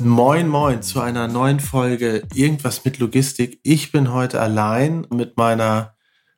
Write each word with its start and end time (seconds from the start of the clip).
Moin, 0.00 0.48
moin 0.48 0.82
zu 0.82 1.00
einer 1.00 1.26
neuen 1.26 1.58
Folge 1.58 2.22
Irgendwas 2.32 2.84
mit 2.84 2.98
Logistik. 2.98 3.58
Ich 3.64 3.90
bin 3.90 4.12
heute 4.12 4.40
allein 4.40 5.06
mit 5.10 5.36
meiner 5.36 5.96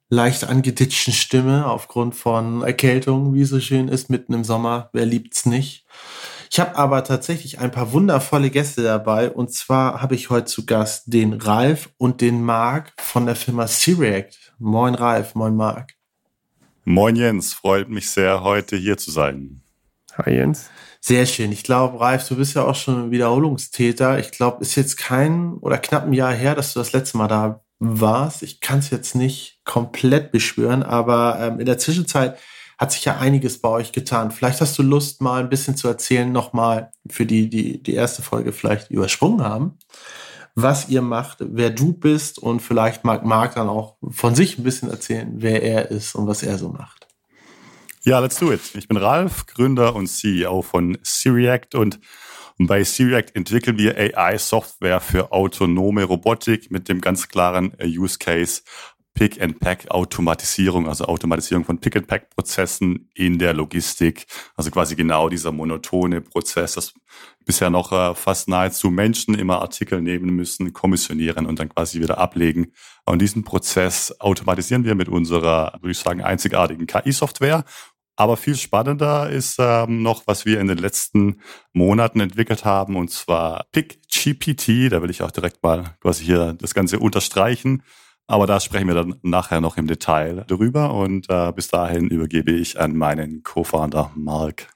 leicht 0.08 0.44
angeditschten 0.44 1.12
Stimme 1.12 1.66
aufgrund 1.66 2.14
von 2.14 2.62
Erkältung, 2.62 3.34
wie 3.34 3.42
es 3.42 3.50
so 3.50 3.60
schön 3.60 3.88
ist, 3.88 4.08
mitten 4.08 4.32
im 4.32 4.44
Sommer. 4.44 4.88
Wer 4.92 5.04
liebt's 5.04 5.44
nicht? 5.44 5.86
Ich 6.50 6.58
habe 6.58 6.76
aber 6.76 7.04
tatsächlich 7.04 7.58
ein 7.58 7.70
paar 7.70 7.92
wundervolle 7.92 8.50
Gäste 8.50 8.82
dabei. 8.82 9.30
Und 9.30 9.52
zwar 9.52 10.00
habe 10.00 10.14
ich 10.14 10.30
heute 10.30 10.46
zu 10.46 10.64
Gast 10.64 11.12
den 11.12 11.34
Ralf 11.34 11.90
und 11.98 12.22
den 12.22 12.42
Marc 12.42 12.92
von 12.98 13.26
der 13.26 13.36
Firma 13.36 13.66
Syreact. 13.66 14.54
Moin 14.58 14.94
Ralf, 14.94 15.34
moin 15.34 15.54
Marc. 15.54 15.94
Moin 16.84 17.14
Jens, 17.14 17.52
freut 17.52 17.88
mich 17.88 18.10
sehr, 18.10 18.42
heute 18.42 18.76
hier 18.76 18.96
zu 18.96 19.10
sein. 19.10 19.60
Hi 20.16 20.34
Jens. 20.34 20.70
Sehr 21.00 21.24
schön. 21.24 21.50
Ich 21.50 21.64
glaube, 21.64 21.98
Ralf, 21.98 22.28
du 22.28 22.36
bist 22.36 22.54
ja 22.54 22.64
auch 22.64 22.74
schon 22.74 23.04
ein 23.04 23.10
Wiederholungstäter. 23.10 24.18
Ich 24.18 24.30
glaube, 24.32 24.62
ist 24.62 24.74
jetzt 24.74 24.98
kein 24.98 25.54
oder 25.54 25.78
knapp 25.78 26.04
ein 26.04 26.12
Jahr 26.12 26.32
her, 26.32 26.54
dass 26.54 26.74
du 26.74 26.78
das 26.78 26.92
letzte 26.92 27.16
Mal 27.16 27.28
da 27.28 27.64
warst. 27.78 28.42
Ich 28.42 28.60
kann 28.60 28.80
es 28.80 28.90
jetzt 28.90 29.14
nicht 29.14 29.60
komplett 29.64 30.30
beschwören, 30.30 30.82
aber 30.82 31.38
ähm, 31.40 31.60
in 31.60 31.66
der 31.66 31.78
Zwischenzeit 31.78 32.38
hat 32.76 32.92
sich 32.92 33.04
ja 33.04 33.16
einiges 33.18 33.60
bei 33.60 33.68
euch 33.70 33.92
getan. 33.92 34.30
Vielleicht 34.30 34.60
hast 34.60 34.78
du 34.78 34.82
Lust, 34.82 35.20
mal 35.22 35.40
ein 35.42 35.48
bisschen 35.48 35.76
zu 35.76 35.88
erzählen, 35.88 36.30
nochmal 36.30 36.92
für 37.08 37.26
die, 37.26 37.48
die 37.48 37.82
die 37.82 37.94
erste 37.94 38.22
Folge 38.22 38.52
vielleicht 38.52 38.90
übersprungen 38.90 39.42
haben, 39.42 39.78
was 40.54 40.88
ihr 40.88 41.02
macht, 41.02 41.38
wer 41.40 41.70
du 41.70 41.92
bist 41.92 42.38
und 42.38 42.60
vielleicht 42.60 43.04
mag 43.04 43.24
Marc 43.24 43.54
dann 43.54 43.68
auch 43.68 43.96
von 44.10 44.34
sich 44.34 44.58
ein 44.58 44.64
bisschen 44.64 44.90
erzählen, 44.90 45.30
wer 45.36 45.62
er 45.62 45.90
ist 45.90 46.14
und 46.14 46.26
was 46.26 46.42
er 46.42 46.58
so 46.58 46.68
macht. 46.68 47.09
Ja, 48.02 48.18
let's 48.18 48.38
do 48.38 48.50
it. 48.50 48.62
Ich 48.74 48.88
bin 48.88 48.96
Ralf, 48.96 49.44
Gründer 49.44 49.94
und 49.94 50.06
CEO 50.06 50.62
von 50.62 50.96
Syriact 51.02 51.74
und 51.74 52.00
bei 52.56 52.82
Syriact 52.82 53.36
entwickeln 53.36 53.76
wir 53.76 53.94
AI-Software 53.94 55.00
für 55.00 55.32
autonome 55.32 56.04
Robotik 56.04 56.70
mit 56.70 56.88
dem 56.88 57.02
ganz 57.02 57.28
klaren 57.28 57.78
äh, 57.78 57.86
Use 57.86 58.18
Case 58.18 58.62
Pick-and-Pack-Automatisierung, 59.14 60.88
also 60.88 61.04
Automatisierung 61.04 61.64
von 61.66 61.78
Pick-and-Pack-Prozessen 61.78 63.10
in 63.14 63.38
der 63.38 63.52
Logistik. 63.52 64.26
Also 64.56 64.70
quasi 64.70 64.96
genau 64.96 65.28
dieser 65.28 65.52
monotone 65.52 66.22
Prozess, 66.22 66.74
dass 66.74 66.94
bisher 67.44 67.68
noch 67.68 67.92
äh, 67.92 68.14
fast 68.14 68.48
nahezu 68.48 68.90
Menschen 68.90 69.34
immer 69.34 69.60
Artikel 69.60 70.00
nehmen 70.00 70.30
müssen, 70.30 70.72
kommissionieren 70.72 71.44
und 71.44 71.58
dann 71.58 71.68
quasi 71.68 72.00
wieder 72.00 72.18
ablegen. 72.18 72.72
Und 73.04 73.20
diesen 73.20 73.44
Prozess 73.44 74.14
automatisieren 74.20 74.84
wir 74.84 74.94
mit 74.94 75.08
unserer, 75.08 75.74
würde 75.80 75.90
ich 75.90 75.98
sagen, 75.98 76.22
einzigartigen 76.22 76.86
KI-Software. 76.86 77.64
Aber 78.16 78.36
viel 78.36 78.56
spannender 78.56 79.30
ist 79.30 79.56
ähm, 79.58 80.02
noch, 80.02 80.26
was 80.26 80.44
wir 80.44 80.60
in 80.60 80.66
den 80.66 80.78
letzten 80.78 81.40
Monaten 81.72 82.20
entwickelt 82.20 82.64
haben, 82.64 82.96
und 82.96 83.10
zwar 83.10 83.66
PickGPT. 83.72 84.92
Da 84.92 85.02
will 85.02 85.10
ich 85.10 85.22
auch 85.22 85.30
direkt 85.30 85.62
mal 85.62 85.96
quasi 86.00 86.24
hier 86.24 86.52
das 86.54 86.74
Ganze 86.74 86.98
unterstreichen. 86.98 87.82
Aber 88.26 88.46
da 88.46 88.60
sprechen 88.60 88.86
wir 88.86 88.94
dann 88.94 89.16
nachher 89.22 89.60
noch 89.60 89.76
im 89.76 89.86
Detail 89.86 90.44
drüber. 90.46 90.94
Und 90.94 91.26
äh, 91.28 91.50
bis 91.52 91.68
dahin 91.68 92.08
übergebe 92.08 92.52
ich 92.52 92.78
an 92.78 92.94
meinen 92.94 93.42
Co-Founder 93.42 94.12
Mark. 94.14 94.68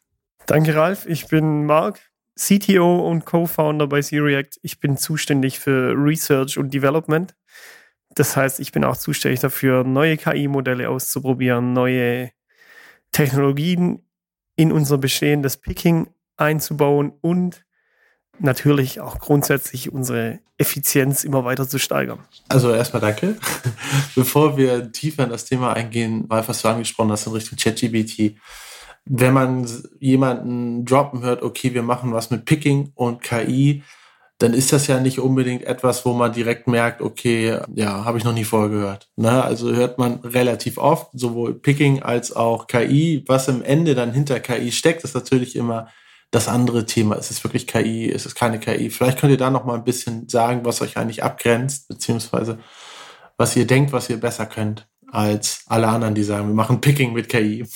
Danke, 0.47 0.75
Ralf. 0.75 1.06
Ich 1.06 1.28
bin 1.28 1.64
Mark, 1.64 2.00
CTO 2.37 3.08
und 3.08 3.25
Co-Founder 3.25 3.87
bei 3.87 4.00
React. 4.00 4.58
Ich 4.62 4.81
bin 4.81 4.97
zuständig 4.97 5.60
für 5.60 5.94
Research 5.97 6.58
und 6.58 6.75
Development. 6.75 7.34
Das 8.14 8.37
heißt, 8.37 8.60
ich 8.60 8.72
bin 8.72 8.84
auch 8.84 8.97
zuständig 8.97 9.41
dafür, 9.41 9.84
neue 9.84 10.16
KI-Modelle 10.16 10.88
auszuprobieren, 10.88 11.72
neue 11.72 12.31
Technologien 13.14 14.02
in 14.56 14.72
unser 14.72 14.98
bestehendes 14.98 15.56
Picking 15.56 16.08
einzubauen 16.36 17.12
und 17.20 17.64
natürlich 18.41 19.00
auch 19.00 19.19
grundsätzlich 19.20 19.92
unsere 19.92 20.41
Effizienz 20.58 21.22
immer 21.25 21.44
weiter 21.44 21.69
zu 21.69 21.78
steigern. 21.78 22.19
Also 22.48 22.72
erstmal 22.72 23.00
danke. 23.00 23.36
Bevor 24.16 24.56
wir 24.56 24.91
tiefer 24.91 25.25
in 25.25 25.30
das 25.30 25.44
Thema 25.44 25.72
eingehen, 25.72 26.25
weil 26.28 26.47
was 26.47 26.62
du 26.62 26.69
angesprochen 26.69 27.12
hast 27.12 27.26
in 27.26 27.32
Richtung 27.32 27.56
ChatGBT, 27.56 28.36
wenn 29.04 29.32
man 29.32 29.69
jemanden 30.00 30.84
droppen 30.84 31.22
hört, 31.22 31.42
okay, 31.42 31.72
wir 31.72 31.82
machen 31.82 32.12
was 32.12 32.31
mit 32.31 32.44
Picking 32.44 32.91
und 32.94 33.22
KI, 33.22 33.84
dann 34.44 34.53
ist 34.53 34.75
das 34.75 34.88
ja 34.88 35.00
nicht 35.00 35.21
unbedingt 35.21 35.65
etwas, 35.65 36.05
wo 36.05 36.12
man 36.12 36.34
direkt 36.34 36.66
merkt, 36.66 37.00
okay, 37.00 37.60
ja, 37.75 38.05
habe 38.05 38.19
ich 38.19 38.25
noch 38.25 38.34
nie 38.34 38.44
vorher 38.44 38.69
gehört. 38.69 39.09
Ne? 39.16 39.43
Also 39.43 39.72
hört 39.72 39.97
man 39.97 40.16
relativ 40.16 40.77
oft, 40.77 41.09
sowohl 41.15 41.55
Picking 41.55 42.03
als 42.03 42.37
auch 42.37 42.66
KI. 42.66 43.25
Was 43.27 43.49
im 43.49 43.62
Ende 43.62 43.94
dann 43.94 44.12
hinter 44.12 44.41
KI 44.41 44.71
steckt, 44.71 45.03
ist 45.03 45.15
natürlich 45.15 45.56
immer 45.56 45.88
das 46.31 46.47
andere 46.47 46.84
Thema. 46.84 47.15
Ist 47.15 47.31
es 47.31 47.43
wirklich 47.43 47.66
KI? 47.66 48.05
Ist 48.05 48.27
es 48.27 48.34
keine 48.34 48.60
KI? 48.60 48.91
Vielleicht 48.91 49.19
könnt 49.19 49.31
ihr 49.31 49.38
da 49.38 49.49
noch 49.49 49.65
mal 49.65 49.77
ein 49.77 49.84
bisschen 49.84 50.28
sagen, 50.28 50.61
was 50.65 50.82
euch 50.82 50.99
eigentlich 50.99 51.22
abgrenzt, 51.22 51.88
beziehungsweise 51.88 52.59
was 53.38 53.56
ihr 53.56 53.66
denkt, 53.66 53.93
was 53.93 54.11
ihr 54.11 54.19
besser 54.19 54.44
könnt 54.44 54.87
als 55.11 55.62
alle 55.69 55.88
anderen, 55.88 56.15
die 56.15 56.22
sagen, 56.22 56.49
wir 56.49 56.55
machen 56.55 56.82
Picking 56.82 57.15
mit 57.15 57.31
KI. 57.31 57.66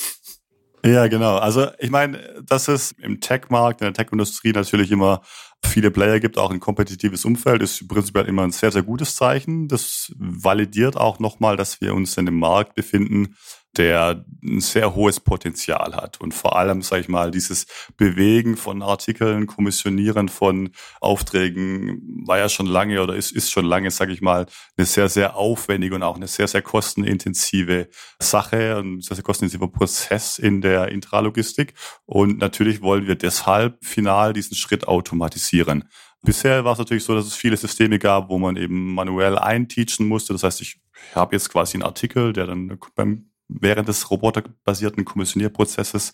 Ja, 0.84 1.08
genau. 1.08 1.36
Also 1.36 1.68
ich 1.78 1.90
meine, 1.90 2.42
dass 2.44 2.68
es 2.68 2.92
im 2.92 3.20
Tech-Markt, 3.20 3.80
in 3.80 3.86
der 3.86 3.94
Tech-Industrie 3.94 4.52
natürlich 4.52 4.90
immer 4.90 5.22
viele 5.64 5.90
Player 5.90 6.20
gibt, 6.20 6.38
auch 6.38 6.50
ein 6.52 6.60
kompetitives 6.60 7.24
Umfeld, 7.24 7.62
ist 7.62 7.88
prinzipiell 7.88 8.26
immer 8.26 8.42
ein 8.42 8.52
sehr, 8.52 8.70
sehr 8.70 8.82
gutes 8.84 9.16
Zeichen. 9.16 9.66
Das 9.66 10.12
validiert 10.16 10.96
auch 10.96 11.18
nochmal, 11.18 11.56
dass 11.56 11.80
wir 11.80 11.94
uns 11.94 12.16
in 12.16 12.28
einem 12.28 12.38
Markt 12.38 12.74
befinden, 12.74 13.34
der 13.76 14.24
ein 14.42 14.60
sehr 14.60 14.94
hohes 14.94 15.20
Potenzial 15.20 15.94
hat. 15.94 16.20
Und 16.20 16.32
vor 16.32 16.56
allem, 16.56 16.82
sage 16.82 17.02
ich 17.02 17.08
mal, 17.08 17.30
dieses 17.30 17.66
Bewegen 17.96 18.56
von 18.56 18.82
Artikeln, 18.82 19.46
Kommissionieren 19.46 20.28
von 20.28 20.70
Aufträgen 21.00 22.24
war 22.26 22.38
ja 22.38 22.48
schon 22.48 22.66
lange 22.66 23.02
oder 23.02 23.14
ist, 23.14 23.32
ist 23.32 23.50
schon 23.50 23.64
lange, 23.64 23.90
sage 23.90 24.12
ich 24.12 24.20
mal, 24.20 24.46
eine 24.76 24.86
sehr, 24.86 25.08
sehr 25.08 25.36
aufwendige 25.36 25.94
und 25.94 26.02
auch 26.02 26.16
eine 26.16 26.28
sehr, 26.28 26.48
sehr 26.48 26.62
kostenintensive 26.62 27.88
Sache 28.18 28.78
und 28.78 28.98
ein 28.98 29.00
sehr, 29.00 29.16
sehr 29.16 29.24
kostenintensiver 29.24 29.68
Prozess 29.68 30.38
in 30.38 30.60
der 30.60 30.88
Intralogistik. 30.88 31.74
Und 32.06 32.38
natürlich 32.38 32.82
wollen 32.82 33.06
wir 33.06 33.16
deshalb 33.16 33.84
final 33.84 34.32
diesen 34.32 34.56
Schritt 34.56 34.88
automatisieren. 34.88 35.84
Bisher 36.22 36.64
war 36.64 36.72
es 36.72 36.78
natürlich 36.78 37.04
so, 37.04 37.14
dass 37.14 37.26
es 37.26 37.34
viele 37.34 37.56
Systeme 37.56 37.98
gab, 37.98 38.28
wo 38.28 38.38
man 38.38 38.56
eben 38.56 38.94
manuell 38.94 39.38
einteachen 39.38 40.06
musste. 40.06 40.32
Das 40.32 40.42
heißt, 40.42 40.60
ich 40.60 40.80
habe 41.14 41.36
jetzt 41.36 41.48
quasi 41.50 41.76
einen 41.76 41.84
Artikel, 41.84 42.32
der 42.32 42.46
dann 42.46 42.78
beim 42.96 43.30
während 43.48 43.88
des 43.88 44.10
roboterbasierten 44.10 45.04
Kommissionierprozesses 45.04 46.12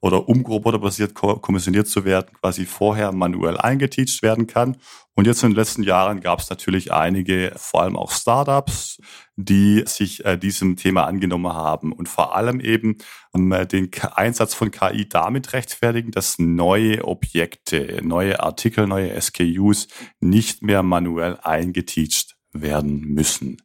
oder 0.00 0.28
um 0.28 0.44
roboterbasiert 0.44 1.14
kommissioniert 1.14 1.88
zu 1.88 2.04
werden, 2.04 2.28
quasi 2.40 2.66
vorher 2.66 3.12
manuell 3.12 3.56
eingeteacht 3.56 4.22
werden 4.22 4.46
kann. 4.46 4.76
Und 5.14 5.26
jetzt 5.26 5.42
in 5.42 5.50
den 5.50 5.56
letzten 5.56 5.82
Jahren 5.82 6.20
gab 6.20 6.40
es 6.40 6.50
natürlich 6.50 6.92
einige, 6.92 7.52
vor 7.56 7.82
allem 7.82 7.96
auch 7.96 8.10
Startups, 8.10 9.00
die 9.36 9.84
sich 9.86 10.24
äh, 10.26 10.36
diesem 10.36 10.76
Thema 10.76 11.04
angenommen 11.04 11.52
haben 11.52 11.92
und 11.92 12.08
vor 12.08 12.36
allem 12.36 12.60
eben 12.60 12.98
ähm, 13.34 13.54
den 13.72 13.90
Einsatz 14.14 14.52
von 14.52 14.70
KI 14.70 15.08
damit 15.08 15.54
rechtfertigen, 15.54 16.10
dass 16.10 16.38
neue 16.38 17.04
Objekte, 17.04 18.00
neue 18.02 18.40
Artikel, 18.40 18.86
neue 18.86 19.18
SKUs 19.20 19.88
nicht 20.20 20.62
mehr 20.62 20.82
manuell 20.82 21.38
eingeteacht 21.42 22.36
werden 22.52 23.00
müssen 23.00 23.56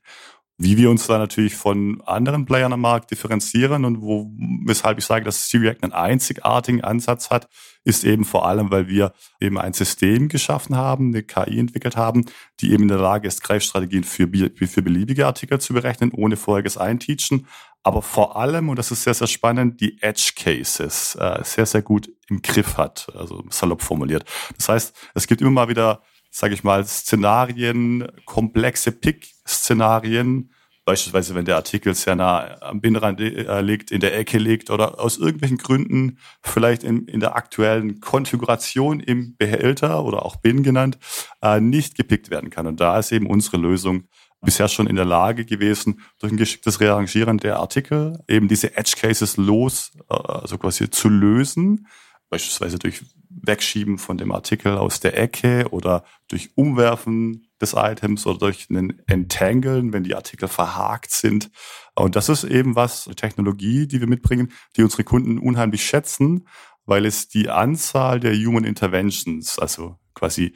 wie 0.63 0.77
wir 0.77 0.91
uns 0.91 1.07
da 1.07 1.17
natürlich 1.17 1.55
von 1.55 2.01
anderen 2.05 2.45
Playern 2.45 2.73
am 2.73 2.81
Markt 2.81 3.09
differenzieren 3.09 3.83
und 3.83 4.01
wo, 4.01 4.31
weshalb 4.65 4.99
ich 4.99 5.05
sage, 5.05 5.25
dass 5.25 5.49
Syriac 5.49 5.77
einen 5.81 5.91
einzigartigen 5.91 6.83
Ansatz 6.83 7.31
hat, 7.31 7.47
ist 7.83 8.03
eben 8.03 8.25
vor 8.25 8.45
allem, 8.45 8.69
weil 8.69 8.87
wir 8.87 9.13
eben 9.39 9.57
ein 9.57 9.73
System 9.73 10.29
geschaffen 10.29 10.75
haben, 10.75 11.07
eine 11.07 11.23
KI 11.23 11.59
entwickelt 11.59 11.97
haben, 11.97 12.25
die 12.59 12.73
eben 12.73 12.83
in 12.83 12.89
der 12.89 12.99
Lage 12.99 13.27
ist, 13.27 13.41
Greifstrategien 13.41 14.03
für, 14.03 14.27
für 14.27 14.81
beliebige 14.83 15.25
Artikel 15.25 15.59
zu 15.59 15.73
berechnen, 15.73 16.11
ohne 16.13 16.37
vorheriges 16.37 16.77
Einteachen. 16.77 17.47
Aber 17.81 18.03
vor 18.03 18.37
allem, 18.37 18.69
und 18.69 18.77
das 18.77 18.91
ist 18.91 19.03
sehr, 19.03 19.15
sehr 19.15 19.27
spannend, 19.27 19.81
die 19.81 19.99
Edge 20.03 20.33
Cases 20.35 21.15
äh, 21.15 21.39
sehr, 21.43 21.65
sehr 21.65 21.81
gut 21.81 22.11
im 22.29 22.43
Griff 22.43 22.77
hat, 22.77 23.07
also 23.15 23.43
salopp 23.49 23.81
formuliert. 23.81 24.25
Das 24.57 24.69
heißt, 24.69 24.95
es 25.15 25.25
gibt 25.25 25.41
immer 25.41 25.49
mal 25.49 25.69
wieder 25.69 26.03
sage 26.31 26.55
ich 26.55 26.63
mal, 26.63 26.83
Szenarien, 26.85 28.07
komplexe 28.25 28.91
Pick-Szenarien, 28.91 30.49
Beispielsweise, 30.83 31.35
wenn 31.35 31.45
der 31.45 31.57
Artikel 31.57 31.93
sehr 31.93 32.15
nah 32.15 32.59
am 32.59 32.81
Binnenrand 32.81 33.21
äh, 33.21 33.61
liegt, 33.61 33.91
in 33.91 33.99
der 33.99 34.17
Ecke 34.17 34.39
liegt 34.39 34.71
oder 34.71 34.99
aus 34.99 35.19
irgendwelchen 35.19 35.59
Gründen 35.59 36.17
vielleicht 36.41 36.83
in, 36.83 37.05
in 37.05 37.19
der 37.19 37.35
aktuellen 37.35 37.99
Konfiguration 37.99 38.99
im 38.99 39.35
Behälter 39.37 40.03
oder 40.03 40.25
auch 40.25 40.37
Bin 40.37 40.63
genannt, 40.63 40.97
äh, 41.43 41.61
nicht 41.61 41.95
gepickt 41.95 42.31
werden 42.31 42.49
kann. 42.49 42.65
Und 42.65 42.79
da 42.79 42.97
ist 42.97 43.11
eben 43.11 43.27
unsere 43.27 43.57
Lösung 43.57 44.05
bisher 44.41 44.67
schon 44.67 44.87
in 44.87 44.95
der 44.95 45.05
Lage 45.05 45.45
gewesen, 45.45 46.01
durch 46.19 46.33
ein 46.33 46.37
geschicktes 46.37 46.79
Rearrangieren 46.79 47.37
der 47.37 47.59
Artikel 47.59 48.19
eben 48.27 48.47
diese 48.47 48.75
Edge 48.75 48.95
Cases 48.99 49.37
los, 49.37 49.91
äh, 50.09 50.15
also 50.15 50.57
quasi 50.57 50.89
zu 50.89 51.09
lösen, 51.09 51.85
beispielsweise 52.31 52.79
durch 52.79 53.03
Wegschieben 53.29 53.97
von 53.97 54.17
dem 54.17 54.31
Artikel 54.31 54.77
aus 54.77 54.99
der 55.01 55.17
Ecke 55.17 55.67
oder 55.71 56.03
durch 56.27 56.51
Umwerfen 56.55 57.47
des 57.59 57.73
Items 57.73 58.25
oder 58.25 58.39
durch 58.39 58.67
einen 58.69 59.01
Entangeln, 59.05 59.93
wenn 59.93 60.03
die 60.03 60.15
Artikel 60.15 60.47
verhakt 60.47 61.11
sind. 61.11 61.51
Und 61.93 62.15
das 62.15 62.29
ist 62.29 62.45
eben 62.45 62.75
was, 62.75 63.05
eine 63.05 63.15
Technologie, 63.15 63.85
die 63.85 63.99
wir 63.99 64.07
mitbringen, 64.07 64.51
die 64.75 64.83
unsere 64.83 65.03
Kunden 65.03 65.37
unheimlich 65.37 65.85
schätzen, 65.85 66.47
weil 66.85 67.05
es 67.05 67.27
die 67.27 67.49
Anzahl 67.49 68.19
der 68.19 68.33
Human 68.33 68.63
Interventions, 68.63 69.59
also 69.59 69.99
quasi 70.13 70.53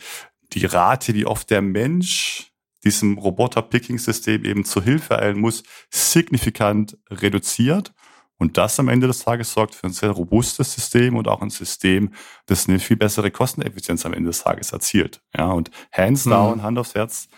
die 0.54 0.66
Rate, 0.66 1.14
wie 1.14 1.26
oft 1.26 1.50
der 1.50 1.62
Mensch 1.62 2.52
diesem 2.86 3.18
Roboter-Picking-System 3.18 4.46
eben 4.46 4.64
zur 4.64 4.84
Hilfe 4.84 5.20
eilen 5.20 5.40
muss, 5.40 5.64
signifikant 5.90 6.98
reduziert. 7.10 7.94
Und 8.38 8.58
das 8.58 8.80
am 8.80 8.90
Ende 8.90 9.08
des 9.08 9.20
Tages 9.20 9.54
sorgt 9.54 9.76
für 9.76 9.88
ein 9.88 9.94
sehr 9.94 10.12
robustes 10.12 10.74
System 10.74 11.16
und 11.16 11.28
auch 11.28 11.42
ein 11.42 11.50
System, 11.50 12.12
das 12.48 12.68
eine 12.68 12.80
viel 12.80 12.98
bessere 12.98 13.32
Kosteneffizienz 13.32 14.06
am 14.06 14.14
Ende 14.14 14.28
des 14.28 14.44
Tages 14.44 14.74
erzielt. 14.74 15.22
Ja, 15.36 15.52
und 15.52 15.72
hands 15.92 16.26
mhm. 16.26 16.32
down, 16.32 16.58
mhm. 16.58 16.64
Hand 16.64 16.78
aufs 16.78 16.96
Herz, 16.96 17.30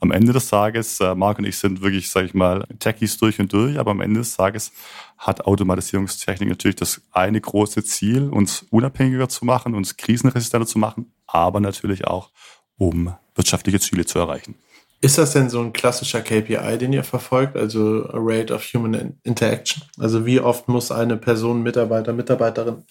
am 0.00 0.10
Ende 0.10 0.32
des 0.32 0.48
Tages, 0.48 1.00
äh, 1.00 1.14
Marc 1.14 1.38
und 1.38 1.46
ich 1.46 1.58
sind 1.58 1.80
wirklich, 1.80 2.10
sage 2.10 2.26
ich 2.26 2.34
mal, 2.34 2.66
Techies 2.78 3.16
durch 3.18 3.40
und 3.40 3.52
durch, 3.52 3.78
aber 3.78 3.92
am 3.92 4.00
Ende 4.00 4.20
des 4.20 4.36
Tages 4.36 4.72
hat 5.18 5.46
Automatisierungstechnik 5.46 6.48
natürlich 6.48 6.76
das 6.76 7.00
eine 7.12 7.40
große 7.40 7.82
Ziel, 7.84 8.28
uns 8.28 8.66
unabhängiger 8.70 9.28
zu 9.28 9.44
machen, 9.44 9.74
uns 9.74 9.96
krisenresistenter 9.96 10.66
zu 10.66 10.78
machen, 10.78 11.12
aber 11.26 11.60
natürlich 11.60 12.06
auch, 12.06 12.30
um 12.76 13.14
wirtschaftliche 13.34 13.80
Ziele 13.80 14.04
zu 14.04 14.18
erreichen. 14.18 14.54
Ist 15.00 15.18
das 15.18 15.32
denn 15.32 15.50
so 15.50 15.60
ein 15.60 15.72
klassischer 15.72 16.22
KPI, 16.22 16.78
den 16.78 16.92
ihr 16.92 17.04
verfolgt, 17.04 17.56
also 17.56 18.06
Rate 18.12 18.54
of 18.54 18.64
Human 18.72 19.18
Interaction? 19.24 19.82
Also 19.98 20.24
wie 20.24 20.40
oft 20.40 20.68
muss 20.68 20.90
eine 20.90 21.16
Person, 21.16 21.62
Mitarbeiter, 21.62 22.12
Mitarbeiterin 22.12 22.84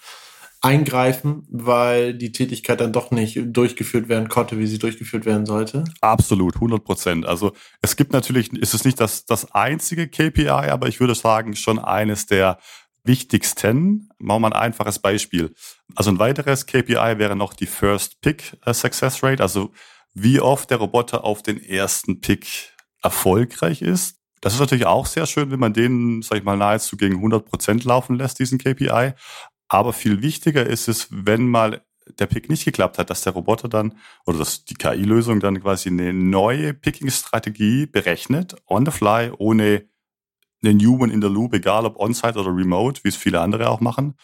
eingreifen, 0.62 1.46
weil 1.50 2.14
die 2.14 2.32
Tätigkeit 2.32 2.82
dann 2.82 2.92
doch 2.92 3.12
nicht 3.12 3.40
durchgeführt 3.46 4.10
werden 4.10 4.30
konnte, 4.30 4.58
wie 4.58 4.66
sie 4.66 4.80
durchgeführt 4.80 5.26
werden 5.26 5.46
sollte? 5.46 5.84
Absolut, 6.02 6.56
100 6.56 6.84
Prozent. 6.84 7.26
Also 7.26 7.54
es 7.82 7.96
gibt 7.96 8.14
natürlich, 8.14 8.52
ist 8.54 8.74
es 8.74 8.84
nicht 8.84 9.00
das, 9.00 9.26
das 9.26 9.52
einzige 9.52 10.08
KPI, 10.08 10.50
aber 10.50 10.88
ich 10.88 11.00
würde 11.00 11.14
sagen 11.14 11.56
schon 11.56 11.78
eines 11.78 12.26
der 12.26 12.58
wichtigsten. 13.04 14.10
Machen 14.18 14.42
wir 14.42 14.48
ein 14.48 14.54
einfaches 14.54 15.00
Beispiel. 15.00 15.54
Also 15.94 16.10
ein 16.10 16.20
weiteres 16.20 16.66
KPI 16.66 17.20
wäre 17.20 17.36
noch 17.36 17.54
die 17.54 17.68
First 17.68 18.22
Pick 18.22 18.58
äh, 18.66 18.74
Success 18.74 19.22
Rate, 19.22 19.44
also 19.44 19.72
wie 20.16 20.40
oft 20.40 20.72
der 20.72 20.78
Roboter 20.78 21.24
auf 21.24 21.44
den 21.44 21.62
ersten 21.64 22.22
Pick 22.22 22.74
erfolgreich 23.04 23.82
ist. 23.82 24.18
Das 24.42 24.54
ist 24.54 24.60
natürlich 24.60 24.86
auch 24.86 25.06
sehr 25.06 25.26
schön, 25.26 25.52
wenn 25.52 25.60
man 25.60 25.74
den, 25.74 26.22
sag 26.22 26.40
ich 26.40 26.44
mal, 26.44 26.58
nahezu 26.58 26.98
gegen 26.98 27.16
100 27.16 27.46
Prozent 27.46 27.84
laufen 27.84 28.16
lässt, 28.16 28.40
diesen 28.40 28.58
KPI. 28.58 29.14
Aber 29.68 29.94
viel 29.94 30.22
wichtiger 30.22 30.66
ist 30.66 30.88
es, 30.88 31.08
wenn 31.12 31.48
mal 31.48 31.84
der 32.20 32.28
Pick 32.28 32.50
nicht 32.50 32.66
geklappt 32.66 32.98
hat, 32.98 33.10
dass 33.10 33.22
der 33.22 33.34
Roboter 33.34 33.68
dann 33.68 33.98
oder 34.26 34.38
dass 34.38 34.64
die 34.64 34.76
KI-Lösung 34.76 35.40
dann 35.40 35.62
quasi 35.62 35.90
eine 35.90 36.14
neue 36.14 36.74
Picking-Strategie 36.74 37.88
berechnet, 37.88 38.56
on 38.68 38.86
the 38.86 38.92
fly, 38.92 39.32
ohne 39.38 39.88
einen 40.64 40.80
Human 40.80 41.10
in 41.10 41.22
der 41.22 41.30
Loop, 41.30 41.54
egal 41.54 41.86
ob 41.86 41.98
on-site 41.98 42.40
oder 42.40 42.56
remote, 42.56 43.04
wie 43.04 43.10
es 43.10 43.16
viele 43.16 43.42
andere 43.42 43.70
auch 43.70 43.82
machen. 43.82 44.16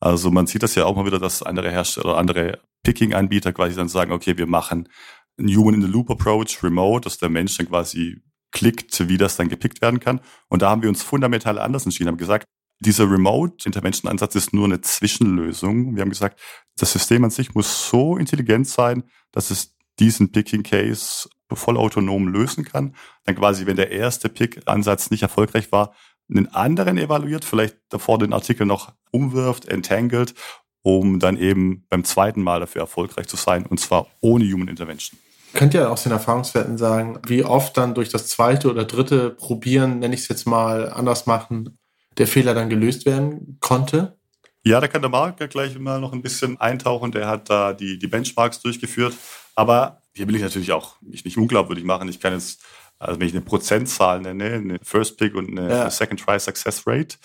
Also 0.00 0.30
man 0.30 0.46
sieht 0.46 0.62
das 0.62 0.74
ja 0.74 0.84
auch 0.84 0.96
mal 0.96 1.06
wieder, 1.06 1.18
dass 1.18 1.42
andere 1.42 1.70
Hersteller 1.70 2.06
oder 2.10 2.18
andere 2.18 2.60
Picking-Anbieter 2.82 3.52
quasi 3.52 3.74
dann 3.74 3.88
sagen, 3.88 4.12
okay, 4.12 4.36
wir 4.36 4.46
machen 4.46 4.88
ein 5.38 5.48
Human-in-the-Loop-Approach, 5.48 6.62
remote, 6.62 7.04
dass 7.04 7.18
der 7.18 7.28
Mensch 7.28 7.56
dann 7.56 7.68
quasi 7.68 8.22
klickt, 8.50 9.08
wie 9.08 9.18
das 9.18 9.36
dann 9.36 9.48
gepickt 9.48 9.80
werden 9.82 10.00
kann. 10.00 10.20
Und 10.48 10.62
da 10.62 10.70
haben 10.70 10.82
wir 10.82 10.88
uns 10.88 11.02
fundamental 11.02 11.58
anders 11.58 11.84
entschieden, 11.84 12.08
haben 12.08 12.16
gesagt, 12.16 12.46
dieser 12.80 13.10
Remote-Intervention-Ansatz 13.10 14.34
ist 14.36 14.52
nur 14.52 14.66
eine 14.66 14.80
Zwischenlösung. 14.80 15.96
Wir 15.96 16.02
haben 16.02 16.10
gesagt, 16.10 16.40
das 16.76 16.92
System 16.92 17.24
an 17.24 17.30
sich 17.30 17.54
muss 17.54 17.88
so 17.88 18.16
intelligent 18.16 18.68
sein, 18.68 19.04
dass 19.32 19.50
es 19.50 19.76
diesen 19.98 20.30
Picking-Case 20.30 21.28
vollautonom 21.52 22.28
lösen 22.28 22.64
kann. 22.64 22.94
Dann 23.24 23.34
quasi, 23.34 23.66
wenn 23.66 23.76
der 23.76 23.90
erste 23.90 24.28
Pick-Ansatz 24.28 25.10
nicht 25.10 25.22
erfolgreich 25.22 25.72
war, 25.72 25.94
einen 26.30 26.46
anderen 26.48 26.98
evaluiert, 26.98 27.44
vielleicht 27.44 27.76
davor 27.88 28.18
den 28.18 28.32
Artikel 28.32 28.66
noch 28.66 28.92
umwirft, 29.10 29.66
entangelt, 29.66 30.34
um 30.82 31.18
dann 31.18 31.36
eben 31.36 31.86
beim 31.88 32.04
zweiten 32.04 32.42
Mal 32.42 32.60
dafür 32.60 32.82
erfolgreich 32.82 33.26
zu 33.26 33.36
sein, 33.36 33.66
und 33.66 33.80
zwar 33.80 34.06
ohne 34.20 34.44
Human 34.44 34.68
Intervention. 34.68 35.18
Könnt 35.54 35.74
ihr 35.74 35.90
aus 35.90 36.02
den 36.02 36.12
Erfahrungswerten 36.12 36.78
sagen, 36.78 37.18
wie 37.26 37.44
oft 37.44 37.76
dann 37.76 37.94
durch 37.94 38.10
das 38.10 38.28
zweite 38.28 38.70
oder 38.70 38.84
dritte 38.84 39.30
Probieren, 39.30 39.98
nenne 39.98 40.14
ich 40.14 40.22
es 40.22 40.28
jetzt 40.28 40.46
mal 40.46 40.90
anders 40.90 41.26
machen, 41.26 41.78
der 42.18 42.26
Fehler 42.26 42.54
dann 42.54 42.68
gelöst 42.68 43.06
werden 43.06 43.56
konnte? 43.60 44.18
Ja, 44.64 44.80
da 44.80 44.88
kann 44.88 45.02
der 45.02 45.10
Marc 45.10 45.40
ja 45.40 45.46
gleich 45.46 45.78
mal 45.78 46.00
noch 46.00 46.12
ein 46.12 46.22
bisschen 46.22 46.60
eintauchen. 46.60 47.12
Der 47.12 47.28
hat 47.28 47.48
da 47.48 47.72
die, 47.72 47.98
die 47.98 48.06
Benchmarks 48.06 48.60
durchgeführt. 48.60 49.14
Aber 49.54 50.02
hier 50.14 50.28
will 50.28 50.36
ich 50.36 50.42
natürlich 50.42 50.72
auch 50.72 51.00
mich 51.00 51.24
nicht 51.24 51.38
unglaubwürdig 51.38 51.84
machen. 51.84 52.08
Ich 52.08 52.20
kann 52.20 52.32
jetzt, 52.34 52.62
also 52.98 53.18
wenn 53.18 53.26
ich 53.26 53.34
eine 53.34 53.42
Prozentzahl 53.42 54.20
nenne, 54.20 54.44
eine 54.44 54.78
First 54.82 55.16
Pick 55.16 55.34
und 55.34 55.56
eine 55.56 55.70
ja. 55.70 55.90
Second 55.90 56.20
Try 56.20 56.38
Success 56.38 56.86
Rate, 56.86 57.16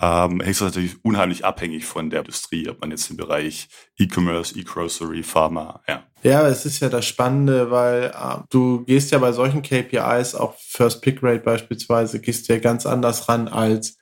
ähm, 0.00 0.40
ist 0.42 0.60
das 0.60 0.74
natürlich 0.74 1.02
unheimlich 1.02 1.44
abhängig 1.44 1.86
von 1.86 2.10
der 2.10 2.20
Industrie, 2.20 2.68
ob 2.68 2.80
man 2.80 2.90
jetzt 2.90 3.10
im 3.10 3.16
Bereich 3.16 3.68
E-Commerce, 3.98 4.58
E-Grocery, 4.58 5.22
Pharma, 5.22 5.80
ja. 5.88 6.04
Ja, 6.22 6.46
es 6.48 6.64
ist 6.66 6.80
ja 6.80 6.88
das 6.88 7.04
Spannende, 7.06 7.70
weil 7.70 8.04
äh, 8.06 8.38
du 8.50 8.84
gehst 8.84 9.12
ja 9.12 9.18
bei 9.18 9.32
solchen 9.32 9.62
KPIs, 9.62 10.34
auch 10.34 10.54
First 10.58 11.02
Pick 11.02 11.22
Rate 11.22 11.40
beispielsweise, 11.44 12.20
gehst 12.20 12.48
ja 12.48 12.58
ganz 12.58 12.86
anders 12.86 13.28
ran 13.28 13.48
als 13.48 13.98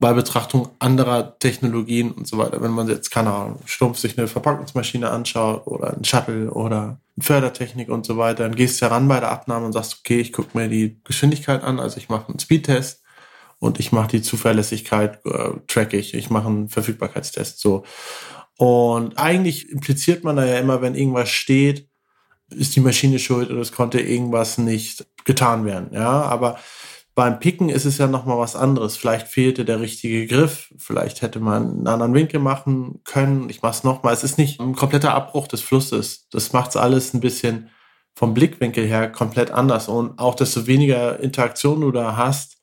bei 0.00 0.14
Betrachtung 0.14 0.70
anderer 0.78 1.38
Technologien 1.38 2.12
und 2.12 2.26
so 2.26 2.38
weiter. 2.38 2.62
Wenn 2.62 2.70
man 2.72 2.88
jetzt, 2.88 3.10
keine 3.10 3.32
Ahnung, 3.32 3.60
stumpf 3.66 3.98
sich 3.98 4.18
eine 4.18 4.28
Verpackungsmaschine 4.28 5.10
anschaut 5.10 5.66
oder 5.66 5.94
ein 5.96 6.04
Shuttle 6.04 6.50
oder 6.52 6.98
Fördertechnik 7.20 7.90
und 7.90 8.06
so 8.06 8.16
weiter, 8.16 8.44
dann 8.44 8.56
gehst 8.56 8.80
du 8.80 8.86
heran 8.86 9.08
bei 9.08 9.20
der 9.20 9.30
Abnahme 9.30 9.66
und 9.66 9.72
sagst, 9.72 9.98
okay, 10.00 10.20
ich 10.20 10.32
gucke 10.32 10.56
mir 10.56 10.68
die 10.68 11.00
Geschwindigkeit 11.04 11.62
an, 11.62 11.80
also 11.80 11.98
ich 11.98 12.08
mache 12.08 12.28
einen 12.30 12.38
Speedtest 12.38 13.02
und 13.58 13.78
ich 13.78 13.92
mache 13.92 14.08
die 14.08 14.22
Zuverlässigkeit, 14.22 15.20
äh, 15.26 15.50
track 15.68 15.92
ich, 15.92 16.14
ich 16.14 16.30
mache 16.30 16.48
einen 16.48 16.68
Verfügbarkeitstest 16.70 17.60
so. 17.60 17.84
Und 18.60 19.18
eigentlich 19.18 19.70
impliziert 19.70 20.22
man 20.22 20.36
da 20.36 20.44
ja 20.44 20.58
immer, 20.58 20.82
wenn 20.82 20.94
irgendwas 20.94 21.30
steht, 21.30 21.88
ist 22.50 22.76
die 22.76 22.80
Maschine 22.80 23.18
schuld 23.18 23.50
oder 23.50 23.62
es 23.62 23.72
konnte 23.72 23.98
irgendwas 23.98 24.58
nicht 24.58 25.06
getan 25.24 25.64
werden. 25.64 25.88
Ja, 25.94 26.20
aber 26.24 26.58
beim 27.14 27.40
Picken 27.40 27.70
ist 27.70 27.86
es 27.86 27.96
ja 27.96 28.06
nochmal 28.06 28.36
was 28.36 28.56
anderes. 28.56 28.98
Vielleicht 28.98 29.28
fehlte 29.28 29.64
der 29.64 29.80
richtige 29.80 30.26
Griff, 30.26 30.74
vielleicht 30.76 31.22
hätte 31.22 31.40
man 31.40 31.70
einen 31.70 31.86
anderen 31.86 32.12
Winkel 32.12 32.38
machen 32.38 33.00
können. 33.04 33.48
Ich 33.48 33.62
mache 33.62 33.76
es 33.78 33.82
nochmal. 33.84 34.12
Es 34.12 34.24
ist 34.24 34.36
nicht 34.36 34.60
ein 34.60 34.74
kompletter 34.74 35.14
Abbruch 35.14 35.48
des 35.48 35.62
Flusses. 35.62 36.28
Das 36.30 36.52
macht 36.52 36.68
es 36.68 36.76
alles 36.76 37.14
ein 37.14 37.20
bisschen 37.20 37.70
vom 38.14 38.34
Blickwinkel 38.34 38.86
her 38.86 39.10
komplett 39.10 39.52
anders. 39.52 39.88
Und 39.88 40.18
auch 40.18 40.34
desto 40.34 40.66
weniger 40.66 41.18
Interaktion 41.18 41.80
du 41.80 41.92
da 41.92 42.18
hast, 42.18 42.59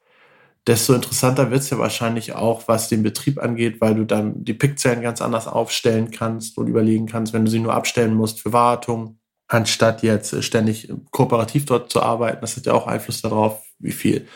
desto 0.67 0.93
interessanter 0.93 1.49
wird 1.49 1.61
es 1.61 1.69
ja 1.69 1.79
wahrscheinlich 1.79 2.33
auch, 2.33 2.67
was 2.67 2.89
den 2.89 3.01
Betrieb 3.01 3.41
angeht, 3.41 3.79
weil 3.79 3.95
du 3.95 4.03
dann 4.03 4.43
die 4.43 4.53
Pickzellen 4.53 5.01
ganz 5.01 5.21
anders 5.21 5.47
aufstellen 5.47 6.11
kannst 6.11 6.57
und 6.57 6.67
überlegen 6.67 7.07
kannst, 7.07 7.33
wenn 7.33 7.45
du 7.45 7.51
sie 7.51 7.59
nur 7.59 7.73
abstellen 7.73 8.13
musst 8.13 8.41
für 8.41 8.51
Wartung, 8.51 9.17
anstatt 9.47 10.03
jetzt 10.03 10.43
ständig 10.43 10.91
kooperativ 11.11 11.65
dort 11.65 11.89
zu 11.89 12.01
arbeiten. 12.01 12.41
Das 12.41 12.57
hat 12.57 12.65
ja 12.65 12.73
auch 12.73 12.85
Einfluss 12.85 13.21
darauf, 13.21 13.63
wie 13.79 13.93
viel 13.93 14.27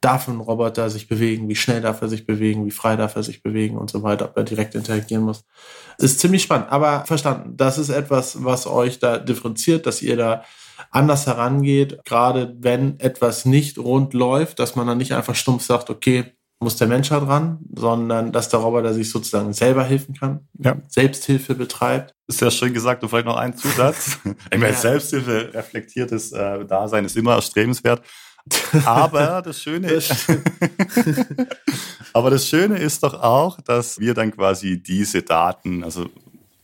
darf 0.00 0.28
ein 0.28 0.40
Roboter 0.40 0.90
sich 0.90 1.08
bewegen, 1.08 1.48
wie 1.48 1.56
schnell 1.56 1.80
darf 1.80 2.02
er 2.02 2.08
sich 2.08 2.26
bewegen, 2.26 2.66
wie 2.66 2.70
frei 2.70 2.96
darf 2.96 3.16
er 3.16 3.22
sich 3.22 3.42
bewegen 3.42 3.76
und 3.76 3.90
so 3.90 4.02
weiter, 4.02 4.26
ob 4.26 4.36
er 4.36 4.44
direkt 4.44 4.74
interagieren 4.74 5.24
muss. 5.24 5.44
Ist 5.98 6.20
ziemlich 6.20 6.42
spannend, 6.42 6.70
aber 6.70 7.04
verstanden. 7.04 7.56
Das 7.56 7.78
ist 7.78 7.88
etwas, 7.88 8.44
was 8.44 8.66
euch 8.66 8.98
da 8.98 9.18
differenziert, 9.18 9.86
dass 9.86 10.02
ihr 10.02 10.16
da 10.16 10.44
anders 10.90 11.26
herangeht, 11.26 12.04
gerade 12.04 12.56
wenn 12.60 13.00
etwas 13.00 13.44
nicht 13.44 13.78
rund 13.78 14.14
läuft, 14.14 14.58
dass 14.58 14.76
man 14.76 14.86
dann 14.86 14.98
nicht 14.98 15.12
einfach 15.12 15.34
stumpf 15.34 15.64
sagt, 15.64 15.90
okay, 15.90 16.32
muss 16.60 16.76
der 16.76 16.88
Mensch 16.88 17.10
halt 17.10 17.28
ran, 17.28 17.58
sondern 17.74 18.32
dass 18.32 18.48
der 18.48 18.60
Roboter 18.60 18.92
sich 18.92 19.10
sozusagen 19.10 19.52
selber 19.52 19.84
helfen 19.84 20.14
kann, 20.14 20.48
ja. 20.58 20.76
Selbsthilfe 20.88 21.54
betreibt. 21.54 22.14
Ist 22.26 22.40
ja 22.40 22.50
schön 22.50 22.74
gesagt 22.74 23.02
und 23.02 23.10
vielleicht 23.10 23.26
noch 23.26 23.36
ein 23.36 23.56
Zusatz. 23.56 24.18
ich 24.24 24.58
meine, 24.58 24.72
ja. 24.72 24.78
Selbsthilfe 24.78 25.54
reflektiertes 25.54 26.32
äh, 26.32 26.64
Dasein 26.64 27.04
ist 27.04 27.16
immer 27.16 27.34
erstrebenswert. 27.34 28.02
Aber 28.84 29.42
das 29.44 29.60
Schöne 29.60 29.88
ist, 29.88 30.12
aber 32.12 32.30
das 32.30 32.48
Schöne 32.48 32.78
ist 32.78 33.02
doch 33.02 33.14
auch, 33.14 33.60
dass 33.60 34.00
wir 34.00 34.14
dann 34.14 34.34
quasi 34.34 34.82
diese 34.82 35.22
Daten, 35.22 35.84
also 35.84 36.06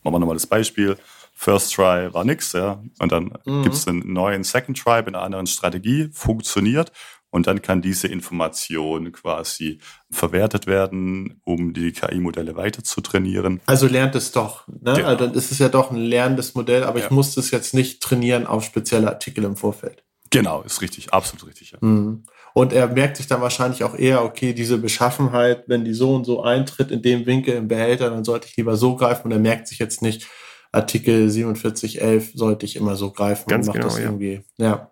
machen 0.02 0.14
wir 0.14 0.18
nochmal 0.18 0.36
das 0.36 0.46
Beispiel, 0.46 0.96
First 1.44 1.74
Try 1.74 2.08
war 2.14 2.24
nix, 2.24 2.54
ja. 2.54 2.82
Und 3.00 3.12
dann 3.12 3.34
mhm. 3.44 3.64
gibt 3.64 3.74
es 3.74 3.86
einen 3.86 4.10
neuen 4.10 4.44
Second 4.44 4.82
Try 4.82 5.02
mit 5.04 5.08
einer 5.08 5.20
anderen 5.20 5.46
Strategie, 5.46 6.08
funktioniert. 6.10 6.90
Und 7.28 7.46
dann 7.46 7.60
kann 7.60 7.82
diese 7.82 8.08
Information 8.08 9.12
quasi 9.12 9.80
verwertet 10.10 10.66
werden, 10.66 11.42
um 11.44 11.74
die 11.74 11.92
KI-Modelle 11.92 12.56
weiter 12.56 12.82
zu 12.82 13.02
trainieren. 13.02 13.60
Also 13.66 13.88
lernt 13.88 14.14
es 14.14 14.32
doch. 14.32 14.66
Ne? 14.68 14.94
Genau. 14.94 15.08
Also 15.08 15.26
dann 15.26 15.34
ist 15.34 15.52
es 15.52 15.58
ja 15.58 15.68
doch 15.68 15.90
ein 15.90 15.98
lernendes 15.98 16.54
Modell, 16.54 16.84
aber 16.84 17.00
Ja. 17.00 17.04
ich 17.04 17.10
muss 17.10 17.34
das 17.34 17.50
jetzt 17.50 17.74
nicht 17.74 18.02
trainieren 18.02 18.46
auf 18.46 18.64
spezielle 18.64 19.08
Artikel 19.08 19.44
im 19.44 19.56
Vorfeld. 19.56 20.02
Genau, 20.30 20.62
ist 20.62 20.80
richtig, 20.80 21.12
absolut 21.12 21.46
richtig. 21.48 21.72
Ja. 21.72 21.78
Mhm. 21.82 22.24
Und 22.54 22.72
er 22.72 22.88
merkt 22.88 23.18
sich 23.18 23.26
dann 23.26 23.42
wahrscheinlich 23.42 23.84
auch 23.84 23.94
eher, 23.98 24.24
okay, 24.24 24.54
diese 24.54 24.78
Beschaffenheit, 24.78 25.64
wenn 25.66 25.84
die 25.84 25.92
so 25.92 26.14
und 26.14 26.24
so 26.24 26.42
eintritt 26.42 26.90
in 26.90 27.02
dem 27.02 27.26
Winkel 27.26 27.54
im 27.56 27.68
Behälter, 27.68 28.08
dann 28.08 28.24
sollte 28.24 28.46
ich 28.48 28.56
lieber 28.56 28.76
so 28.76 28.96
greifen. 28.96 29.26
Und 29.26 29.32
er 29.32 29.40
merkt 29.40 29.68
sich 29.68 29.78
jetzt 29.78 30.00
nicht, 30.00 30.26
Artikel 30.74 31.30
4711 31.30 32.32
sollte 32.34 32.66
ich 32.66 32.76
immer 32.76 32.96
so 32.96 33.10
greifen 33.10 33.48
Ganz 33.48 33.70
genau, 33.70 33.84
das 33.84 33.98
ja. 33.98 34.04
irgendwie. 34.04 34.42
Ja. 34.56 34.90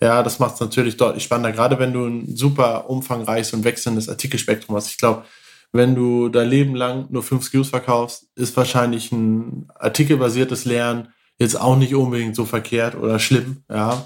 Ja, 0.00 0.24
das 0.24 0.40
macht 0.40 0.54
es 0.54 0.60
natürlich 0.60 0.96
deutlich 0.96 1.22
spannender, 1.22 1.52
gerade 1.52 1.78
wenn 1.78 1.92
du 1.92 2.04
ein 2.04 2.36
super 2.36 2.90
umfangreiches 2.90 3.52
und 3.52 3.62
wechselndes 3.62 4.08
Artikelspektrum 4.08 4.74
hast. 4.74 4.90
Ich 4.90 4.98
glaube, 4.98 5.24
wenn 5.70 5.94
du 5.94 6.28
dein 6.28 6.48
Leben 6.48 6.74
lang 6.74 7.06
nur 7.10 7.22
fünf 7.22 7.44
Skills 7.44 7.68
verkaufst, 7.68 8.26
ist 8.34 8.56
wahrscheinlich 8.56 9.12
ein 9.12 9.68
artikelbasiertes 9.76 10.64
Lernen 10.64 11.08
jetzt 11.38 11.58
auch 11.60 11.76
nicht 11.76 11.94
unbedingt 11.94 12.34
so 12.34 12.44
verkehrt 12.44 12.96
oder 12.96 13.18
schlimm, 13.18 13.62
ja. 13.70 14.04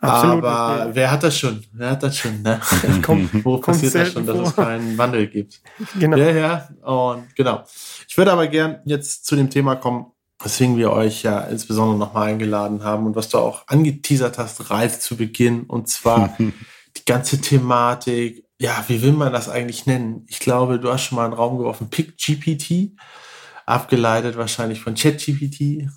Absolut, 0.00 0.44
Aber 0.44 0.94
wer 0.94 1.10
hat 1.10 1.22
das 1.22 1.38
schon? 1.38 1.64
Wer 1.72 1.90
hat 1.90 2.02
das 2.02 2.18
schon? 2.18 2.42
Ne? 2.42 2.60
Kommt, 3.02 3.44
Wo 3.44 3.58
passiert 3.58 3.94
das 3.94 4.12
schon, 4.12 4.26
dass 4.26 4.38
es 4.38 4.52
vor. 4.52 4.64
keinen 4.64 4.98
Wandel 4.98 5.28
gibt? 5.28 5.60
genau. 5.98 6.16
Ja, 6.16 6.30
ja, 6.30 6.68
und 6.82 7.34
genau. 7.34 7.64
Ich 8.06 8.16
würde 8.16 8.32
aber 8.32 8.46
gern 8.48 8.80
jetzt 8.84 9.24
zu 9.24 9.34
dem 9.34 9.48
Thema 9.48 9.76
kommen, 9.76 10.06
weswegen 10.42 10.76
wir 10.76 10.92
euch 10.92 11.22
ja 11.22 11.40
insbesondere 11.40 11.98
nochmal 11.98 12.28
eingeladen 12.28 12.82
haben 12.82 13.06
und 13.06 13.16
was 13.16 13.28
du 13.28 13.38
auch 13.38 13.66
angeteasert 13.66 14.38
hast, 14.38 14.70
Ralf, 14.70 15.00
zu 15.00 15.16
Beginn, 15.16 15.64
und 15.64 15.88
zwar 15.88 16.36
die 16.96 17.04
ganze 17.06 17.40
Thematik, 17.40 18.44
ja, 18.58 18.84
wie 18.88 19.02
will 19.02 19.12
man 19.12 19.32
das 19.32 19.48
eigentlich 19.48 19.86
nennen? 19.86 20.24
Ich 20.28 20.38
glaube, 20.38 20.78
du 20.78 20.92
hast 20.92 21.04
schon 21.04 21.16
mal 21.16 21.24
einen 21.24 21.34
Raum 21.34 21.58
geworfen, 21.58 21.90
PickGPT, 21.90 22.96
abgeleitet 23.66 24.36
wahrscheinlich 24.36 24.80
von 24.80 24.94
ChatGPT, 24.94 25.60
äh, 25.60 25.88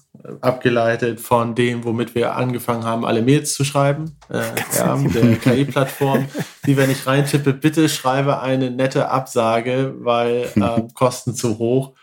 abgeleitet 0.42 1.20
von 1.20 1.54
dem, 1.54 1.84
womit 1.84 2.16
wir 2.16 2.36
angefangen 2.36 2.86
haben, 2.86 3.06
alle 3.06 3.22
Mails 3.22 3.54
zu 3.54 3.64
schreiben, 3.64 4.18
äh, 4.30 4.42
ja, 4.76 4.96
der 4.96 5.36
KI-Plattform, 5.36 6.28
die, 6.66 6.78
wenn 6.78 6.90
ich 6.90 7.06
reintippe, 7.06 7.54
bitte 7.54 7.90
schreibe 7.90 8.40
eine 8.40 8.72
nette 8.72 9.10
Absage, 9.10 9.96
weil 10.00 10.50
ähm, 10.56 10.94
Kosten 10.94 11.36
zu 11.36 11.58
hoch 11.58 11.94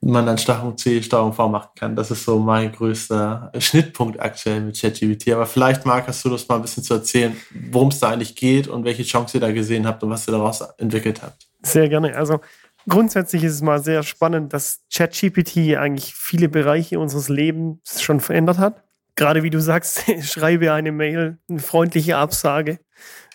man 0.00 0.26
dann 0.26 0.38
Steuerung 0.38 0.76
C, 0.76 1.02
Steuerung 1.02 1.32
V 1.32 1.48
machen 1.48 1.70
kann. 1.74 1.96
Das 1.96 2.10
ist 2.10 2.24
so 2.24 2.38
mein 2.38 2.70
größter 2.72 3.50
Schnittpunkt 3.58 4.20
aktuell 4.20 4.60
mit 4.60 4.78
ChatGPT. 4.78 5.30
Aber 5.32 5.46
vielleicht, 5.46 5.86
Marc, 5.86 6.06
hast 6.08 6.24
du 6.24 6.28
das 6.28 6.46
mal 6.48 6.56
ein 6.56 6.62
bisschen 6.62 6.82
zu 6.82 6.94
erzählen, 6.94 7.36
worum 7.70 7.88
es 7.88 8.00
da 8.00 8.10
eigentlich 8.10 8.36
geht 8.36 8.68
und 8.68 8.84
welche 8.84 9.02
Chance 9.02 9.38
ihr 9.38 9.40
da 9.40 9.52
gesehen 9.52 9.86
habt 9.86 10.02
und 10.02 10.10
was 10.10 10.28
ihr 10.28 10.32
daraus 10.32 10.60
entwickelt 10.78 11.22
habt. 11.22 11.48
Sehr 11.62 11.88
gerne. 11.88 12.14
Also 12.14 12.40
grundsätzlich 12.88 13.42
ist 13.42 13.54
es 13.54 13.62
mal 13.62 13.82
sehr 13.82 14.02
spannend, 14.02 14.52
dass 14.52 14.82
ChatGPT 14.92 15.76
eigentlich 15.76 16.14
viele 16.14 16.48
Bereiche 16.48 17.00
unseres 17.00 17.28
Lebens 17.28 18.02
schon 18.02 18.20
verändert 18.20 18.58
hat. 18.58 18.84
Gerade 19.16 19.42
wie 19.42 19.50
du 19.50 19.60
sagst, 19.60 20.04
schreibe 20.22 20.72
eine 20.72 20.92
Mail, 20.92 21.38
eine 21.48 21.58
freundliche 21.58 22.18
Absage. 22.18 22.78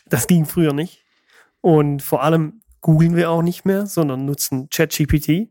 Das 0.07 0.27
ging 0.27 0.45
früher 0.45 0.73
nicht. 0.73 1.03
Und 1.61 2.01
vor 2.01 2.23
allem 2.23 2.61
googeln 2.81 3.15
wir 3.15 3.29
auch 3.29 3.41
nicht 3.41 3.65
mehr, 3.65 3.85
sondern 3.85 4.25
nutzen 4.25 4.69
ChatGPT. 4.69 5.49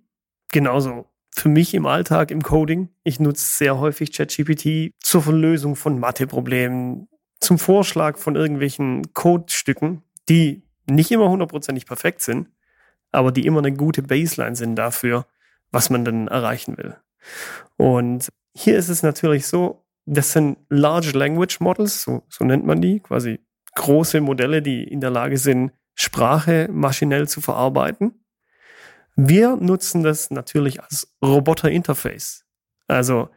Genauso 0.52 1.06
für 1.32 1.48
mich 1.48 1.74
im 1.74 1.86
Alltag, 1.86 2.30
im 2.30 2.42
Coding. 2.42 2.88
Ich 3.04 3.20
nutze 3.20 3.44
sehr 3.44 3.78
häufig 3.78 4.12
ChatGPT 4.12 4.92
zur 5.00 5.22
Verlösung 5.22 5.76
von 5.76 5.98
Matheproblemen, 5.98 7.08
zum 7.40 7.58
Vorschlag 7.58 8.18
von 8.18 8.36
irgendwelchen 8.36 9.14
Codestücken, 9.14 10.02
die 10.28 10.62
nicht 10.86 11.10
immer 11.10 11.28
hundertprozentig 11.28 11.86
perfekt 11.86 12.20
sind, 12.20 12.48
aber 13.12 13.32
die 13.32 13.46
immer 13.46 13.60
eine 13.60 13.72
gute 13.72 14.02
Baseline 14.02 14.56
sind 14.56 14.76
dafür, 14.76 15.26
was 15.70 15.88
man 15.90 16.04
dann 16.04 16.28
erreichen 16.28 16.76
will. 16.76 16.96
Und 17.76 18.28
hier 18.54 18.76
ist 18.76 18.88
es 18.88 19.02
natürlich 19.02 19.46
so, 19.46 19.84
das 20.06 20.32
sind 20.32 20.58
Large 20.68 21.12
Language 21.12 21.60
Models, 21.60 22.02
so, 22.02 22.22
so 22.28 22.44
nennt 22.44 22.66
man 22.66 22.80
die, 22.80 23.00
quasi 23.00 23.40
große 23.76 24.20
Modelle, 24.20 24.62
die 24.62 24.82
in 24.82 25.00
der 25.00 25.10
Lage 25.10 25.38
sind, 25.38 25.72
Sprache 25.94 26.68
maschinell 26.72 27.28
zu 27.28 27.40
verarbeiten. 27.40 28.24
Wir 29.22 29.56
nutzen 29.56 30.02
das 30.02 30.30
natürlich 30.30 30.82
als 30.82 31.12
Roboter-Interface. 31.22 32.46
Also 32.86 33.28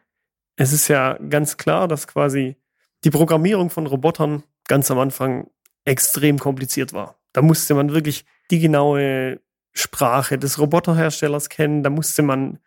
es 0.56 0.72
ist 0.72 0.88
ja 0.88 1.18
ganz 1.18 1.58
klar, 1.58 1.90
dass 1.90 2.08
quasi 2.08 2.56
die 3.04 3.10
Programmierung 3.10 3.70
von 3.70 3.86
Robotern 3.86 4.44
ganz 4.70 4.90
am 4.92 5.00
Anfang 5.00 5.50
extrem 5.84 6.40
kompliziert 6.40 6.94
war. 6.94 7.20
Da 7.34 7.42
musste 7.42 7.74
man 7.74 7.92
wirklich 7.92 8.24
die 8.50 8.60
genaue 8.60 9.42
Sprache 9.74 10.38
des 10.38 10.58
Roboterherstellers 10.58 11.50
kennen. 11.50 11.84
Da 11.84 11.90
musste 11.90 12.22
man, 12.22 12.60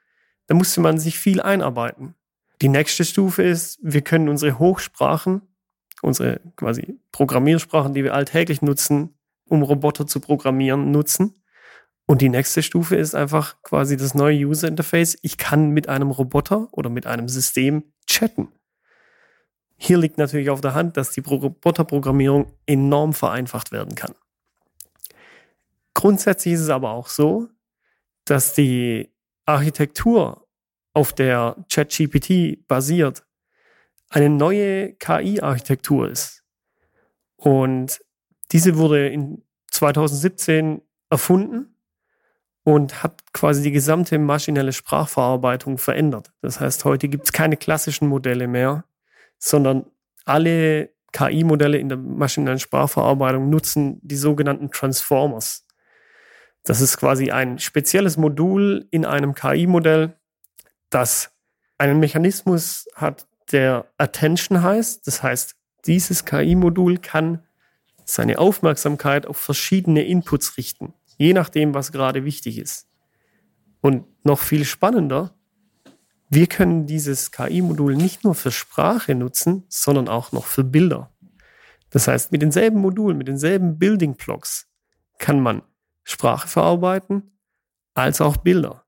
da 0.47 0.55
musste 0.55 0.83
man 0.83 0.99
sich 0.99 1.19
viel 1.19 1.41
einarbeiten. 1.41 2.15
Die 2.61 2.69
nächste 2.69 3.07
Stufe 3.07 3.43
ist, 3.43 3.79
wir 3.81 4.03
können 4.03 4.29
unsere 4.29 4.59
Hochsprachen, 4.59 5.41
unsere 6.03 6.41
quasi 6.57 7.01
Programmiersprachen, 7.13 7.95
die 7.95 8.05
wir 8.05 8.13
alltäglich 8.13 8.61
nutzen, 8.61 9.15
um 9.49 9.63
Roboter 9.63 10.07
zu 10.07 10.21
programmieren, 10.21 10.91
nutzen. 10.91 11.35
Und 12.07 12.23
die 12.23 12.29
nächste 12.29 12.63
Stufe 12.63 12.95
ist 12.95 13.15
einfach 13.15 13.61
quasi 13.63 13.97
das 13.97 14.15
neue 14.15 14.39
User 14.47 14.69
Interface. 14.69 15.19
Ich 15.23 15.39
kann 15.39 15.71
mit 15.71 15.89
einem 15.89 16.11
Roboter 16.11 16.69
oder 16.71 16.89
mit 16.89 17.07
einem 17.07 17.29
System 17.29 17.93
chatten. 18.07 18.53
Hier 19.77 19.99
liegt 19.99 20.17
natürlich 20.17 20.49
auf 20.49 20.61
der 20.61 20.75
Hand, 20.75 20.97
dass 20.97 21.11
die 21.11 21.21
Pro- 21.21 21.37
Roboterprogrammierung 21.37 22.53
enorm 22.65 23.13
vereinfacht 23.13 23.73
werden 23.73 23.97
kann. 23.97 24.15
Grundsätzlich 25.95 26.55
ist 26.55 26.61
es 26.61 26.71
aber 26.71 26.91
auch 26.91 27.09
so, 27.09 27.49
dass 28.25 28.55
die 28.55 29.13
Architektur, 29.45 30.47
auf 30.95 31.13
der 31.13 31.63
ChatGPT 31.71 32.67
basiert, 32.67 33.27
eine 34.09 34.31
neue 34.31 34.95
KI-Architektur 34.95 36.09
ist. 36.09 36.43
Und 37.37 38.01
diese 38.51 38.79
wurde 38.79 39.09
in 39.09 39.45
2017 39.71 40.81
erfunden 41.11 41.76
und 42.67 43.05
hat 43.05 43.33
quasi 43.33 43.63
die 43.63 43.71
gesamte 43.71 44.19
maschinelle 44.19 44.73
Sprachverarbeitung 44.73 45.79
verändert. 45.79 46.33
Das 46.41 46.59
heißt, 46.59 46.85
heute 46.85 47.07
gibt 47.07 47.27
es 47.27 47.33
keine 47.33 47.57
klassischen 47.57 48.09
Modelle 48.09 48.49
mehr, 48.49 48.85
sondern 49.39 49.87
alle 50.25 50.91
KI-Modelle 51.13 51.79
in 51.79 51.89
der 51.89 51.97
maschinellen 51.97 52.59
Sprachverarbeitung 52.59 53.49
nutzen 53.51 54.01
die 54.03 54.17
sogenannten 54.17 54.73
Transformers. 54.73 55.65
Das 56.65 56.81
ist 56.81 56.97
quasi 56.97 57.31
ein 57.31 57.61
spezielles 57.61 58.17
Modul 58.17 58.89
in 58.91 59.05
einem 59.05 59.37
KI-Modell, 59.37 60.19
das 60.91 61.31
einen 61.79 62.01
Mechanismus 62.01 62.89
hat, 62.97 63.29
der 63.53 63.87
Attention 63.97 64.65
heißt. 64.65 65.07
Das 65.07 65.23
heißt, 65.23 65.55
dieses 65.85 66.25
KI-Modul 66.25 66.99
kann 66.99 67.45
seine 68.05 68.41
Aufmerksamkeit 68.41 69.25
auf 69.25 69.37
verschiedene 69.37 70.03
Inputs 70.03 70.57
richten, 70.57 70.95
je 71.17 71.33
nachdem, 71.33 71.75
was 71.75 71.93
gerade 71.93 72.25
wichtig 72.25 72.59
ist. 72.59 72.89
Und 73.81 74.05
noch 74.25 74.41
viel 74.41 74.65
spannender, 74.65 75.35
wir 76.29 76.47
können 76.49 76.87
dieses 76.87 77.31
KI-Modul 77.31 77.95
nicht 77.95 78.25
nur 78.25 78.35
für 78.35 78.51
Sprache 78.51 79.15
nutzen, 79.15 79.65
sondern 79.69 80.09
auch 80.09 80.33
noch 80.33 80.47
für 80.47 80.65
Bilder. 80.65 81.13
Das 81.91 82.09
heißt, 82.09 82.33
mit 82.33 82.43
denselben 82.43 82.81
Modulen, 82.81 83.17
mit 83.17 83.29
denselben 83.29 83.79
Building 83.79 84.17
Blocks 84.17 84.69
kann 85.19 85.41
man 85.41 85.63
Sprache 86.03 86.49
verarbeiten 86.49 87.39
als 87.95 88.21
auch 88.21 88.37
Bilder. 88.37 88.85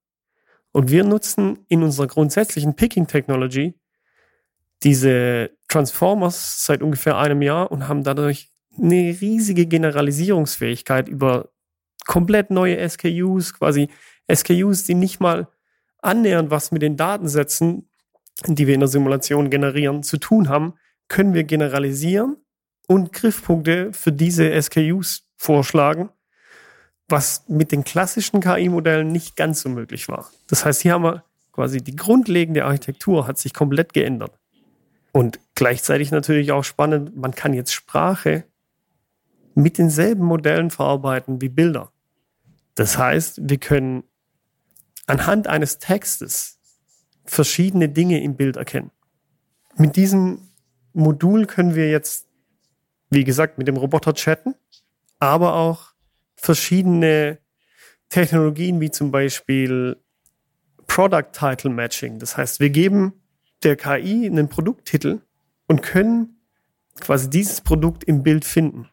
Und 0.73 0.90
wir 0.90 1.04
nutzen 1.04 1.64
in 1.68 1.82
unserer 1.82 2.08
grundsätzlichen 2.08 2.76
Picking 2.76 3.06
Technology 3.06 3.75
diese 4.82 5.50
Transformers 5.68 6.64
seit 6.64 6.82
ungefähr 6.82 7.16
einem 7.16 7.42
Jahr 7.42 7.70
und 7.73 7.88
haben 7.88 8.04
dadurch 8.04 8.52
eine 8.76 9.16
riesige 9.20 9.66
Generalisierungsfähigkeit 9.66 11.08
über 11.08 11.50
komplett 12.09 12.50
neue 12.50 12.88
SKUs, 12.88 13.55
quasi 13.55 13.88
SKUs, 14.33 14.83
die 14.83 14.95
nicht 14.95 15.21
mal 15.21 15.47
annähernd 16.00 16.50
was 16.50 16.73
mit 16.73 16.83
den 16.83 16.97
Datensätzen, 16.97 17.88
die 18.47 18.67
wir 18.67 18.75
in 18.75 18.81
der 18.81 18.88
Simulation 18.88 19.50
generieren, 19.50 20.03
zu 20.03 20.17
tun 20.17 20.49
haben, 20.49 20.75
können 21.09 21.35
wir 21.35 21.45
generalisieren 21.45 22.37
und 22.87 23.12
Griffpunkte 23.12 23.93
für 23.93 24.11
diese 24.11 24.50
SKUs 24.61 25.29
vorschlagen, 25.37 26.09
was 27.09 27.45
mit 27.49 27.73
den 27.73 27.85
klassischen 27.85 28.41
KI-Modellen 28.41 29.09
nicht 29.09 29.37
ganz 29.37 29.61
so 29.61 29.69
möglich 29.69 30.09
war. 30.09 30.31
Das 30.49 30.65
heißt, 30.65 30.83
hier 30.83 30.95
haben 30.95 31.05
wir 31.05 31.25
quasi 31.53 31.83
die 31.83 31.97
grundlegende 31.97 32.65
Architektur 32.65 33.27
hat 33.27 33.38
sich 33.38 33.53
komplett 33.53 33.93
geändert. 33.93 34.33
Und 35.12 35.41
gleichzeitig 35.55 36.11
natürlich 36.11 36.53
auch 36.53 36.65
spannend, 36.65 37.17
man 37.17 37.35
kann 37.35 37.53
jetzt 37.53 37.73
Sprache 37.73 38.45
mit 39.55 39.77
denselben 39.77 40.25
Modellen 40.25 40.71
verarbeiten 40.71 41.41
wie 41.43 41.49
Bilder. 41.49 41.91
Das 42.78 42.97
heißt, 42.97 43.40
wir 43.49 43.58
können 43.58 44.04
anhand 45.06 45.47
eines 45.47 45.78
Textes 45.78 46.61
verschiedene 47.25 47.88
Dinge 47.88 48.23
im 48.23 48.37
Bild 48.37 48.56
erkennen. 48.56 48.90
Mit 49.76 49.97
diesem 49.97 50.49
Modul 50.92 51.47
können 51.47 51.75
wir 51.75 51.90
jetzt 51.90 52.28
wie 53.11 53.25
gesagt, 53.25 53.58
mit 53.58 53.68
dem 53.68 53.76
Roboter 53.76 54.14
chatten, 54.14 54.54
aber 55.18 55.54
auch 55.54 55.92
verschiedene 56.37 57.38
Technologien 58.08 58.80
wie 58.80 58.90
zum 58.90 59.11
Beispiel 59.11 59.97
Product 60.87 61.32
Title 61.32 61.70
Matching. 61.70 62.18
Das 62.18 62.37
heißt, 62.37 62.61
wir 62.61 62.70
geben 62.70 63.12
der 63.62 63.76
KI 63.76 64.26
einen 64.26 64.49
Produkttitel 64.49 65.20
und 65.66 65.82
können 65.82 66.40
quasi 67.00 67.28
dieses 67.28 67.61
Produkt 67.61 68.04
im 68.04 68.23
Bild 68.23 68.44
finden. 68.44 68.88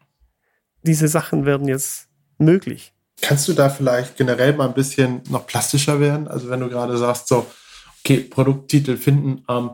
Diese 0.82 1.08
Sachen 1.08 1.46
werden 1.46 1.68
jetzt 1.68 2.08
möglich. 2.38 2.94
Kannst 3.20 3.48
du 3.48 3.54
da 3.54 3.68
vielleicht 3.68 4.16
generell 4.16 4.52
mal 4.54 4.68
ein 4.68 4.74
bisschen 4.74 5.22
noch 5.28 5.46
plastischer 5.46 6.00
werden? 6.00 6.28
Also 6.28 6.48
wenn 6.50 6.60
du 6.60 6.68
gerade 6.68 6.96
sagst, 6.96 7.28
so, 7.28 7.46
okay, 8.04 8.20
Produkttitel 8.20 8.96
finden, 8.96 9.44
ähm, 9.48 9.70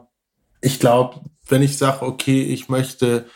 ich 0.60 0.78
glaube, 0.78 1.20
wenn 1.48 1.62
ich 1.62 1.76
sage, 1.76 2.02
okay, 2.02 2.42
ich 2.42 2.68
möchte 2.68 3.26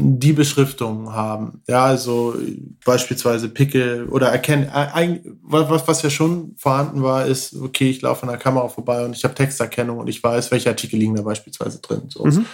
die 0.00 0.32
Beschriftung 0.32 1.12
haben, 1.12 1.62
ja, 1.66 1.84
also 1.84 2.36
beispielsweise 2.84 3.48
Pickel 3.48 4.08
oder 4.08 4.28
erkennen, 4.28 4.70
äh, 4.72 5.20
was, 5.42 5.88
was 5.88 6.02
ja 6.02 6.10
schon 6.10 6.54
vorhanden 6.56 7.02
war, 7.02 7.26
ist, 7.26 7.54
okay, 7.56 7.90
ich 7.90 8.02
laufe 8.02 8.22
an 8.22 8.28
der 8.28 8.38
Kamera 8.38 8.68
vorbei 8.68 9.04
und 9.04 9.16
ich 9.16 9.24
habe 9.24 9.34
Texterkennung 9.34 9.98
und 9.98 10.08
ich 10.08 10.22
weiß, 10.22 10.50
welche 10.50 10.68
Artikel 10.68 10.98
liegen 10.98 11.16
da 11.16 11.22
beispielsweise 11.22 11.80
drin. 11.80 12.02
So. 12.08 12.24
Mhm. 12.24 12.46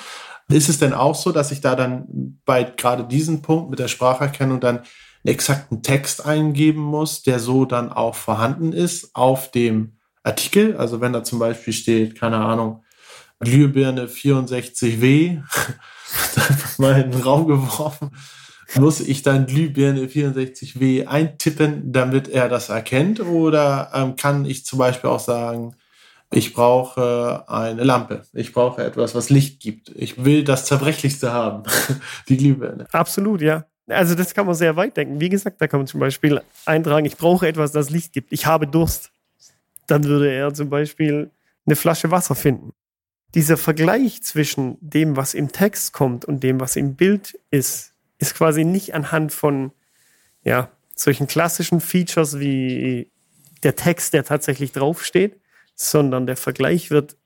Ist 0.48 0.68
es 0.68 0.78
denn 0.78 0.92
auch 0.92 1.14
so, 1.14 1.32
dass 1.32 1.52
ich 1.52 1.60
da 1.60 1.74
dann 1.74 2.38
bei 2.44 2.64
gerade 2.64 3.04
diesem 3.04 3.42
Punkt 3.42 3.70
mit 3.70 3.78
der 3.78 3.88
Spracherkennung 3.88 4.60
dann 4.60 4.80
exakten 5.32 5.82
Text 5.82 6.24
eingeben 6.24 6.82
muss, 6.82 7.22
der 7.22 7.38
so 7.38 7.64
dann 7.64 7.92
auch 7.92 8.14
vorhanden 8.14 8.72
ist 8.72 9.14
auf 9.14 9.50
dem 9.50 9.96
Artikel? 10.22 10.76
Also 10.76 11.00
wenn 11.00 11.12
da 11.12 11.24
zum 11.24 11.38
Beispiel 11.38 11.72
steht, 11.72 12.18
keine 12.18 12.38
Ahnung, 12.38 12.84
Glühbirne 13.40 14.06
64W, 14.06 15.42
einfach 16.36 16.78
mal 16.78 17.00
in 17.00 17.10
den 17.10 17.22
Raum 17.22 17.46
geworfen, 17.46 18.10
muss 18.76 19.00
ich 19.00 19.22
dann 19.22 19.46
Glühbirne 19.46 20.06
64W 20.06 21.06
eintippen, 21.06 21.92
damit 21.92 22.28
er 22.28 22.48
das 22.48 22.68
erkennt? 22.68 23.20
Oder 23.20 23.90
ähm, 23.94 24.16
kann 24.16 24.44
ich 24.44 24.64
zum 24.64 24.78
Beispiel 24.78 25.10
auch 25.10 25.20
sagen, 25.20 25.76
ich 26.32 26.52
brauche 26.52 27.44
eine 27.46 27.84
Lampe. 27.84 28.22
Ich 28.32 28.52
brauche 28.52 28.82
etwas, 28.82 29.14
was 29.14 29.30
Licht 29.30 29.60
gibt. 29.60 29.90
Ich 29.94 30.24
will 30.24 30.42
das 30.42 30.66
Zerbrechlichste 30.66 31.32
haben. 31.32 31.62
Die 32.28 32.36
Glühbirne. 32.36 32.86
Absolut, 32.90 33.40
ja. 33.40 33.66
Also 33.86 34.14
das 34.14 34.34
kann 34.34 34.46
man 34.46 34.54
sehr 34.54 34.76
weit 34.76 34.96
denken. 34.96 35.20
Wie 35.20 35.28
gesagt, 35.28 35.60
da 35.60 35.68
kann 35.68 35.80
man 35.80 35.86
zum 35.86 36.00
Beispiel 36.00 36.40
eintragen, 36.64 37.06
ich 37.06 37.16
brauche 37.16 37.46
etwas, 37.46 37.72
das 37.72 37.90
Licht 37.90 38.12
gibt. 38.12 38.32
Ich 38.32 38.46
habe 38.46 38.66
Durst. 38.66 39.10
Dann 39.86 40.04
würde 40.04 40.32
er 40.32 40.54
zum 40.54 40.70
Beispiel 40.70 41.30
eine 41.66 41.76
Flasche 41.76 42.10
Wasser 42.10 42.34
finden. 42.34 42.72
Dieser 43.34 43.56
Vergleich 43.56 44.22
zwischen 44.22 44.78
dem, 44.80 45.16
was 45.16 45.34
im 45.34 45.52
Text 45.52 45.92
kommt 45.92 46.24
und 46.24 46.42
dem, 46.42 46.60
was 46.60 46.76
im 46.76 46.94
Bild 46.94 47.38
ist, 47.50 47.92
ist 48.18 48.34
quasi 48.34 48.64
nicht 48.64 48.94
anhand 48.94 49.32
von 49.32 49.72
ja, 50.44 50.70
solchen 50.94 51.26
klassischen 51.26 51.80
Features 51.80 52.38
wie 52.38 53.10
der 53.62 53.76
Text, 53.76 54.14
der 54.14 54.24
tatsächlich 54.24 54.72
draufsteht, 54.72 55.40
sondern 55.74 56.26
der 56.26 56.36
Vergleich 56.36 56.90
wird 56.90 57.16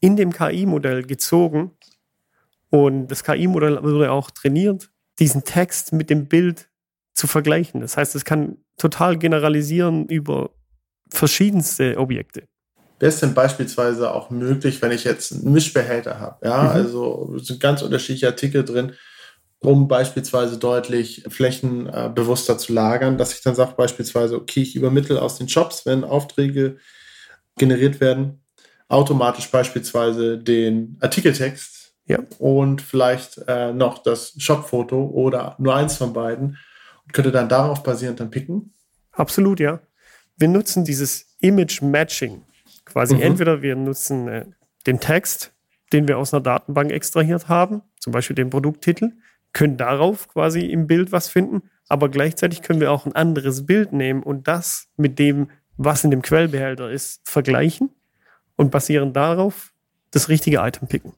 in 0.00 0.16
dem 0.16 0.32
KI-Modell 0.32 1.04
gezogen 1.04 1.70
und 2.70 3.08
das 3.08 3.22
KI-Modell 3.22 3.82
wurde 3.82 4.10
auch 4.10 4.30
trainiert, 4.30 4.90
diesen 5.18 5.44
Text 5.44 5.92
mit 5.92 6.10
dem 6.10 6.26
Bild 6.26 6.68
zu 7.14 7.26
vergleichen. 7.26 7.80
Das 7.80 7.96
heißt, 7.96 8.14
es 8.14 8.24
kann 8.24 8.56
total 8.76 9.18
generalisieren 9.18 10.06
über 10.06 10.50
verschiedenste 11.10 11.98
Objekte. 11.98 12.44
Es 12.98 13.18
denn 13.18 13.34
beispielsweise 13.34 14.14
auch 14.14 14.30
möglich, 14.30 14.80
wenn 14.80 14.92
ich 14.92 15.02
jetzt 15.02 15.32
einen 15.32 15.52
Mischbehälter 15.52 16.20
habe? 16.20 16.46
Ja, 16.46 16.62
mhm. 16.62 16.68
also 16.68 17.36
sind 17.38 17.58
ganz 17.58 17.82
unterschiedliche 17.82 18.28
Artikel 18.28 18.64
drin, 18.64 18.92
um 19.58 19.88
beispielsweise 19.88 20.56
deutlich 20.56 21.24
flächenbewusster 21.28 22.58
zu 22.58 22.72
lagern, 22.72 23.18
dass 23.18 23.34
ich 23.34 23.42
dann 23.42 23.56
sage 23.56 23.74
beispielsweise, 23.76 24.36
okay, 24.36 24.62
ich 24.62 24.76
übermittle 24.76 25.20
aus 25.20 25.36
den 25.36 25.48
Shops, 25.48 25.84
wenn 25.84 26.04
Aufträge 26.04 26.76
generiert 27.58 28.00
werden, 28.00 28.44
automatisch 28.88 29.50
beispielsweise 29.50 30.38
den 30.38 30.96
Artikeltext 31.00 31.81
ja. 32.12 32.18
und 32.38 32.82
vielleicht 32.82 33.38
äh, 33.46 33.72
noch 33.72 33.98
das 33.98 34.34
Shopfoto 34.38 35.06
oder 35.06 35.56
nur 35.58 35.74
eins 35.74 35.96
von 35.96 36.12
beiden 36.12 36.58
und 37.04 37.12
könnte 37.12 37.32
dann 37.32 37.48
darauf 37.48 37.82
basierend 37.82 38.20
dann 38.20 38.30
picken? 38.30 38.72
Absolut, 39.12 39.60
ja. 39.60 39.80
Wir 40.36 40.48
nutzen 40.48 40.84
dieses 40.84 41.36
Image 41.40 41.82
Matching. 41.82 42.42
Quasi 42.84 43.14
mhm. 43.14 43.22
entweder 43.22 43.62
wir 43.62 43.76
nutzen 43.76 44.28
äh, 44.28 44.46
den 44.86 45.00
Text, 45.00 45.52
den 45.92 46.08
wir 46.08 46.18
aus 46.18 46.32
einer 46.32 46.42
Datenbank 46.42 46.90
extrahiert 46.90 47.48
haben, 47.48 47.82
zum 47.98 48.12
Beispiel 48.12 48.36
den 48.36 48.50
Produkttitel, 48.50 49.12
können 49.52 49.76
darauf 49.76 50.28
quasi 50.28 50.66
im 50.66 50.86
Bild 50.86 51.12
was 51.12 51.28
finden, 51.28 51.62
aber 51.88 52.08
gleichzeitig 52.08 52.62
können 52.62 52.80
wir 52.80 52.90
auch 52.90 53.04
ein 53.04 53.14
anderes 53.14 53.66
Bild 53.66 53.92
nehmen 53.92 54.22
und 54.22 54.48
das 54.48 54.88
mit 54.96 55.18
dem 55.18 55.48
was 55.76 56.04
in 56.04 56.10
dem 56.10 56.22
Quellbehälter 56.22 56.90
ist, 56.90 57.28
vergleichen 57.28 57.90
und 58.56 58.70
basierend 58.70 59.16
darauf 59.16 59.72
das 60.10 60.28
richtige 60.28 60.58
Item 60.58 60.88
picken. 60.88 61.14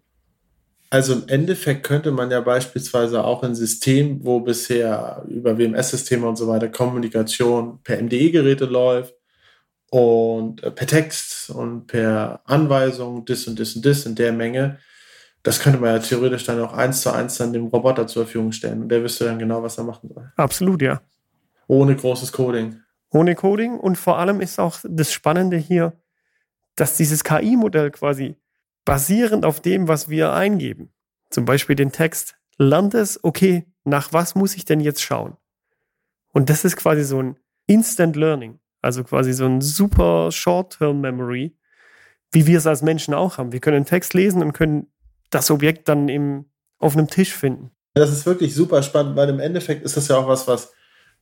Also 0.94 1.14
im 1.14 1.26
Endeffekt 1.26 1.82
könnte 1.82 2.12
man 2.12 2.30
ja 2.30 2.40
beispielsweise 2.40 3.24
auch 3.24 3.42
ein 3.42 3.56
System, 3.56 4.24
wo 4.24 4.38
bisher 4.38 5.24
über 5.28 5.58
WMS-Systeme 5.58 6.24
und 6.24 6.36
so 6.36 6.46
weiter 6.46 6.68
Kommunikation 6.68 7.82
per 7.82 8.00
MDE-Geräte 8.00 8.66
läuft 8.66 9.12
und 9.90 10.62
äh, 10.62 10.70
per 10.70 10.86
Text 10.86 11.50
und 11.50 11.88
per 11.88 12.42
Anweisung, 12.44 13.24
dis 13.24 13.48
und 13.48 13.58
dis 13.58 13.74
und 13.74 13.84
dis 13.84 14.06
in 14.06 14.14
der 14.14 14.32
Menge, 14.32 14.78
das 15.42 15.58
könnte 15.58 15.80
man 15.80 15.96
ja 15.96 15.98
theoretisch 15.98 16.44
dann 16.44 16.60
auch 16.60 16.72
eins 16.72 17.00
zu 17.00 17.12
eins 17.12 17.38
dann 17.38 17.52
dem 17.52 17.66
Roboter 17.66 18.06
zur 18.06 18.22
Verfügung 18.22 18.52
stellen. 18.52 18.82
Und 18.82 18.88
der 18.88 19.02
wüsste 19.02 19.24
dann 19.24 19.40
genau, 19.40 19.64
was 19.64 19.76
er 19.76 19.82
machen 19.82 20.10
soll. 20.14 20.30
Absolut, 20.36 20.80
ja. 20.80 21.00
Ohne 21.66 21.96
großes 21.96 22.30
Coding 22.30 22.80
ohne 23.14 23.34
Coding. 23.34 23.78
Und 23.78 23.96
vor 23.96 24.18
allem 24.18 24.40
ist 24.40 24.58
auch 24.58 24.78
das 24.82 25.12
Spannende 25.12 25.56
hier, 25.56 25.92
dass 26.76 26.96
dieses 26.96 27.24
KI-Modell 27.24 27.90
quasi 27.92 28.36
basierend 28.84 29.44
auf 29.44 29.60
dem, 29.60 29.88
was 29.88 30.08
wir 30.08 30.32
eingeben, 30.32 30.92
zum 31.30 31.44
Beispiel 31.44 31.76
den 31.76 31.92
Text, 31.92 32.36
lernt 32.58 32.94
es, 32.94 33.22
okay, 33.22 33.66
nach 33.84 34.12
was 34.12 34.34
muss 34.34 34.56
ich 34.56 34.64
denn 34.64 34.80
jetzt 34.80 35.02
schauen? 35.02 35.36
Und 36.32 36.50
das 36.50 36.64
ist 36.64 36.76
quasi 36.76 37.04
so 37.04 37.20
ein 37.22 37.38
Instant 37.66 38.16
Learning, 38.16 38.58
also 38.82 39.04
quasi 39.04 39.32
so 39.32 39.46
ein 39.46 39.60
super 39.60 40.30
Short-Term-Memory, 40.30 41.56
wie 42.32 42.46
wir 42.46 42.58
es 42.58 42.66
als 42.66 42.82
Menschen 42.82 43.14
auch 43.14 43.38
haben. 43.38 43.52
Wir 43.52 43.60
können 43.60 43.76
einen 43.76 43.86
Text 43.86 44.14
lesen 44.14 44.42
und 44.42 44.52
können 44.52 44.88
das 45.30 45.50
Objekt 45.50 45.88
dann 45.88 46.08
im, 46.08 46.46
auf 46.78 46.96
einem 46.96 47.08
Tisch 47.08 47.32
finden. 47.32 47.70
Das 47.94 48.10
ist 48.10 48.26
wirklich 48.26 48.54
super 48.54 48.82
spannend, 48.82 49.16
weil 49.16 49.28
im 49.28 49.38
Endeffekt 49.38 49.84
ist 49.84 49.96
das 49.96 50.08
ja 50.08 50.16
auch 50.16 50.26
was, 50.26 50.48
was 50.48 50.72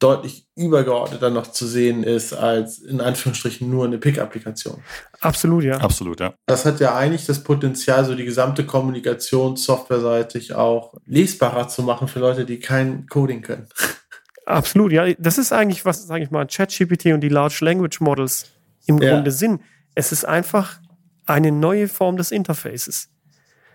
deutlich 0.03 0.47
übergeordneter 0.57 1.31
noch 1.31 1.47
zu 1.47 1.67
sehen 1.67 2.03
ist 2.03 2.33
als 2.33 2.79
in 2.79 3.01
Anführungsstrichen 3.01 3.71
nur 3.71 3.85
eine 3.85 3.99
Pick-Applikation. 3.99 4.83
Absolut, 5.21 5.65
ja. 5.65 5.79
Absolut, 5.79 6.21
ja. 6.21 6.35
Das 6.47 6.67
hat 6.67 6.81
ja 6.81 6.97
eigentlich 6.97 7.27
das 7.27 7.45
Potenzial, 7.45 8.05
so 8.05 8.15
die 8.15 8.25
gesamte 8.25 8.67
Kommunikation 8.67 9.57
softwareseitig 9.57 10.55
auch 10.55 10.95
lesbarer 11.07 11.69
zu 11.69 11.83
machen 11.83 12.09
für 12.09 12.19
Leute, 12.19 12.45
die 12.45 12.59
kein 12.59 13.07
Coding 13.07 13.43
können. 13.43 13.69
Absolut, 14.47 14.93
ja. 14.93 15.12
Das 15.19 15.38
ist 15.38 15.53
eigentlich, 15.53 15.85
was, 15.85 16.07
sage 16.07 16.25
ich 16.25 16.31
mal, 16.31 16.47
ChatGPT 16.47 17.07
und 17.07 17.21
die 17.21 17.29
Large 17.29 17.59
Language 17.61 18.01
Models 18.01 18.47
im 18.87 18.99
ja. 18.99 19.15
Grunde 19.15 19.31
sind. 19.31 19.61
Es 19.95 20.11
ist 20.11 20.25
einfach 20.25 20.81
eine 21.27 21.53
neue 21.53 21.87
Form 21.87 22.17
des 22.17 22.33
Interfaces. 22.33 23.09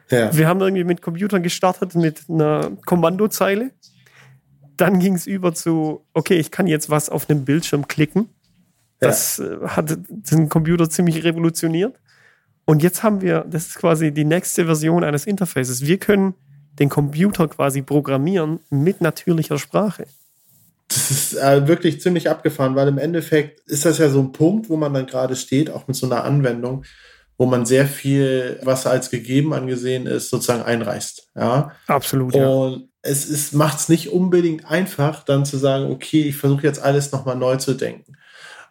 Ja. 0.10 0.36
Wir 0.36 0.48
haben 0.48 0.60
irgendwie 0.62 0.84
mit 0.84 1.02
Computern 1.02 1.44
gestartet 1.44 1.96
mit 1.96 2.30
einer 2.30 2.72
Kommandozeile 2.86 3.72
dann 4.78 5.00
ging 5.00 5.16
es 5.16 5.28
über 5.28 5.54
zu, 5.54 6.06
okay, 6.14 6.36
ich 6.36 6.52
kann 6.52 6.68
jetzt 6.68 6.90
was 6.90 7.10
auf 7.10 7.30
einem 7.30 7.46
Bildschirm 7.46 7.88
klicken. 7.88 8.30
Das 9.00 9.38
ja. 9.38 9.46
Äh, 9.46 9.68
hat 9.68 9.98
den 10.08 10.50
Computer 10.50 10.90
ziemlich 10.90 11.24
revolutioniert. 11.24 12.00
Und 12.66 12.84
jetzt 12.84 13.04
haben 13.04 13.22
wir, 13.22 13.46
das 13.50 13.68
ist 13.68 13.76
quasi 13.76 14.12
die 14.12 14.26
nächste 14.26 14.66
Version 14.66 15.04
eines 15.04 15.26
Interfaces. 15.26 15.86
Wir 15.86 15.98
können 15.98 16.34
den 16.80 16.90
Computer 16.90 17.48
quasi 17.48 17.82
programmieren 17.82 18.60
mit 18.70 19.02
natürlicher 19.02 19.58
Sprache. 19.58 20.06
Das 20.90 21.12
ist 21.12 21.34
äh, 21.34 21.68
wirklich 21.68 22.02
ziemlich 22.02 22.30
abgefahren, 22.30 22.76
weil 22.76 22.88
im 22.88 22.98
Endeffekt 22.98 23.62
ist 23.70 23.86
das 23.86 23.98
ja 23.98 24.10
so 24.10 24.20
ein 24.20 24.32
Punkt, 24.32 24.70
wo 24.70 24.78
man 24.78 24.94
dann 24.94 25.06
gerade 25.06 25.36
steht, 25.36 25.70
auch 25.70 25.88
mit 25.88 25.96
so 25.96 26.06
einer 26.06 26.24
Anwendung, 26.24 26.84
wo 27.38 27.46
man 27.46 27.66
sehr 27.66 27.88
viel, 27.88 28.60
was 28.64 28.86
als 28.86 29.10
gegeben 29.10 29.54
angesehen 29.54 30.06
ist, 30.06 30.30
sozusagen 30.30 30.64
einreißt. 30.64 31.30
Ja, 31.36 31.72
absolut. 31.88 32.36
Und 32.36 32.42
ja 32.42 32.87
es 33.02 33.54
macht 33.54 33.80
es 33.80 33.90
nicht 33.90 34.10
unbedingt 34.10 34.66
einfach, 34.66 35.24
dann 35.24 35.46
zu 35.46 35.58
sagen, 35.58 35.92
okay, 35.92 36.24
ich 36.24 36.38
versuche 36.38 36.64
jetzt 36.64 36.82
alles 36.82 37.12
nochmal 37.12 37.36
neu 37.36 37.58
zu 37.58 37.74
denken. 37.74 38.18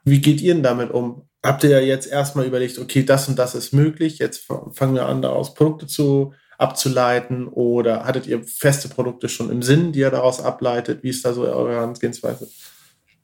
Wie 0.04 0.20
geht 0.20 0.40
ihr 0.40 0.54
denn 0.54 0.62
damit 0.62 0.90
um? 0.90 1.22
Habt 1.42 1.64
ihr 1.64 1.70
ja 1.70 1.80
jetzt 1.80 2.06
erstmal 2.06 2.46
überlegt, 2.46 2.78
okay, 2.78 3.04
das 3.04 3.28
und 3.28 3.38
das 3.38 3.54
ist 3.54 3.72
möglich, 3.72 4.18
jetzt 4.18 4.46
fangen 4.72 4.94
wir 4.94 5.06
an, 5.06 5.22
daraus 5.22 5.54
Produkte 5.54 5.86
zu 5.86 6.32
abzuleiten 6.58 7.48
oder 7.48 8.04
hattet 8.04 8.26
ihr 8.26 8.42
feste 8.42 8.88
Produkte 8.88 9.28
schon 9.28 9.50
im 9.50 9.62
Sinn, 9.62 9.92
die 9.92 10.00
ihr 10.00 10.10
daraus 10.10 10.40
ableitet? 10.40 11.02
Wie 11.02 11.10
ist 11.10 11.24
da 11.24 11.32
so 11.32 11.42
eure 11.42 11.72
Herangehensweise? 11.72 12.48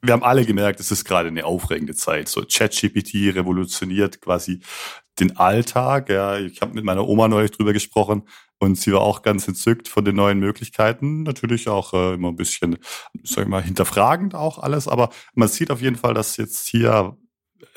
Wir 0.03 0.13
haben 0.13 0.25
alle 0.25 0.45
gemerkt, 0.45 0.81
es 0.81 0.91
ist 0.91 1.05
gerade 1.05 1.29
eine 1.29 1.45
aufregende 1.45 1.95
Zeit. 1.95 2.29
So 2.29 2.43
ChatGPT 2.43 3.35
revolutioniert 3.35 4.21
quasi 4.21 4.61
den 5.21 5.37
Alltag. 5.37 6.09
Ja, 6.09 6.39
ich 6.39 6.61
habe 6.61 6.75
mit 6.75 6.85
meiner 6.85 7.07
Oma 7.07 7.29
neulich 7.29 7.53
drüber 7.53 7.73
gesprochen 7.73 8.25
und 8.59 8.79
sie 8.79 8.93
war 8.93 9.03
auch 9.03 9.23
ganz 9.23 9.47
entzückt 9.47 9.89
von 9.89 10.05
den 10.05 10.17
neuen 10.17 10.41
Möglichkeiten. 10.41 11.23
Natürlich 11.23 11.69
auch 11.69 11.93
äh, 11.95 12.15
immer 12.15 12.29
ein 12.29 12.37
bisschen, 12.37 12.79
sag 13.23 13.45
ich 13.45 13.49
mal, 13.49 13.63
hinterfragend 13.63 14.35
auch 14.35 14.59
alles, 14.59 14.89
aber 14.89 15.11
man 15.35 15.49
sieht 15.49 15.71
auf 15.71 15.81
jeden 15.81 15.97
Fall, 15.97 16.15
dass 16.15 16.37
jetzt 16.37 16.67
hier 16.69 17.17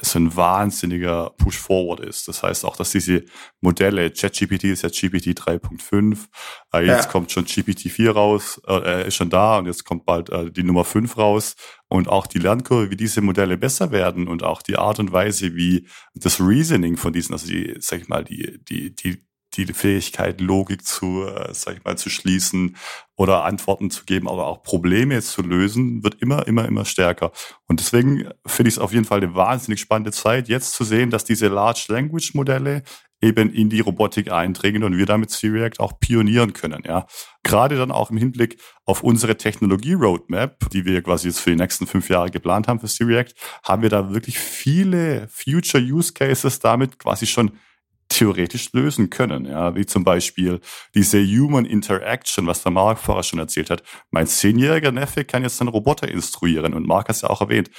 so 0.01 0.19
ein 0.19 0.36
wahnsinniger 0.36 1.31
Push-Forward 1.38 2.01
ist. 2.01 2.27
Das 2.27 2.43
heißt 2.43 2.65
auch, 2.65 2.75
dass 2.75 2.91
diese 2.91 3.23
Modelle, 3.62 4.12
ChatGPT 4.12 4.65
ist 4.65 4.84
ja 4.84 4.89
GPT 4.89 5.38
3.5, 5.39 6.25
äh, 6.73 6.86
jetzt 6.86 7.05
ja. 7.05 7.12
kommt 7.12 7.31
schon 7.31 7.45
GPT-4 7.45 8.12
raus, 8.12 8.62
äh, 8.67 9.08
ist 9.08 9.15
schon 9.15 9.29
da 9.29 9.58
und 9.58 9.67
jetzt 9.67 9.86
kommt 9.86 10.05
bald 10.05 10.29
äh, 10.29 10.51
die 10.51 10.63
Nummer 10.63 10.84
5 10.84 11.17
raus. 11.17 11.55
Und 11.88 12.10
auch 12.10 12.27
die 12.27 12.39
Lernkurve, 12.39 12.89
wie 12.89 12.97
diese 12.97 13.21
Modelle 13.21 13.58
besser 13.58 13.91
werden 13.91 14.27
und 14.27 14.43
auch 14.43 14.62
die 14.63 14.77
Art 14.77 14.99
und 14.99 15.12
Weise, 15.12 15.55
wie 15.55 15.88
das 16.15 16.41
Reasoning 16.41 16.97
von 16.97 17.13
diesen, 17.13 17.34
also 17.34 17.47
die, 17.47 17.75
sag 17.79 18.01
ich 18.01 18.08
mal, 18.08 18.23
die, 18.23 18.60
die, 18.67 18.95
die 18.95 19.23
die 19.56 19.74
Fähigkeit, 19.74 20.41
Logik 20.41 20.86
zu, 20.86 21.26
äh, 21.26 21.54
sag 21.54 21.78
ich 21.78 21.84
mal, 21.86 21.98
zu 21.98 22.10
schließen 22.10 22.76
oder 23.15 23.46
Antworten 23.46 23.89
zu 23.89 24.04
geben, 24.04 24.28
aber 24.28 24.48
auch 24.48 24.63
Probleme 24.63 25.22
zu 25.22 25.41
lösen, 25.41 26.04
wird 26.04 26.15
immer, 26.22 26.46
immer, 26.48 26.65
immer 26.65 26.84
stärker. 26.84 27.32
Und 27.68 27.80
deswegen 27.80 28.30
finde 28.46 28.68
ich 28.68 28.76
es 28.76 28.80
auf 28.80 28.91
jeden 28.91 29.06
Fall 29.06 29.22
eine 29.22 29.36
wahnsinnig 29.36 29.80
spannende 29.80 30.12
Zeit, 30.12 30.50
jetzt 30.50 30.74
zu 30.74 30.84
sehen, 30.84 31.12
dass 31.12 31.24
diese 31.24 31.48
Large 31.48 31.86
Language 31.88 32.34
Modelle 32.34 32.84
eben 33.22 33.52
in 33.52 33.70
die 33.70 33.80
Robotik 33.80 34.32
eindringen 34.32 34.84
und 34.84 34.98
wir 34.98 35.06
damit 35.06 35.32
C-React 35.32 35.80
auch 35.80 36.00
pionieren 36.00 36.54
können, 36.54 36.84
ja. 36.86 37.08
Gerade 37.44 37.78
dann 37.78 37.91
auch 37.91 38.12
im 38.12 38.18
Hinblick 38.18 38.60
auf 38.86 39.04
unsere 39.04 39.38
Technologie-Roadmap, 39.38 40.70
die 40.72 40.86
wir 40.86 41.02
quasi 41.02 41.28
jetzt 41.28 41.39
für 41.39 41.52
die 41.52 41.56
nächsten 41.56 41.88
fünf 41.88 42.10
Jahre 42.10 42.30
geplant 42.30 42.68
haben 42.68 42.80
für 42.80 42.88
C-React, 42.88 43.34
haben 43.63 43.82
wir 43.82 43.89
da 43.89 44.13
wirklich 44.13 44.38
viele 44.38 45.28
Future 45.30 45.84
Use 45.84 46.13
Cases 46.13 46.60
damit 46.60 47.00
quasi 47.00 47.26
schon 47.26 47.52
theoretisch 48.10 48.72
lösen 48.74 49.10
können. 49.10 49.46
Ja, 49.46 49.76
wie 49.76 49.86
zum 49.86 50.04
Beispiel 50.04 50.60
diese 50.94 51.20
Human 51.24 51.65
Interaction, 51.65 52.48
was 52.48 52.63
der 52.63 52.72
Mark 52.72 53.00
vorher 53.00 53.24
schon 53.24 53.39
erzählt 53.39 53.70
hat. 53.70 53.84
Mein 54.12 54.28
zehnjähriger 54.28 54.91
Neffe 54.91 55.26
kann 55.26 55.44
jetzt 55.44 55.60
einen 55.62 55.70
Roboter 55.70 56.08
instruieren 56.08 56.74
und 56.74 56.88
Mark 56.88 57.10
hat 57.10 57.15
es 57.15 57.22
ja 57.22 57.30
auch 57.30 57.41
erwähnt. 57.41 57.70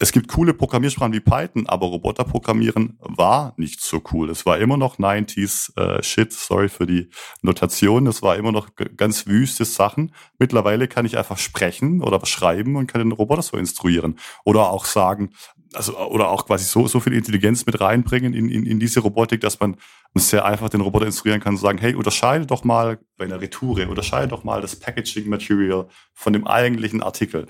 Es 0.00 0.12
gibt 0.12 0.28
coole 0.28 0.54
Programmiersprachen 0.54 1.12
wie 1.12 1.18
Python, 1.18 1.66
aber 1.66 1.88
Roboter 1.88 2.22
programmieren 2.22 2.96
war 3.00 3.54
nicht 3.56 3.80
so 3.80 4.00
cool. 4.12 4.30
Es 4.30 4.46
war 4.46 4.58
immer 4.58 4.76
noch 4.76 4.98
90s 4.98 5.76
äh, 5.76 6.00
Shit, 6.04 6.32
sorry 6.32 6.68
für 6.68 6.86
die 6.86 7.10
Notation. 7.42 8.06
Es 8.06 8.22
war 8.22 8.36
immer 8.36 8.52
noch 8.52 8.68
ganz 8.96 9.26
wüste 9.26 9.64
Sachen. 9.64 10.14
Mittlerweile 10.38 10.86
kann 10.86 11.04
ich 11.04 11.18
einfach 11.18 11.38
sprechen 11.38 12.00
oder 12.00 12.24
schreiben 12.26 12.76
und 12.76 12.86
kann 12.86 13.00
den 13.00 13.10
Roboter 13.10 13.42
so 13.42 13.56
instruieren. 13.56 14.20
Oder 14.44 14.70
auch 14.70 14.84
sagen, 14.84 15.30
also 15.74 15.98
oder 15.98 16.28
auch 16.28 16.46
quasi 16.46 16.64
so, 16.64 16.86
so 16.86 17.00
viel 17.00 17.12
Intelligenz 17.12 17.66
mit 17.66 17.80
reinbringen 17.80 18.34
in, 18.34 18.48
in, 18.48 18.64
in 18.64 18.80
diese 18.80 19.00
Robotik, 19.00 19.40
dass 19.40 19.60
man 19.60 19.76
sehr 20.14 20.44
einfach 20.44 20.68
den 20.68 20.80
Roboter 20.80 21.06
instruieren 21.06 21.40
kann 21.40 21.54
und 21.54 21.60
sagen, 21.60 21.78
hey, 21.78 21.94
unterscheide 21.94 22.46
doch 22.46 22.64
mal 22.64 22.98
bei 23.16 23.24
einer 23.24 23.40
Retoure, 23.40 23.88
unterscheide 23.88 24.28
doch 24.28 24.44
mal 24.44 24.60
das 24.60 24.76
Packaging 24.76 25.28
Material 25.28 25.88
von 26.14 26.32
dem 26.32 26.46
eigentlichen 26.46 27.02
Artikel. 27.02 27.46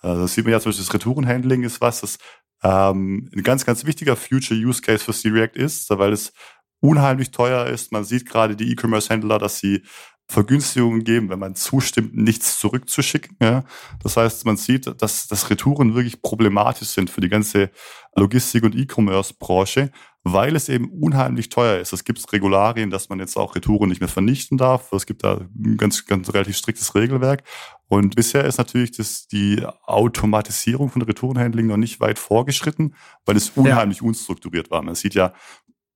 Also 0.00 0.22
das 0.22 0.34
sieht 0.34 0.44
man 0.44 0.52
ja 0.52 0.60
zum 0.60 0.70
Beispiel, 0.70 0.86
das 0.86 0.94
Retourenhandling 0.94 1.62
ist 1.64 1.80
was, 1.80 2.00
das 2.00 2.18
ähm, 2.62 3.30
ein 3.34 3.42
ganz, 3.42 3.64
ganz 3.64 3.84
wichtiger 3.84 4.16
Future 4.16 4.58
Use 4.58 4.82
Case 4.82 5.04
für 5.04 5.12
C-React 5.12 5.56
ist, 5.56 5.90
weil 5.90 6.12
es 6.12 6.32
unheimlich 6.80 7.30
teuer 7.30 7.66
ist. 7.66 7.92
Man 7.92 8.04
sieht 8.04 8.28
gerade 8.28 8.56
die 8.56 8.70
E-Commerce-Händler, 8.72 9.38
dass 9.38 9.58
sie 9.58 9.82
Vergünstigungen 10.30 11.04
geben, 11.04 11.30
wenn 11.30 11.38
man 11.38 11.54
zustimmt, 11.54 12.14
nichts 12.14 12.58
zurückzuschicken. 12.58 13.36
Ja. 13.40 13.64
Das 14.02 14.18
heißt, 14.18 14.44
man 14.44 14.58
sieht, 14.58 14.86
dass, 15.00 15.26
dass 15.26 15.48
Retouren 15.48 15.94
wirklich 15.94 16.20
problematisch 16.20 16.88
sind 16.88 17.08
für 17.08 17.22
die 17.22 17.30
ganze 17.30 17.70
Logistik- 18.14 18.64
und 18.64 18.74
E-Commerce-Branche, 18.74 19.90
weil 20.24 20.54
es 20.54 20.68
eben 20.68 20.90
unheimlich 20.90 21.48
teuer 21.48 21.78
ist. 21.78 21.94
Es 21.94 22.04
gibt 22.04 22.30
Regularien, 22.30 22.90
dass 22.90 23.08
man 23.08 23.20
jetzt 23.20 23.38
auch 23.38 23.56
Retouren 23.56 23.88
nicht 23.88 24.00
mehr 24.00 24.08
vernichten 24.08 24.58
darf. 24.58 24.92
Es 24.92 25.06
gibt 25.06 25.24
da 25.24 25.38
ein 25.38 25.78
ganz, 25.78 26.04
ganz 26.04 26.32
relativ 26.34 26.58
striktes 26.58 26.94
Regelwerk. 26.94 27.42
Und 27.86 28.14
bisher 28.14 28.44
ist 28.44 28.58
natürlich 28.58 28.90
das, 28.92 29.28
die 29.28 29.64
Automatisierung 29.84 30.90
von 30.90 31.00
Retourenhandling 31.00 31.66
noch 31.66 31.78
nicht 31.78 32.00
weit 32.00 32.18
vorgeschritten, 32.18 32.94
weil 33.24 33.36
es 33.36 33.50
unheimlich 33.54 34.02
ja. 34.02 34.06
unstrukturiert 34.06 34.70
war. 34.70 34.82
Man 34.82 34.94
sieht 34.94 35.14
ja 35.14 35.32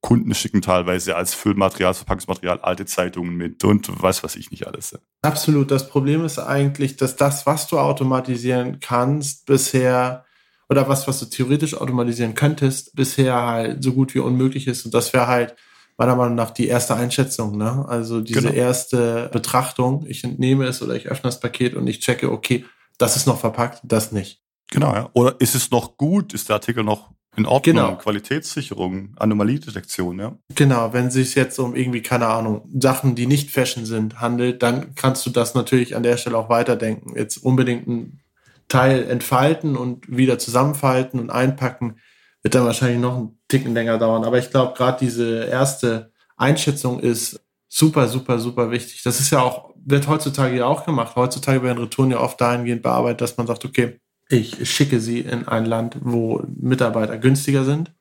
Kunden 0.02 0.34
schicken 0.34 0.62
teilweise 0.62 1.16
als 1.16 1.32
Füllmaterial, 1.32 1.94
Verpackungsmaterial 1.94 2.60
alte 2.60 2.84
Zeitungen 2.84 3.34
mit 3.34 3.64
und 3.64 3.88
weiß 4.02 4.24
was 4.24 4.36
ich 4.36 4.50
nicht 4.50 4.66
alles. 4.66 4.98
Absolut. 5.22 5.70
Das 5.70 5.88
Problem 5.88 6.24
ist 6.24 6.40
eigentlich, 6.40 6.96
dass 6.96 7.16
das, 7.16 7.46
was 7.46 7.68
du 7.68 7.78
automatisieren 7.78 8.80
kannst, 8.80 9.46
bisher 9.46 10.24
oder 10.68 10.88
was, 10.88 11.06
was 11.06 11.20
du 11.20 11.26
theoretisch 11.26 11.74
automatisieren 11.74 12.34
könntest, 12.34 12.96
bisher 12.96 13.46
halt 13.46 13.82
so 13.82 13.92
gut 13.92 14.14
wie 14.14 14.18
unmöglich 14.18 14.66
ist. 14.66 14.84
Und 14.84 14.92
das 14.92 15.12
wäre 15.12 15.28
halt 15.28 15.54
meiner 15.96 16.16
Meinung 16.16 16.34
nach 16.34 16.50
die 16.50 16.66
erste 16.66 16.96
Einschätzung, 16.96 17.56
ne? 17.56 17.84
Also 17.86 18.20
diese 18.20 18.40
genau. 18.40 18.52
erste 18.52 19.30
Betrachtung. 19.32 20.04
Ich 20.08 20.24
entnehme 20.24 20.66
es 20.66 20.82
oder 20.82 20.96
ich 20.96 21.08
öffne 21.08 21.28
das 21.28 21.38
Paket 21.38 21.74
und 21.74 21.86
ich 21.86 22.00
checke, 22.00 22.32
okay, 22.32 22.64
das 22.98 23.16
ist 23.16 23.26
noch 23.26 23.38
verpackt, 23.38 23.80
das 23.84 24.10
nicht. 24.10 24.42
Genau, 24.70 24.94
ja. 24.94 25.10
Oder 25.12 25.40
ist 25.40 25.54
es 25.54 25.70
noch 25.70 25.96
gut? 25.96 26.34
Ist 26.34 26.48
der 26.48 26.56
Artikel 26.56 26.82
noch 26.82 27.10
in 27.34 27.46
Ordnung, 27.46 27.76
genau. 27.76 27.96
Qualitätssicherung, 27.96 29.14
Anomaliedetektion, 29.16 30.18
ja. 30.18 30.38
Genau, 30.54 30.92
wenn 30.92 31.06
es 31.06 31.14
sich 31.14 31.34
jetzt 31.34 31.58
um 31.58 31.74
irgendwie, 31.74 32.02
keine 32.02 32.26
Ahnung, 32.26 32.68
Sachen, 32.78 33.14
die 33.14 33.26
nicht 33.26 33.50
Fashion 33.50 33.86
sind, 33.86 34.20
handelt, 34.20 34.62
dann 34.62 34.94
kannst 34.94 35.24
du 35.24 35.30
das 35.30 35.54
natürlich 35.54 35.96
an 35.96 36.02
der 36.02 36.18
Stelle 36.18 36.36
auch 36.36 36.50
weiterdenken. 36.50 37.16
Jetzt 37.16 37.38
unbedingt 37.38 37.88
ein 37.88 38.20
Teil 38.68 39.08
entfalten 39.08 39.76
und 39.76 40.14
wieder 40.14 40.38
zusammenfalten 40.38 41.20
und 41.20 41.30
einpacken, 41.30 41.96
wird 42.42 42.54
dann 42.54 42.66
wahrscheinlich 42.66 43.00
noch 43.00 43.16
einen 43.16 43.38
Ticken 43.48 43.72
länger 43.72 43.98
dauern. 43.98 44.24
Aber 44.24 44.38
ich 44.38 44.50
glaube, 44.50 44.74
gerade 44.76 44.98
diese 45.00 45.44
erste 45.44 46.12
Einschätzung 46.36 47.00
ist 47.00 47.40
super, 47.68 48.08
super, 48.08 48.38
super 48.38 48.70
wichtig. 48.70 49.02
Das 49.04 49.20
ist 49.20 49.30
ja 49.30 49.40
auch, 49.40 49.72
wird 49.76 50.06
heutzutage 50.06 50.56
ja 50.56 50.66
auch 50.66 50.84
gemacht. 50.84 51.16
Heutzutage 51.16 51.62
werden 51.62 51.78
Retouren 51.78 52.10
ja 52.10 52.20
oft 52.20 52.38
dahingehend 52.38 52.82
bearbeitet, 52.82 53.22
dass 53.22 53.38
man 53.38 53.46
sagt, 53.46 53.64
okay, 53.64 54.00
ich 54.32 54.68
schicke 54.70 54.98
sie 54.98 55.20
in 55.20 55.46
ein 55.46 55.66
Land, 55.66 55.98
wo 56.00 56.42
Mitarbeiter 56.56 57.18
günstiger 57.18 57.64
sind, 57.64 57.92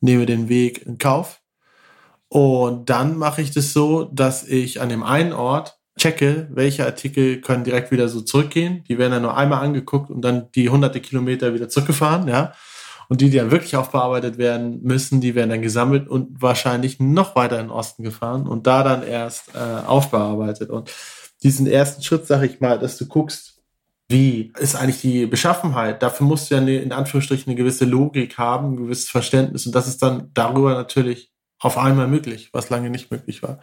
nehme 0.00 0.24
den 0.24 0.48
Weg 0.48 0.86
in 0.86 0.96
Kauf. 0.96 1.42
Und 2.28 2.88
dann 2.88 3.16
mache 3.18 3.42
ich 3.42 3.50
das 3.50 3.72
so, 3.72 4.04
dass 4.04 4.42
ich 4.42 4.80
an 4.80 4.88
dem 4.88 5.02
einen 5.02 5.32
Ort 5.32 5.78
checke, 5.98 6.48
welche 6.50 6.84
Artikel 6.84 7.40
können 7.40 7.64
direkt 7.64 7.90
wieder 7.90 8.08
so 8.08 8.22
zurückgehen. 8.22 8.84
Die 8.88 8.98
werden 8.98 9.12
dann 9.12 9.22
nur 9.22 9.36
einmal 9.36 9.62
angeguckt 9.62 10.10
und 10.10 10.22
dann 10.22 10.50
die 10.54 10.70
hunderte 10.70 11.00
Kilometer 11.00 11.54
wieder 11.54 11.68
zurückgefahren, 11.68 12.26
ja. 12.26 12.52
Und 13.08 13.20
die, 13.20 13.30
die 13.30 13.36
dann 13.36 13.52
wirklich 13.52 13.76
aufbearbeitet 13.76 14.36
werden 14.36 14.82
müssen, 14.82 15.20
die 15.20 15.34
werden 15.34 15.50
dann 15.50 15.62
gesammelt 15.62 16.08
und 16.08 16.42
wahrscheinlich 16.42 16.98
noch 16.98 17.36
weiter 17.36 17.60
in 17.60 17.66
den 17.66 17.70
Osten 17.70 18.02
gefahren 18.02 18.48
und 18.48 18.66
da 18.66 18.82
dann 18.82 19.04
erst 19.04 19.54
äh, 19.54 19.86
aufbearbeitet. 19.86 20.70
Und 20.70 20.90
diesen 21.42 21.66
ersten 21.68 22.02
Schritt, 22.02 22.26
sag 22.26 22.42
ich 22.42 22.60
mal, 22.60 22.78
dass 22.78 22.96
du 22.96 23.06
guckst, 23.06 23.55
wie 24.08 24.52
ist 24.58 24.76
eigentlich 24.76 25.00
die 25.00 25.26
Beschaffenheit? 25.26 26.02
Dafür 26.02 26.26
musst 26.26 26.50
du 26.50 26.54
ja 26.54 26.60
eine, 26.60 26.76
in 26.76 26.92
Anführungsstrichen 26.92 27.50
eine 27.50 27.56
gewisse 27.56 27.84
Logik 27.84 28.38
haben, 28.38 28.72
ein 28.72 28.76
gewisses 28.76 29.08
Verständnis. 29.08 29.66
Und 29.66 29.74
das 29.74 29.88
ist 29.88 30.02
dann 30.02 30.30
darüber 30.32 30.74
natürlich 30.74 31.32
auf 31.58 31.78
einmal 31.78 32.06
möglich, 32.06 32.50
was 32.52 32.70
lange 32.70 32.90
nicht 32.90 33.10
möglich 33.10 33.42
war. 33.42 33.58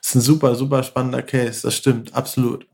Das 0.00 0.10
ist 0.10 0.14
ein 0.16 0.20
super, 0.20 0.54
super 0.54 0.82
spannender 0.82 1.22
Case. 1.22 1.62
Das 1.62 1.74
stimmt, 1.74 2.14
absolut. 2.14 2.68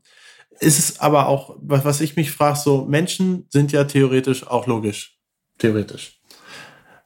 Ist 0.58 0.78
es 0.78 1.00
aber 1.00 1.28
auch, 1.28 1.56
was 1.60 2.00
ich 2.00 2.16
mich 2.16 2.32
frage, 2.32 2.58
so 2.58 2.84
Menschen 2.84 3.46
sind 3.50 3.72
ja 3.72 3.84
theoretisch 3.84 4.46
auch 4.46 4.66
logisch. 4.66 5.18
Theoretisch. 5.58 6.20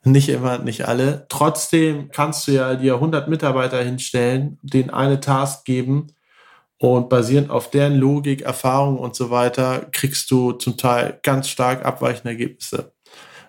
Nicht 0.03 0.29
immer, 0.29 0.59
nicht 0.59 0.89
alle. 0.89 1.27
Trotzdem 1.29 2.11
kannst 2.11 2.49
du 2.49 2.53
ja 2.53 2.75
dir 2.75 2.95
100 2.95 3.29
Mitarbeiter 3.29 3.83
hinstellen, 3.83 4.59
denen 4.63 4.91
eine 4.91 5.21
Task 5.21 5.65
geben 5.65 6.09
und 6.81 7.11
basierend 7.11 7.51
auf 7.51 7.71
deren 7.71 7.97
Logik, 7.97 8.41
Erfahrung 8.41 8.99
und 8.99 9.15
so 9.15 9.31
weiter, 9.31 9.87
kriegst 9.93 10.31
du 10.31 10.53
zum 10.53 10.79
Teil 10.79 11.21
ganz 11.23 11.51
stark 11.51 11.85
abweichende 11.85 12.31
Ergebnisse. 12.31 12.95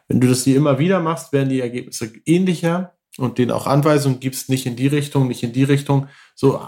Wenn 0.10 0.20
du 0.20 0.28
das 0.28 0.44
dir 0.44 0.58
immer 0.58 0.80
wieder 0.80 1.00
machst, 1.00 1.32
werden 1.32 1.48
die 1.48 1.62
Ergebnisse 1.62 2.12
ähnlicher 2.26 2.94
und 3.17 3.38
denen 3.38 3.52
auch 3.52 3.67
Anweisungen 3.67 4.20
gibst, 4.20 4.50
nicht 4.50 4.65
in 4.65 4.76
die 4.76 4.88
Richtung, 4.88 5.30
nicht 5.30 5.44
in 5.44 5.54
die 5.54 5.63
Richtung. 5.63 6.08
So 6.36 6.58
äh, 6.58 6.67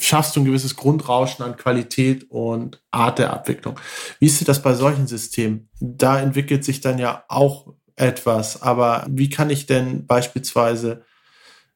schaffst 0.00 0.34
du 0.34 0.40
ein 0.40 0.46
gewisses 0.46 0.74
Grundrauschen 0.74 1.44
an 1.44 1.56
Qualität 1.56 2.28
und 2.28 2.82
Art 2.90 3.20
der 3.20 3.32
Abwicklung. 3.32 3.78
Wie 4.18 4.26
ist 4.26 4.48
das 4.48 4.62
bei 4.62 4.74
solchen 4.74 5.06
Systemen? 5.06 5.68
Da 5.78 6.20
entwickelt 6.20 6.64
sich 6.64 6.80
dann 6.80 6.98
ja 6.98 7.22
auch 7.28 7.72
etwas. 7.94 8.62
Aber 8.62 9.06
wie 9.08 9.30
kann 9.30 9.48
ich 9.48 9.66
denn 9.66 10.06
beispielsweise, 10.08 11.04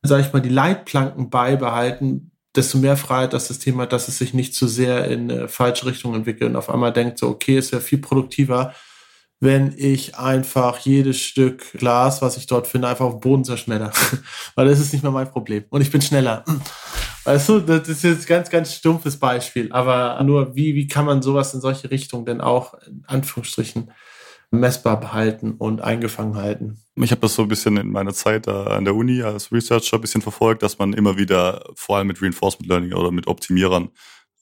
sage 0.03 0.23
ich 0.23 0.33
mal, 0.33 0.43
die 0.43 0.49
Leitplanken 0.49 1.31
beibehalten, 1.31 2.33
desto 2.57 2.79
mehr 2.79 2.97
Freiheit 2.97 3.33
das 3.33 3.49
System 3.49 3.81
hat, 3.81 3.93
dass 3.93 4.09
es 4.09 4.19
sich 4.19 4.35
nicht 4.35 4.55
zu 4.55 4.69
sehr 4.69 5.07
in 5.11 5.31
eine 5.31 5.49
falsche 5.49 5.87
Richtung 5.87 6.15
entwickelt 6.15 6.51
und 6.51 6.57
auf 6.57 6.71
einmal 6.71 6.93
denkt 6.93 7.19
so, 7.19 7.29
okay, 7.29 7.57
es 7.57 7.73
wäre 7.73 7.83
viel 7.83 7.99
produktiver, 7.99 8.75
wenn 9.41 9.75
ich 9.77 10.17
einfach 10.17 10.79
jedes 10.79 11.21
Stück 11.21 11.73
Glas, 11.73 12.23
was 12.23 12.37
ich 12.37 12.47
dort 12.47 12.67
finde, 12.67 12.89
einfach 12.89 13.05
auf 13.05 13.15
den 13.15 13.21
Boden 13.21 13.45
zerschmetter. 13.45 13.93
Weil 14.55 14.69
das 14.69 14.81
ist 14.81 14.93
nicht 14.93 15.03
mehr 15.03 15.13
mein 15.13 15.31
Problem. 15.31 15.65
Und 15.69 15.83
ich 15.83 15.91
bin 15.91 16.01
schneller. 16.01 16.45
Weißt 17.25 17.49
du, 17.49 17.61
das 17.61 17.89
ist 17.89 18.05
jetzt 18.05 18.23
ein 18.23 18.27
ganz, 18.27 18.51
ganz 18.51 18.75
stumpfes 18.75 19.19
Beispiel. 19.19 19.71
Aber 19.73 20.23
nur, 20.23 20.55
wie, 20.55 20.75
wie 20.75 20.87
kann 20.87 21.05
man 21.05 21.21
sowas 21.21 21.53
in 21.53 21.61
solche 21.61 21.91
Richtungen 21.91 22.25
denn 22.25 22.41
auch, 22.41 22.75
in 22.87 23.03
Anführungsstrichen, 23.07 23.91
messbar 24.51 25.01
behalten 25.01 25.53
und 25.53 25.81
eingefangen 25.81 26.37
halten. 26.37 26.79
Ich 26.97 27.11
habe 27.11 27.21
das 27.21 27.35
so 27.35 27.43
ein 27.43 27.49
bisschen 27.49 27.77
in 27.77 27.91
meiner 27.91 28.15
Zeit 28.15 28.47
an 28.47 28.85
der 28.85 28.95
Uni 28.95 29.23
als 29.23 29.51
Researcher 29.51 29.97
ein 29.97 30.01
bisschen 30.01 30.23
verfolgt, 30.23 30.63
dass 30.63 30.79
man 30.79 30.93
immer 30.93 31.17
wieder, 31.17 31.65
vor 31.75 31.97
allem 31.97 32.07
mit 32.07 32.23
Reinforcement 32.23 32.69
Learning 32.69 32.93
oder 32.93 33.11
mit 33.11 33.27
Optimierern, 33.27 33.91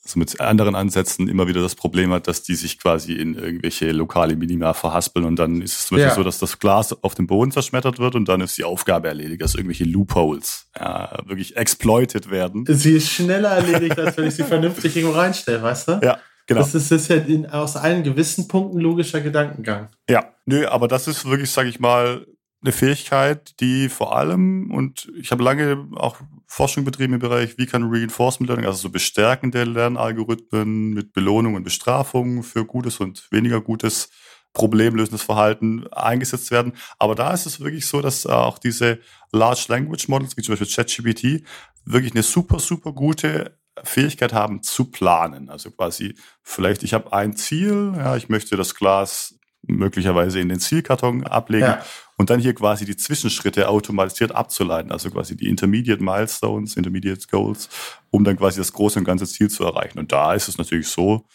also 0.05 0.19
mit 0.19 0.41
anderen 0.41 0.75
Ansätzen 0.75 1.29
immer 1.29 1.47
wieder 1.47 1.63
das 1.63 1.77
Problem 1.77 2.13
hat, 2.13 2.27
dass 2.27 2.43
die 2.43 2.57
sich 2.57 2.79
quasi 2.79 3.13
in 3.13 3.37
irgendwelche 3.37 3.93
lokale 3.93 4.35
Minima 4.35 4.75
verhaspeln 4.75 5.25
und 5.25 5.37
dann 5.37 5.63
ist 5.63 5.79
es 5.79 5.87
zum 5.87 5.97
Beispiel 5.97 6.09
ja. 6.11 6.15
so, 6.15 6.25
dass 6.25 6.39
das 6.39 6.59
Glas 6.59 6.93
auf 7.03 7.15
dem 7.15 7.29
Boden 7.29 7.53
zerschmettert 7.53 8.01
wird 8.01 8.17
und 8.17 8.29
dann 8.29 8.41
ist 8.41 8.59
die 8.59 8.65
Aufgabe 8.65 9.09
erledigt, 9.09 9.43
dass 9.43 9.55
irgendwelche 9.55 9.85
Loopholes 9.85 10.69
ja, 10.79 11.17
wirklich 11.25 11.57
exploited 11.57 12.31
werden. 12.31 12.65
Sie 12.69 12.97
ist 12.97 13.11
schneller 13.11 13.51
erledigt, 13.51 13.99
als 13.99 14.17
wenn 14.17 14.27
ich 14.27 14.35
sie 14.35 14.43
vernünftig 14.43 14.97
irgendwo 14.97 15.17
reinstelle, 15.17 15.63
weißt 15.63 15.89
du? 15.89 16.01
Ja, 16.03 16.19
Genau. 16.47 16.61
Das 16.61 16.75
ist, 16.75 16.91
das 16.91 17.03
ist 17.03 17.09
ja 17.09 17.17
in, 17.17 17.47
aus 17.47 17.77
allen 17.77 18.03
gewissen 18.03 18.49
Punkten 18.49 18.79
logischer 18.81 19.21
Gedankengang. 19.21 19.89
Ja, 20.09 20.35
nö, 20.45 20.67
aber 20.67 20.89
das 20.89 21.07
ist 21.07 21.25
wirklich, 21.25 21.51
sage 21.51 21.69
ich 21.69 21.81
mal, 21.81 22.27
eine 22.63 22.73
Fähigkeit, 22.73 23.59
die 23.61 23.89
vor 23.89 24.17
allem, 24.17 24.71
und 24.71 25.11
ich 25.17 25.33
habe 25.33 25.43
lange 25.43 25.89
auch 25.97 26.17
Forschung 26.47 26.85
betrieben 26.85 27.15
im 27.15 27.19
Bereich, 27.19 27.59
wie 27.59 27.67
kann 27.67 27.93
Reinforcement 27.93 28.49
Learning, 28.49 28.67
also 28.67 28.79
so 28.79 28.91
bestärkende 28.91 29.65
Lernalgorithmen 29.65 30.91
mit 30.91 31.13
Belohnung 31.13 31.55
und 31.55 31.65
Bestrafung 31.65 32.43
für 32.43 32.65
gutes 32.65 33.01
und 33.01 33.27
weniger 33.33 33.61
gutes 33.61 34.11
problemlösendes 34.53 35.23
Verhalten 35.23 35.87
eingesetzt 35.89 36.51
werden. 36.51 36.75
Aber 36.99 37.15
da 37.15 37.33
ist 37.33 37.47
es 37.47 37.61
wirklich 37.61 37.87
so, 37.87 38.01
dass 38.01 38.27
auch 38.27 38.59
diese 38.59 39.01
Large 39.33 39.65
Language 39.69 40.09
Models, 40.09 40.37
wie 40.37 40.43
zum 40.43 40.53
Beispiel 40.53 40.73
ChatGPT, 40.73 41.47
wirklich 41.85 42.13
eine 42.13 42.23
super, 42.23 42.59
super 42.59 42.93
gute 42.93 43.59
Fähigkeit 43.83 44.33
haben 44.33 44.63
zu 44.63 44.91
planen. 44.91 45.51
Also 45.51 45.71
quasi 45.71 46.15
vielleicht, 46.43 46.83
ich 46.83 46.95
habe 46.95 47.13
ein 47.13 47.37
Ziel, 47.37 47.93
ja, 47.97 48.17
ich 48.17 48.29
möchte 48.29 48.57
das 48.57 48.75
Glas 48.75 49.39
möglicherweise 49.63 50.41
in 50.41 50.49
den 50.49 50.61
Zielkarton 50.61 51.25
ablegen 51.25 51.67
ja. 51.67 51.85
und 52.17 52.31
dann 52.31 52.41
hier 52.41 52.55
quasi 52.55 52.85
die 52.85 52.97
Zwischenschritte 52.97 53.69
automatisiert 53.69 54.33
abzuleiten, 54.35 54.91
also 54.91 55.11
quasi 55.11 55.37
die 55.37 55.49
Intermediate 55.49 56.03
Milestones, 56.03 56.77
Intermediate 56.77 57.27
Goals, 57.31 57.69
um 58.11 58.25
dann 58.25 58.37
quasi 58.37 58.59
das 58.59 58.73
große 58.73 58.99
und 58.99 59.05
ganze 59.05 59.27
Ziel 59.27 59.51
zu 59.51 59.65
erreichen. 59.65 59.99
Und 59.99 60.11
da 60.11 60.35
ist 60.35 60.49
es 60.49 60.59
natürlich 60.59 60.89
so, 60.89 61.27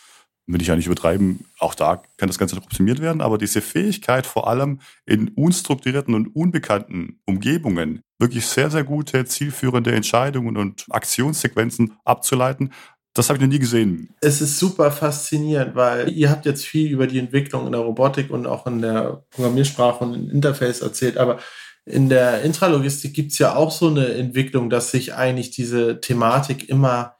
will 0.48 0.62
ich 0.62 0.68
ja 0.68 0.76
nicht 0.76 0.86
übertreiben, 0.86 1.46
auch 1.60 1.76
da 1.76 2.02
kann 2.18 2.28
das 2.28 2.40
Ganze 2.40 2.56
noch 2.56 2.64
optimiert 2.64 3.02
werden, 3.02 3.22
aber 3.22 3.38
diese 3.38 3.62
Fähigkeit 3.62 4.26
vor 4.26 4.48
allem 4.48 4.80
in 5.06 5.30
unstrukturierten 5.30 6.16
und 6.16 6.36
unbekannten 6.36 7.20
Umgebungen 7.26 8.02
wirklich 8.18 8.46
sehr, 8.48 8.72
sehr 8.72 8.84
gute, 8.84 9.26
zielführende 9.26 9.92
Entscheidungen 9.92 10.58
und 10.58 10.86
Aktionssequenzen 10.90 11.98
abzuleiten, 12.06 12.72
das 13.14 13.30
habe 13.30 13.38
ich 13.38 13.42
noch 13.42 13.50
nie 13.50 13.60
gesehen. 13.60 14.16
Es 14.22 14.42
ist 14.42 14.60
super 14.60 14.92
faszinierend, 14.92 15.76
weil 15.76 16.10
ihr 16.10 16.30
habt 16.30 16.46
jetzt 16.46 16.66
viel 16.66 16.92
über 16.92 17.08
die 17.08 17.20
Entwicklung 17.20 17.66
in 17.66 17.72
der 17.72 17.82
Robotik 17.82 18.30
und 18.30 18.46
auch 18.46 18.68
in 18.68 18.82
der 18.82 19.26
Programmiersprache 19.32 20.04
und 20.04 20.14
im 20.14 20.30
Interface 20.30 20.82
erzählt, 20.82 21.18
aber 21.18 21.40
in 21.86 22.10
der 22.10 22.42
Intralogistik 22.42 23.14
gibt 23.14 23.32
es 23.32 23.40
ja 23.40 23.56
auch 23.56 23.72
so 23.72 23.88
eine 23.88 24.14
Entwicklung, 24.14 24.70
dass 24.70 24.92
sich 24.92 25.14
eigentlich 25.16 25.52
diese 25.52 26.00
Thematik 26.02 26.70
immer 26.70 27.17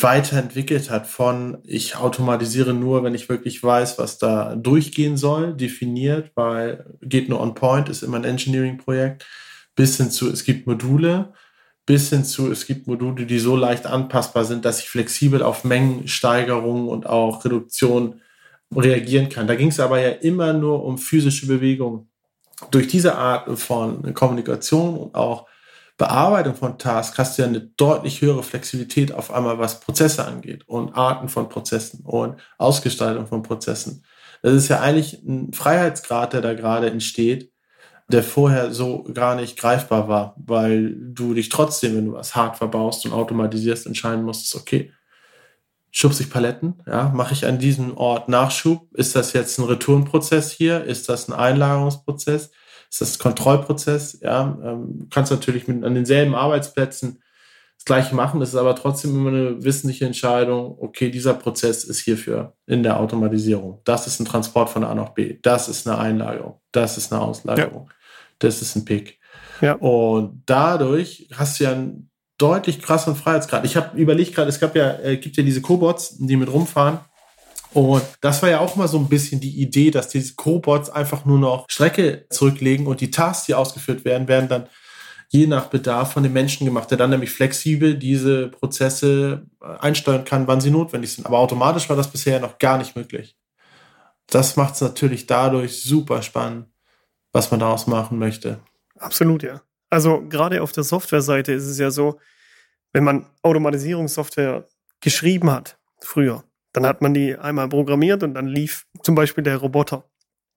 weiterentwickelt 0.00 0.90
hat 0.90 1.06
von 1.06 1.58
ich 1.64 1.96
automatisiere 1.96 2.74
nur, 2.74 3.04
wenn 3.04 3.14
ich 3.14 3.28
wirklich 3.28 3.62
weiß, 3.62 3.98
was 3.98 4.18
da 4.18 4.56
durchgehen 4.56 5.16
soll, 5.16 5.54
definiert, 5.54 6.32
weil 6.34 6.84
geht 7.00 7.28
nur 7.28 7.40
on 7.40 7.54
point, 7.54 7.88
ist 7.88 8.02
immer 8.02 8.16
ein 8.16 8.24
Engineering-Projekt, 8.24 9.24
bis 9.76 9.96
hin 9.96 10.10
zu, 10.10 10.28
es 10.30 10.44
gibt 10.44 10.66
Module, 10.66 11.32
bis 11.86 12.10
hin 12.10 12.24
zu, 12.24 12.50
es 12.50 12.66
gibt 12.66 12.86
Module, 12.86 13.26
die 13.26 13.38
so 13.38 13.56
leicht 13.56 13.86
anpassbar 13.86 14.44
sind, 14.44 14.64
dass 14.64 14.80
ich 14.80 14.88
flexibel 14.88 15.42
auf 15.42 15.64
Mengensteigerungen 15.64 16.88
und 16.88 17.06
auch 17.06 17.44
Reduktion 17.44 18.20
reagieren 18.74 19.28
kann. 19.28 19.46
Da 19.46 19.54
ging 19.54 19.68
es 19.68 19.80
aber 19.80 20.00
ja 20.00 20.08
immer 20.08 20.52
nur 20.52 20.82
um 20.84 20.98
physische 20.98 21.46
Bewegung. 21.46 22.08
Durch 22.70 22.88
diese 22.88 23.16
Art 23.16 23.58
von 23.58 24.14
Kommunikation 24.14 24.96
und 24.96 25.14
auch 25.14 25.46
Bearbeitung 25.96 26.56
von 26.56 26.78
Tasks 26.78 27.18
hast 27.18 27.38
du 27.38 27.42
ja 27.42 27.48
eine 27.48 27.60
deutlich 27.60 28.20
höhere 28.20 28.42
Flexibilität 28.42 29.12
auf 29.12 29.32
einmal, 29.32 29.58
was 29.58 29.80
Prozesse 29.80 30.24
angeht 30.24 30.66
und 30.66 30.94
Arten 30.96 31.28
von 31.28 31.48
Prozessen 31.48 32.00
und 32.04 32.40
Ausgestaltung 32.58 33.26
von 33.26 33.42
Prozessen. 33.42 34.04
Das 34.42 34.54
ist 34.54 34.68
ja 34.68 34.80
eigentlich 34.80 35.22
ein 35.22 35.52
Freiheitsgrad, 35.52 36.32
der 36.32 36.40
da 36.40 36.54
gerade 36.54 36.90
entsteht, 36.90 37.52
der 38.08 38.22
vorher 38.22 38.72
so 38.72 39.04
gar 39.04 39.36
nicht 39.36 39.56
greifbar 39.58 40.08
war, 40.08 40.34
weil 40.36 40.94
du 40.98 41.32
dich 41.32 41.48
trotzdem, 41.48 41.96
wenn 41.96 42.06
du 42.06 42.12
was 42.12 42.34
hart 42.34 42.56
verbaust 42.56 43.06
und 43.06 43.12
automatisierst, 43.12 43.86
entscheiden 43.86 44.24
musstest, 44.24 44.56
okay, 44.56 44.92
schubse 45.90 46.24
ich 46.24 46.30
Paletten, 46.30 46.82
ja, 46.86 47.10
mache 47.14 47.34
ich 47.34 47.46
an 47.46 47.60
diesem 47.60 47.96
Ort 47.96 48.28
Nachschub, 48.28 48.92
ist 48.94 49.14
das 49.14 49.32
jetzt 49.32 49.58
ein 49.58 49.64
Returnprozess 49.64 50.50
hier, 50.50 50.82
ist 50.84 51.08
das 51.08 51.28
ein 51.28 51.32
Einlagerungsprozess, 51.32 52.50
ist 52.94 53.00
das 53.00 53.18
Kontrollprozess. 53.18 54.20
Ja, 54.22 54.58
ähm, 54.64 55.08
kannst 55.10 55.32
natürlich 55.32 55.66
mit, 55.68 55.84
an 55.84 55.94
denselben 55.94 56.34
Arbeitsplätzen 56.34 57.22
das 57.76 57.84
Gleiche 57.84 58.14
machen. 58.14 58.40
Das 58.40 58.50
ist 58.50 58.54
aber 58.54 58.76
trotzdem 58.76 59.14
immer 59.14 59.30
eine 59.30 59.64
wissentliche 59.64 60.06
Entscheidung. 60.06 60.76
Okay, 60.78 61.10
dieser 61.10 61.34
Prozess 61.34 61.84
ist 61.84 62.00
hierfür 62.00 62.54
in 62.66 62.82
der 62.82 63.00
Automatisierung. 63.00 63.80
Das 63.84 64.06
ist 64.06 64.20
ein 64.20 64.24
Transport 64.24 64.70
von 64.70 64.84
A 64.84 64.94
nach 64.94 65.10
B. 65.10 65.38
Das 65.42 65.68
ist 65.68 65.86
eine 65.86 65.98
Einlagerung. 65.98 66.60
Das 66.72 66.96
ist 66.96 67.12
eine 67.12 67.20
Auslagerung. 67.20 67.86
Ja. 67.88 67.94
Das 68.38 68.62
ist 68.62 68.76
ein 68.76 68.84
Pick. 68.84 69.18
Ja. 69.60 69.74
Und 69.74 70.42
dadurch 70.46 71.28
hast 71.34 71.58
du 71.58 71.64
ja 71.64 71.72
einen 71.72 72.10
deutlich 72.38 72.80
krasseren 72.80 73.16
Freiheitsgrad. 73.16 73.64
Ich 73.64 73.76
habe 73.76 73.96
überlegt 73.96 74.34
gerade, 74.34 74.48
es 74.48 74.60
gab 74.60 74.74
ja, 74.76 74.98
äh, 75.00 75.16
gibt 75.16 75.36
ja 75.36 75.42
diese 75.42 75.60
Cobots, 75.60 76.16
die 76.18 76.36
mit 76.36 76.52
rumfahren. 76.52 77.00
Und 77.74 78.04
das 78.20 78.40
war 78.40 78.48
ja 78.48 78.60
auch 78.60 78.76
mal 78.76 78.86
so 78.86 78.98
ein 78.98 79.08
bisschen 79.08 79.40
die 79.40 79.60
Idee, 79.60 79.90
dass 79.90 80.08
diese 80.08 80.34
Cobots 80.34 80.90
einfach 80.90 81.24
nur 81.24 81.38
noch 81.38 81.66
Strecke 81.68 82.24
zurücklegen 82.30 82.86
und 82.86 83.00
die 83.00 83.10
Tasks, 83.10 83.46
die 83.46 83.54
ausgeführt 83.54 84.04
werden, 84.04 84.28
werden 84.28 84.48
dann 84.48 84.68
je 85.28 85.48
nach 85.48 85.66
Bedarf 85.66 86.12
von 86.12 86.22
den 86.22 86.32
Menschen 86.32 86.64
gemacht, 86.64 86.88
der 86.92 86.98
dann 86.98 87.10
nämlich 87.10 87.30
flexibel 87.30 87.96
diese 87.96 88.48
Prozesse 88.48 89.46
äh, 89.60 89.66
einsteuern 89.80 90.24
kann, 90.24 90.46
wann 90.46 90.60
sie 90.60 90.70
notwendig 90.70 91.12
sind. 91.12 91.26
Aber 91.26 91.38
automatisch 91.38 91.88
war 91.88 91.96
das 91.96 92.10
bisher 92.10 92.38
noch 92.38 92.58
gar 92.58 92.78
nicht 92.78 92.94
möglich. 92.94 93.36
Das 94.28 94.54
macht 94.54 94.74
es 94.74 94.80
natürlich 94.80 95.26
dadurch 95.26 95.82
super 95.82 96.22
spannend, 96.22 96.68
was 97.32 97.50
man 97.50 97.58
daraus 97.58 97.88
machen 97.88 98.18
möchte. 98.20 98.60
Absolut, 98.96 99.42
ja. 99.42 99.60
Also 99.90 100.22
gerade 100.28 100.62
auf 100.62 100.70
der 100.70 100.84
Softwareseite 100.84 101.52
ist 101.52 101.66
es 101.66 101.78
ja 101.78 101.90
so, 101.90 102.20
wenn 102.92 103.02
man 103.02 103.26
Automatisierungssoftware 103.42 104.68
geschrieben 105.00 105.50
hat, 105.50 105.76
früher, 106.00 106.44
dann 106.74 106.86
hat 106.86 107.00
man 107.00 107.14
die 107.14 107.36
einmal 107.36 107.68
programmiert 107.68 108.22
und 108.24 108.34
dann 108.34 108.48
lief 108.48 108.86
zum 109.02 109.14
Beispiel 109.14 109.44
der 109.44 109.58
Roboter. 109.58 110.10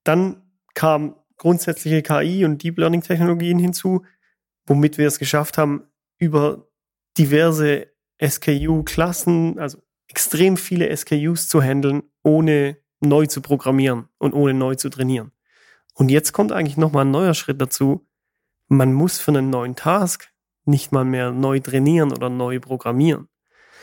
Dann 0.04 0.42
kam 0.74 1.14
grundsätzliche 1.36 2.02
KI 2.02 2.44
und 2.44 2.62
Deep 2.62 2.76
Learning 2.76 3.02
Technologien 3.02 3.58
hinzu, 3.58 4.04
womit 4.66 4.98
wir 4.98 5.06
es 5.06 5.20
geschafft 5.20 5.56
haben, 5.56 5.84
über 6.18 6.68
diverse 7.16 7.86
SKU-Klassen, 8.20 9.60
also 9.60 9.78
extrem 10.08 10.56
viele 10.56 10.94
SKUs 10.94 11.48
zu 11.48 11.62
handeln, 11.62 12.02
ohne 12.24 12.78
neu 13.00 13.26
zu 13.26 13.40
programmieren 13.40 14.08
und 14.18 14.32
ohne 14.34 14.54
neu 14.54 14.74
zu 14.74 14.88
trainieren. 14.88 15.30
Und 15.94 16.10
jetzt 16.10 16.32
kommt 16.32 16.50
eigentlich 16.50 16.76
nochmal 16.76 17.04
ein 17.04 17.12
neuer 17.12 17.34
Schritt 17.34 17.60
dazu. 17.60 18.08
Man 18.66 18.92
muss 18.92 19.20
für 19.20 19.30
einen 19.30 19.50
neuen 19.50 19.76
Task 19.76 20.32
nicht 20.64 20.90
mal 20.90 21.04
mehr 21.04 21.30
neu 21.30 21.60
trainieren 21.60 22.10
oder 22.10 22.28
neu 22.28 22.58
programmieren. 22.58 23.28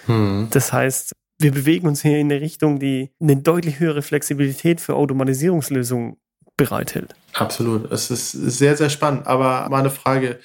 Hm. 0.06 0.50
Das 0.52 0.74
heißt, 0.74 1.14
wir 1.46 1.52
bewegen 1.52 1.88
uns 1.88 2.02
hier 2.02 2.18
in 2.18 2.32
eine 2.32 2.42
Richtung, 2.42 2.80
die 2.80 3.12
eine 3.22 3.38
deutlich 3.38 3.80
höhere 3.80 4.02
Flexibilität 4.02 4.82
für 4.82 4.96
Automatisierungslösungen 4.96 6.18
bereithält. 6.58 7.14
Absolut. 7.34 7.92
Es 7.92 8.10
ist 8.10 8.32
sehr, 8.32 8.76
sehr 8.76 8.90
spannend. 8.90 9.28
Aber 9.28 9.68
meine 9.70 9.92
Frage, 9.92 10.40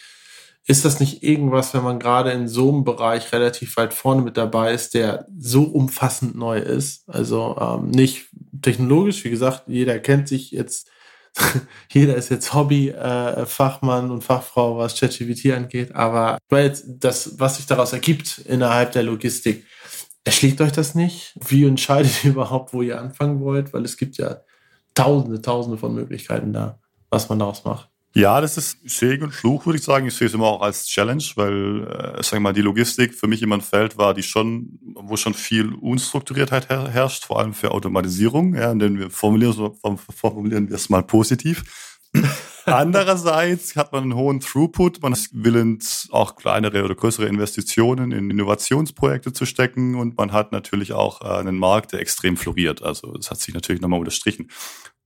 ist 0.66 0.84
das 0.84 1.00
nicht 1.00 1.22
irgendwas, 1.22 1.72
wenn 1.72 1.82
man 1.82 1.98
gerade 1.98 2.32
in 2.32 2.48
so 2.48 2.68
einem 2.70 2.84
Bereich 2.84 3.32
relativ 3.32 3.78
weit 3.78 3.94
vorne 3.94 4.20
mit 4.20 4.36
dabei 4.36 4.74
ist, 4.74 4.92
der 4.92 5.26
so 5.38 5.62
umfassend 5.62 6.36
neu 6.36 6.58
ist? 6.58 7.08
Also 7.08 7.56
ähm, 7.58 7.90
nicht 7.90 8.26
technologisch, 8.60 9.24
wie 9.24 9.30
gesagt, 9.30 9.62
jeder 9.68 9.98
kennt 10.00 10.28
sich 10.28 10.50
jetzt, 10.50 10.90
jeder 11.90 12.14
ist 12.14 12.28
jetzt 12.28 12.52
Hobby-Fachmann 12.52 14.10
äh, 14.10 14.12
und 14.12 14.22
Fachfrau, 14.22 14.76
was 14.76 15.00
ChatGPT 15.00 15.52
angeht, 15.52 15.94
aber 15.94 16.36
weil 16.50 16.66
jetzt 16.66 16.84
das, 16.86 17.40
was 17.40 17.56
sich 17.56 17.64
daraus 17.64 17.94
ergibt 17.94 18.36
innerhalb 18.44 18.92
der 18.92 19.04
Logistik, 19.04 19.64
Erschlägt 20.24 20.60
euch 20.60 20.72
das 20.72 20.94
nicht? 20.94 21.34
Wie 21.48 21.64
entscheidet 21.64 22.24
ihr 22.24 22.30
überhaupt, 22.32 22.72
wo 22.72 22.82
ihr 22.82 23.00
anfangen 23.00 23.40
wollt? 23.40 23.72
Weil 23.72 23.84
es 23.84 23.96
gibt 23.96 24.16
ja 24.18 24.38
tausende, 24.94 25.40
tausende 25.40 25.78
von 25.78 25.94
Möglichkeiten 25.94 26.52
da, 26.52 26.78
was 27.10 27.28
man 27.28 27.38
daraus 27.38 27.64
macht. 27.64 27.88
Ja, 28.12 28.40
das 28.40 28.56
ist 28.56 28.78
Segen 28.90 29.22
und 29.22 29.32
Fluch, 29.32 29.66
würde 29.66 29.78
ich 29.78 29.84
sagen. 29.84 30.08
Ich 30.08 30.14
sehe 30.14 30.26
es 30.26 30.34
immer 30.34 30.48
auch 30.48 30.62
als 30.62 30.86
Challenge, 30.86 31.22
weil, 31.36 32.16
äh, 32.18 32.22
sag 32.24 32.40
mal, 32.40 32.52
die 32.52 32.60
Logistik 32.60 33.14
für 33.14 33.28
mich 33.28 33.40
immer 33.40 33.56
ein 33.56 33.60
Feld 33.60 33.98
war, 33.98 34.14
die 34.14 34.24
schon, 34.24 34.80
wo 34.96 35.16
schon 35.16 35.32
viel 35.32 35.72
Unstrukturiertheit 35.74 36.68
her 36.68 36.88
herrscht, 36.88 37.24
vor 37.24 37.38
allem 37.38 37.54
für 37.54 37.70
Automatisierung. 37.70 38.56
Ja, 38.56 38.74
denn 38.74 38.98
wir 38.98 39.10
formulieren, 39.10 39.74
formulieren 40.10 40.68
wir 40.68 40.74
es 40.74 40.88
mal 40.88 41.04
positiv. 41.04 41.62
Andererseits 42.70 43.76
hat 43.76 43.92
man 43.92 44.04
einen 44.04 44.14
hohen 44.14 44.40
Throughput, 44.40 45.02
man 45.02 45.12
ist 45.12 45.30
willens, 45.32 46.08
auch 46.10 46.36
kleinere 46.36 46.84
oder 46.84 46.94
größere 46.94 47.26
Investitionen 47.26 48.12
in 48.12 48.30
Innovationsprojekte 48.30 49.32
zu 49.32 49.46
stecken 49.46 49.94
und 49.94 50.16
man 50.16 50.32
hat 50.32 50.52
natürlich 50.52 50.92
auch 50.92 51.22
äh, 51.22 51.38
einen 51.38 51.58
Markt, 51.58 51.92
der 51.92 52.00
extrem 52.00 52.36
floriert. 52.36 52.82
Also 52.82 53.12
das 53.12 53.30
hat 53.30 53.40
sich 53.40 53.54
natürlich 53.54 53.82
nochmal 53.82 54.00
unterstrichen. 54.00 54.50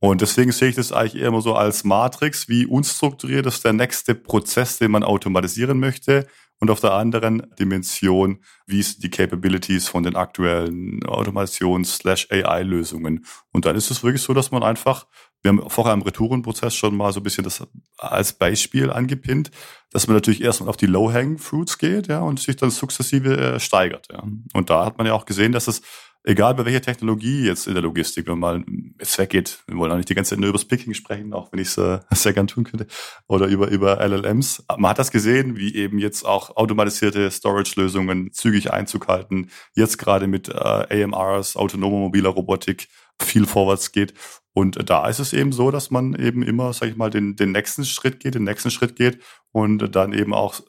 Und 0.01 0.21
deswegen 0.21 0.53
sehe 0.53 0.69
ich 0.69 0.77
das 0.77 0.93
eigentlich 0.93 1.23
eher 1.23 1.29
immer 1.29 1.41
so 1.41 1.55
als 1.55 1.83
Matrix, 1.83 2.49
wie 2.49 2.67
unstrukturiert 2.67 3.47
ist 3.47 3.65
der 3.65 3.73
nächste 3.73 4.15
Prozess, 4.15 4.79
den 4.79 4.91
man 4.91 5.03
automatisieren 5.03 5.81
möchte. 5.81 6.27
Und 6.61 6.71
auf 6.71 6.81
der 6.81 6.93
anderen 6.93 7.43
Dimension, 7.59 8.39
wie 8.67 8.83
sind 8.83 9.03
die 9.03 9.11
Capabilities 9.11 9.89
von 9.89 10.03
den 10.03 10.15
aktuellen 10.15 11.03
Automations-AI-Lösungen. 11.05 13.25
Und 13.53 13.65
dann 13.65 13.77
ist 13.77 13.91
es 13.91 14.03
wirklich 14.03 14.23
so, 14.23 14.35
dass 14.35 14.51
man 14.51 14.63
einfach, 14.63 15.07
wir 15.45 15.51
haben 15.51 15.69
vorher 15.69 15.93
im 15.93 16.03
Retourenprozess 16.03 16.75
schon 16.75 16.97
mal 16.97 17.13
so 17.13 17.21
ein 17.21 17.23
bisschen 17.23 17.45
das 17.45 17.67
als 17.99 18.33
Beispiel 18.33 18.91
angepinnt, 18.91 19.51
dass 19.91 20.07
man 20.07 20.17
natürlich 20.17 20.43
erstmal 20.43 20.71
auf 20.71 20.79
die 20.79 20.87
Low-Hanging 20.87 21.39
Fruits 21.39 21.77
geht, 21.77 22.09
ja, 22.09 22.21
und 22.21 22.41
sich 22.41 22.57
dann 22.57 22.71
sukzessive 22.71 23.37
äh, 23.37 23.61
steigert, 23.61 24.09
ja. 24.11 24.25
Und 24.55 24.71
da 24.71 24.87
hat 24.87 24.97
man 24.97 25.07
ja 25.07 25.13
auch 25.13 25.27
gesehen, 25.27 25.53
dass 25.53 25.69
es 25.69 25.83
egal 26.25 26.55
bei 26.55 26.65
welcher 26.65 26.81
Technologie 26.81 27.45
jetzt 27.45 27.67
in 27.67 27.75
der 27.75 27.83
Logistik, 27.83 28.27
wenn 28.27 28.39
man 28.39 28.95
jetzt 28.99 29.19
weggeht, 29.19 29.63
wir 29.67 29.77
wollen 29.77 29.93
auch 29.93 29.97
nicht 29.97 30.09
die 30.09 30.15
ganze 30.15 30.31
Zeit 30.31 30.39
nur 30.39 30.49
über 30.49 30.59
das 30.59 30.65
Picking 30.65 30.95
sprechen, 30.95 31.35
auch 31.35 31.53
wenn 31.53 31.61
ich 31.61 31.69
es 31.69 31.77
äh, 31.79 32.01
sehr 32.13 32.33
gern 32.33 32.47
tun 32.47 32.65
könnte, 32.65 32.87
oder 33.27 33.47
über, 33.47 33.69
über 33.69 34.01
LLMs. 34.01 34.65
Man 34.79 34.91
hat 34.91 34.99
das 34.99 35.11
gesehen, 35.11 35.59
wie 35.59 35.75
eben 35.75 35.99
jetzt 35.99 36.25
auch 36.25 36.57
automatisierte 36.57 37.31
Storage-Lösungen 37.31 38.33
zügig 38.33 38.73
Einzug 38.73 39.09
halten, 39.09 39.51
jetzt 39.75 39.99
gerade 39.99 40.27
mit 40.27 40.49
äh, 40.49 41.05
AMRs, 41.05 41.57
autonomer 41.57 41.99
mobiler 41.99 42.31
Robotik, 42.31 42.89
viel 43.21 43.47
vorwärts 43.47 43.93
geht. 43.93 44.15
Und 44.53 44.89
da 44.89 45.09
ist 45.09 45.19
es 45.19 45.33
eben 45.33 45.53
so, 45.53 45.71
dass 45.71 45.91
man 45.91 46.15
eben 46.15 46.43
immer, 46.43 46.73
sag 46.73 46.89
ich 46.89 46.97
mal, 46.97 47.11
den, 47.11 47.37
den 47.37 47.53
nächsten 47.53 47.85
Schritt 47.85 48.21
geht, 48.21 48.35
den 48.35 48.45
nächsten 48.45 48.71
Schritt 48.71 48.97
geht 48.97 49.19
und 49.51 49.95
dann 49.95 50.13
eben 50.13 50.33
auch, 50.33 50.61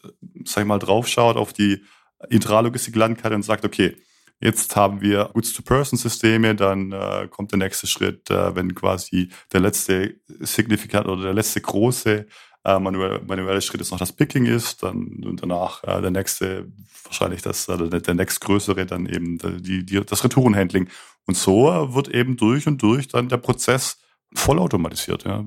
sag 0.45 0.61
ich 0.61 0.67
mal, 0.67 0.79
draufschaut 0.79 1.37
auf 1.37 1.53
die 1.53 1.83
Intralogistik-Landkarte 2.29 3.35
und 3.35 3.43
sagt, 3.43 3.65
okay, 3.65 3.97
Jetzt 4.41 4.75
haben 4.75 5.01
wir 5.01 5.29
Goods-to-Person-Systeme, 5.33 6.55
dann 6.55 6.91
äh, 6.91 7.27
kommt 7.29 7.51
der 7.51 7.59
nächste 7.59 7.87
Schritt, 7.87 8.29
äh, 8.29 8.53
wenn 8.53 8.75
quasi 8.75 9.29
der 9.53 9.61
letzte 9.61 10.19
signifikant 10.27 11.07
oder 11.07 11.23
der 11.23 11.33
letzte 11.33 11.61
große 11.61 12.25
äh, 12.65 12.79
manuelle, 12.79 13.21
manuelle 13.25 13.61
Schritt 13.61 13.81
ist 13.81 13.91
noch 13.91 13.99
das 13.99 14.11
Picking 14.11 14.45
ist, 14.45 14.83
dann 14.83 15.23
und 15.23 15.41
danach 15.41 15.83
äh, 15.83 16.01
der 16.01 16.11
nächste, 16.11 16.67
wahrscheinlich 17.03 17.41
das, 17.41 17.69
äh, 17.69 17.77
der, 17.77 18.01
der 18.01 18.13
nächstgrößere, 18.15 18.85
dann 18.85 19.05
eben 19.05 19.37
die, 19.61 19.85
die, 19.85 20.03
das 20.03 20.23
Retourenhandling. 20.23 20.89
Und 21.27 21.37
so 21.37 21.65
wird 21.93 22.07
eben 22.09 22.37
durch 22.37 22.67
und 22.67 22.81
durch 22.81 23.07
dann 23.07 23.29
der 23.29 23.37
Prozess 23.37 23.99
vollautomatisiert, 24.33 25.23
ja, 25.23 25.45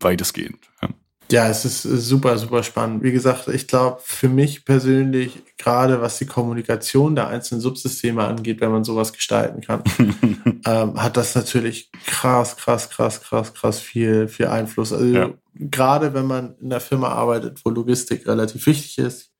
weitestgehend. 0.00 0.58
Ja. 0.82 0.90
Ja, 1.30 1.48
es 1.48 1.64
ist 1.64 1.82
super, 1.82 2.36
super 2.36 2.62
spannend. 2.62 3.02
Wie 3.02 3.12
gesagt, 3.12 3.48
ich 3.48 3.66
glaube, 3.66 4.00
für 4.04 4.28
mich 4.28 4.64
persönlich, 4.64 5.42
gerade 5.56 6.00
was 6.00 6.18
die 6.18 6.26
Kommunikation 6.26 7.14
der 7.14 7.28
einzelnen 7.28 7.60
Subsysteme 7.60 8.24
angeht, 8.24 8.60
wenn 8.60 8.70
man 8.70 8.84
sowas 8.84 9.12
gestalten 9.12 9.62
kann, 9.62 9.82
ähm, 10.66 11.02
hat 11.02 11.16
das 11.16 11.34
natürlich 11.34 11.90
krass, 12.06 12.56
krass, 12.56 12.90
krass, 12.90 13.22
krass, 13.22 13.54
krass 13.54 13.80
viel, 13.80 14.28
viel 14.28 14.46
Einfluss. 14.46 14.92
Also 14.92 15.06
ja. 15.06 15.30
gerade 15.54 16.12
wenn 16.12 16.26
man 16.26 16.56
in 16.60 16.70
der 16.70 16.80
Firma 16.80 17.08
arbeitet, 17.08 17.60
wo 17.64 17.70
Logistik 17.70 18.26
relativ 18.26 18.66
wichtig 18.66 18.98
ist, 18.98 19.30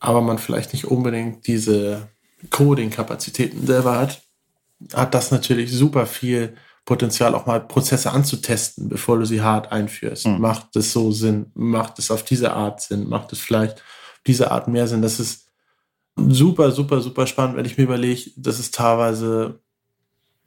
aber 0.00 0.22
man 0.22 0.38
vielleicht 0.38 0.72
nicht 0.72 0.86
unbedingt 0.86 1.46
diese 1.46 2.08
Coding-Kapazitäten 2.50 3.66
selber 3.66 3.98
hat, 3.98 4.22
hat 4.92 5.14
das 5.14 5.30
natürlich 5.30 5.72
super 5.72 6.06
viel 6.06 6.56
Potenzial, 6.84 7.34
auch 7.34 7.46
mal 7.46 7.60
Prozesse 7.60 8.10
anzutesten, 8.12 8.88
bevor 8.88 9.18
du 9.18 9.24
sie 9.24 9.40
hart 9.40 9.72
einführst. 9.72 10.26
Mhm. 10.26 10.40
Macht 10.40 10.76
es 10.76 10.92
so 10.92 11.12
Sinn? 11.12 11.50
Macht 11.54 11.98
es 11.98 12.10
auf 12.10 12.24
diese 12.24 12.52
Art 12.52 12.80
Sinn? 12.80 13.08
Macht 13.08 13.32
es 13.32 13.40
vielleicht 13.40 13.78
auf 13.78 14.20
diese 14.26 14.50
Art 14.50 14.68
mehr 14.68 14.86
Sinn? 14.86 15.02
Das 15.02 15.18
ist 15.18 15.48
super, 16.16 16.70
super, 16.70 17.00
super 17.00 17.26
spannend, 17.26 17.56
wenn 17.56 17.64
ich 17.64 17.78
mir 17.78 17.84
überlege, 17.84 18.30
dass 18.36 18.58
es 18.58 18.70
teilweise 18.70 19.60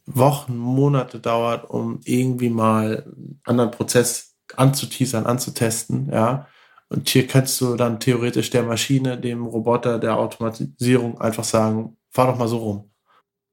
Wochen, 0.05 0.57
Monate 0.57 1.19
dauert, 1.19 1.69
um 1.69 1.99
irgendwie 2.05 2.49
mal 2.49 3.03
einen 3.05 3.41
anderen 3.45 3.71
Prozess 3.71 4.35
anzuteasern, 4.55 5.25
anzutesten, 5.25 6.09
ja. 6.11 6.47
Und 6.89 7.09
hier 7.09 7.27
kannst 7.27 7.59
du 7.59 7.75
dann 7.75 7.99
theoretisch 7.99 8.49
der 8.49 8.63
Maschine, 8.63 9.17
dem 9.17 9.45
Roboter, 9.45 9.99
der 9.99 10.17
Automatisierung 10.17 11.19
einfach 11.19 11.43
sagen, 11.43 11.97
fahr 12.11 12.27
doch 12.27 12.37
mal 12.37 12.47
so 12.47 12.57
rum. 12.59 12.91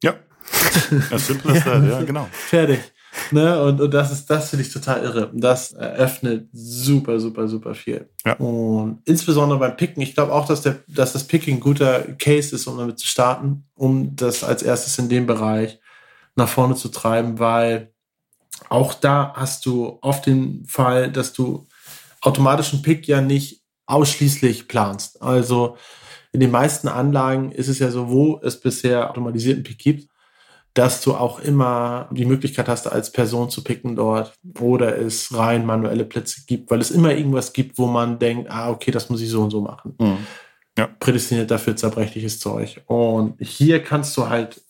Ja, 0.04 0.14
das 1.10 1.26
Simple 1.26 1.56
ist 1.56 1.66
ja, 1.66 1.82
ja, 1.82 2.02
genau. 2.02 2.28
Fertig. 2.32 2.80
Ne? 3.30 3.62
Und, 3.62 3.80
und 3.80 3.94
das 3.94 4.10
ist, 4.10 4.28
das 4.28 4.50
finde 4.50 4.64
ich 4.64 4.72
total 4.72 5.02
irre. 5.02 5.30
Das 5.32 5.72
eröffnet 5.72 6.48
super, 6.52 7.18
super, 7.20 7.48
super 7.48 7.74
viel. 7.74 8.08
Ja. 8.24 8.34
Und 8.34 9.00
insbesondere 9.04 9.58
beim 9.58 9.76
Picken, 9.76 10.02
ich 10.02 10.14
glaube 10.14 10.32
auch, 10.32 10.46
dass, 10.46 10.62
der, 10.62 10.80
dass 10.88 11.12
das 11.12 11.24
Picking 11.24 11.56
ein 11.56 11.60
guter 11.60 12.00
Case 12.18 12.54
ist, 12.54 12.66
um 12.66 12.76
damit 12.76 12.98
zu 12.98 13.06
starten, 13.06 13.64
um 13.74 14.16
das 14.16 14.44
als 14.44 14.62
erstes 14.62 14.98
in 14.98 15.08
dem 15.08 15.26
Bereich 15.26 15.78
nach 16.36 16.48
vorne 16.48 16.74
zu 16.74 16.88
treiben, 16.88 17.38
weil 17.38 17.92
auch 18.68 18.94
da 18.94 19.32
hast 19.36 19.66
du 19.66 19.98
oft 20.00 20.26
den 20.26 20.64
Fall, 20.66 21.10
dass 21.10 21.32
du 21.32 21.66
automatischen 22.20 22.82
Pick 22.82 23.06
ja 23.06 23.20
nicht 23.20 23.62
ausschließlich 23.86 24.68
planst. 24.68 25.22
Also 25.22 25.76
in 26.32 26.40
den 26.40 26.50
meisten 26.50 26.88
Anlagen 26.88 27.52
ist 27.52 27.68
es 27.68 27.78
ja 27.78 27.90
so, 27.90 28.10
wo 28.10 28.40
es 28.42 28.60
bisher 28.60 29.10
automatisierten 29.10 29.62
Pick 29.62 29.78
gibt, 29.78 30.08
dass 30.74 31.00
du 31.00 31.14
auch 31.14 31.38
immer 31.38 32.08
die 32.10 32.24
Möglichkeit 32.24 32.68
hast, 32.68 32.88
als 32.88 33.12
Person 33.12 33.48
zu 33.48 33.62
picken 33.62 33.94
dort 33.94 34.34
oder 34.58 34.98
es 34.98 35.32
rein 35.32 35.64
manuelle 35.64 36.04
Plätze 36.04 36.42
gibt, 36.46 36.68
weil 36.70 36.80
es 36.80 36.90
immer 36.90 37.12
irgendwas 37.14 37.52
gibt, 37.52 37.78
wo 37.78 37.86
man 37.86 38.18
denkt, 38.18 38.50
ah, 38.50 38.70
okay, 38.70 38.90
das 38.90 39.08
muss 39.08 39.20
ich 39.20 39.30
so 39.30 39.42
und 39.42 39.50
so 39.50 39.60
machen. 39.60 39.94
Mhm. 40.00 40.26
Ja. 40.76 40.88
Prädestiniert 40.98 41.52
dafür 41.52 41.76
zerbrechliches 41.76 42.40
Zeug. 42.40 42.82
Und 42.86 43.36
hier 43.40 43.80
kannst 43.84 44.16
du 44.16 44.28
halt 44.28 44.60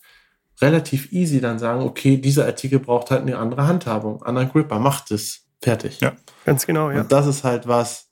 relativ 0.61 1.11
easy 1.11 1.41
dann 1.41 1.57
sagen, 1.57 1.81
okay, 1.81 2.17
dieser 2.17 2.45
Artikel 2.45 2.77
braucht 2.77 3.09
halt 3.09 3.23
eine 3.23 3.39
andere 3.39 3.65
Handhabung, 3.65 4.21
anderen 4.21 4.49
Gripper, 4.49 4.79
macht 4.79 5.11
es. 5.11 5.41
Fertig. 5.61 5.99
Ja, 6.01 6.13
ganz 6.45 6.67
genau, 6.67 6.91
ja. 6.91 7.01
Und 7.01 7.11
das 7.11 7.25
ist 7.25 7.43
halt 7.43 7.67
was, 7.67 8.11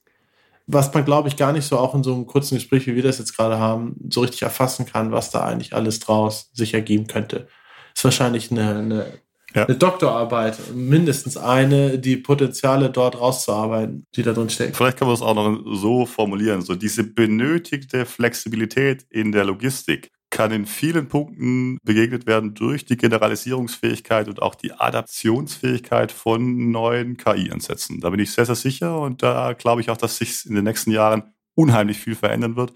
was 0.66 0.92
man, 0.92 1.04
glaube 1.04 1.28
ich, 1.28 1.36
gar 1.36 1.52
nicht 1.52 1.66
so 1.66 1.78
auch 1.78 1.94
in 1.94 2.02
so 2.02 2.12
einem 2.12 2.26
kurzen 2.26 2.56
Gespräch, 2.56 2.86
wie 2.88 2.96
wir 2.96 3.02
das 3.04 3.18
jetzt 3.18 3.36
gerade 3.36 3.60
haben, 3.60 3.94
so 4.10 4.22
richtig 4.22 4.42
erfassen 4.42 4.86
kann, 4.86 5.12
was 5.12 5.30
da 5.30 5.44
eigentlich 5.44 5.72
alles 5.72 6.00
draus 6.00 6.50
sich 6.52 6.74
ergeben 6.74 7.06
könnte 7.06 7.46
ist 7.94 8.04
wahrscheinlich 8.04 8.50
eine, 8.50 8.76
eine, 8.76 9.06
ja. 9.54 9.66
eine 9.66 9.76
Doktorarbeit, 9.76 10.58
mindestens 10.74 11.36
eine, 11.36 11.98
die 11.98 12.16
Potenziale 12.16 12.90
dort 12.90 13.20
rauszuarbeiten, 13.20 14.04
die 14.14 14.22
da 14.22 14.32
drin 14.32 14.50
stecken. 14.50 14.74
Vielleicht 14.74 14.98
kann 14.98 15.08
man 15.08 15.14
das 15.14 15.22
auch 15.22 15.34
noch 15.34 15.62
so 15.76 16.06
formulieren, 16.06 16.62
so 16.62 16.74
diese 16.74 17.04
benötigte 17.04 18.06
Flexibilität 18.06 19.06
in 19.10 19.32
der 19.32 19.44
Logistik 19.44 20.10
kann 20.34 20.50
in 20.50 20.66
vielen 20.66 21.06
Punkten 21.06 21.78
begegnet 21.84 22.26
werden 22.26 22.54
durch 22.54 22.84
die 22.84 22.96
Generalisierungsfähigkeit 22.96 24.26
und 24.26 24.42
auch 24.42 24.56
die 24.56 24.72
Adaptionsfähigkeit 24.72 26.10
von 26.10 26.72
neuen 26.72 27.16
KI-Ansätzen. 27.16 28.00
Da 28.00 28.10
bin 28.10 28.18
ich 28.18 28.32
sehr, 28.32 28.44
sehr 28.44 28.56
sicher 28.56 28.98
und 28.98 29.22
da 29.22 29.52
glaube 29.52 29.80
ich 29.80 29.90
auch, 29.90 29.96
dass 29.96 30.16
sich 30.16 30.44
in 30.44 30.56
den 30.56 30.64
nächsten 30.64 30.90
Jahren 30.90 31.34
unheimlich 31.54 31.98
viel 31.98 32.16
verändern 32.16 32.56
wird 32.56 32.72